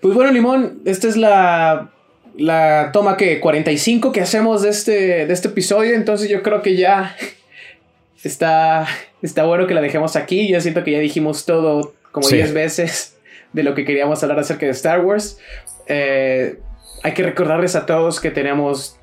Pues 0.00 0.14
bueno, 0.14 0.32
Limón, 0.32 0.82
esta 0.84 1.08
es 1.08 1.16
la, 1.16 1.92
la 2.36 2.90
toma 2.92 3.16
que 3.16 3.40
45 3.40 4.12
que 4.12 4.20
hacemos 4.20 4.62
de 4.62 4.70
este, 4.70 5.26
de 5.26 5.32
este 5.32 5.48
episodio, 5.48 5.94
entonces 5.94 6.28
yo 6.28 6.42
creo 6.42 6.62
que 6.62 6.76
ya 6.76 7.16
está, 8.24 8.86
está 9.22 9.44
bueno 9.44 9.66
que 9.66 9.74
la 9.74 9.80
dejemos 9.80 10.16
aquí. 10.16 10.48
Yo 10.48 10.60
siento 10.60 10.84
que 10.84 10.92
ya 10.92 10.98
dijimos 10.98 11.46
todo 11.46 11.94
como 12.12 12.28
10 12.28 12.52
veces 12.52 13.16
de 13.52 13.62
lo 13.62 13.74
que 13.74 13.84
queríamos 13.84 14.22
hablar 14.22 14.38
acerca 14.38 14.66
de 14.66 14.72
Star 14.72 15.04
Wars. 15.04 15.38
Eh, 15.86 16.58
hay 17.02 17.12
que 17.12 17.22
recordarles 17.22 17.76
a 17.76 17.86
todos 17.86 18.20
que 18.20 18.30
tenemos 18.30 18.98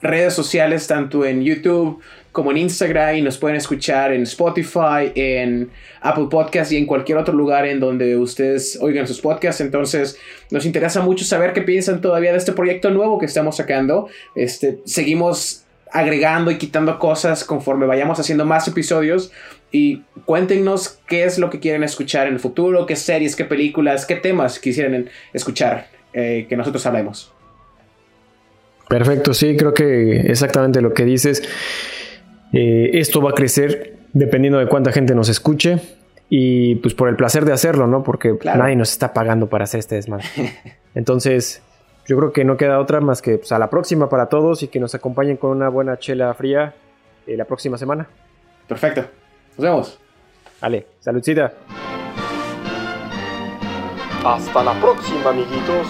redes 0.00 0.34
sociales 0.34 0.86
tanto 0.86 1.24
en 1.24 1.42
YouTube 1.42 2.00
como 2.32 2.50
en 2.50 2.58
Instagram 2.58 3.16
y 3.16 3.22
nos 3.22 3.36
pueden 3.36 3.56
escuchar 3.56 4.12
en 4.12 4.22
Spotify, 4.22 5.10
en 5.14 5.70
Apple 6.00 6.26
Podcast 6.30 6.70
y 6.70 6.76
en 6.76 6.86
cualquier 6.86 7.18
otro 7.18 7.34
lugar 7.34 7.66
en 7.66 7.80
donde 7.80 8.16
ustedes 8.16 8.78
oigan 8.80 9.06
sus 9.06 9.20
podcasts. 9.20 9.60
Entonces, 9.60 10.16
nos 10.50 10.64
interesa 10.64 11.00
mucho 11.00 11.24
saber 11.24 11.52
qué 11.52 11.62
piensan 11.62 12.00
todavía 12.00 12.30
de 12.30 12.38
este 12.38 12.52
proyecto 12.52 12.90
nuevo 12.90 13.18
que 13.18 13.26
estamos 13.26 13.56
sacando. 13.56 14.08
Este, 14.36 14.78
seguimos 14.84 15.64
agregando 15.90 16.50
y 16.50 16.58
quitando 16.58 16.98
cosas 16.98 17.44
conforme 17.44 17.86
vayamos 17.86 18.20
haciendo 18.20 18.44
más 18.44 18.68
episodios. 18.68 19.32
Y 19.72 20.02
cuéntenos 20.24 21.00
qué 21.06 21.24
es 21.24 21.38
lo 21.38 21.50
que 21.50 21.60
quieren 21.60 21.82
escuchar 21.82 22.26
en 22.26 22.34
el 22.34 22.40
futuro, 22.40 22.86
qué 22.86 22.94
series, 22.94 23.34
qué 23.36 23.44
películas, 23.44 24.06
qué 24.06 24.14
temas 24.14 24.58
quisieran 24.58 25.10
escuchar 25.32 25.88
eh, 26.12 26.46
que 26.48 26.56
nosotros 26.56 26.86
hablemos. 26.86 27.32
Perfecto, 28.88 29.34
sí, 29.34 29.56
creo 29.56 29.74
que 29.74 30.20
exactamente 30.20 30.80
lo 30.80 30.94
que 30.94 31.04
dices. 31.04 31.42
Eh, 32.52 32.90
esto 32.94 33.20
va 33.20 33.30
a 33.30 33.34
crecer 33.34 33.98
dependiendo 34.12 34.58
de 34.58 34.66
cuánta 34.66 34.92
gente 34.92 35.14
nos 35.14 35.28
escuche 35.28 35.78
y 36.30 36.76
pues 36.76 36.94
por 36.94 37.08
el 37.08 37.16
placer 37.16 37.44
de 37.44 37.52
hacerlo, 37.52 37.86
¿no? 37.86 38.02
Porque 38.02 38.36
nadie 38.44 38.76
nos 38.76 38.90
está 38.90 39.12
pagando 39.12 39.48
para 39.48 39.64
hacer 39.64 39.80
este 39.80 39.96
desmadre. 39.96 40.24
Entonces, 40.94 41.62
yo 42.06 42.16
creo 42.16 42.32
que 42.32 42.44
no 42.44 42.56
queda 42.56 42.80
otra 42.80 43.00
más 43.00 43.20
que 43.20 43.38
pues, 43.38 43.52
a 43.52 43.58
la 43.58 43.68
próxima 43.68 44.08
para 44.08 44.26
todos 44.26 44.62
y 44.62 44.68
que 44.68 44.80
nos 44.80 44.94
acompañen 44.94 45.36
con 45.36 45.50
una 45.50 45.68
buena 45.68 45.98
chela 45.98 46.32
fría 46.34 46.74
eh, 47.26 47.36
la 47.36 47.44
próxima 47.44 47.76
semana. 47.76 48.08
Perfecto. 48.66 49.04
Nos 49.56 49.64
vemos. 49.64 50.00
Vale, 50.60 50.86
saludcita. 51.00 51.52
Hasta 54.24 54.64
la 54.64 54.80
próxima, 54.80 55.30
amiguitos. 55.30 55.86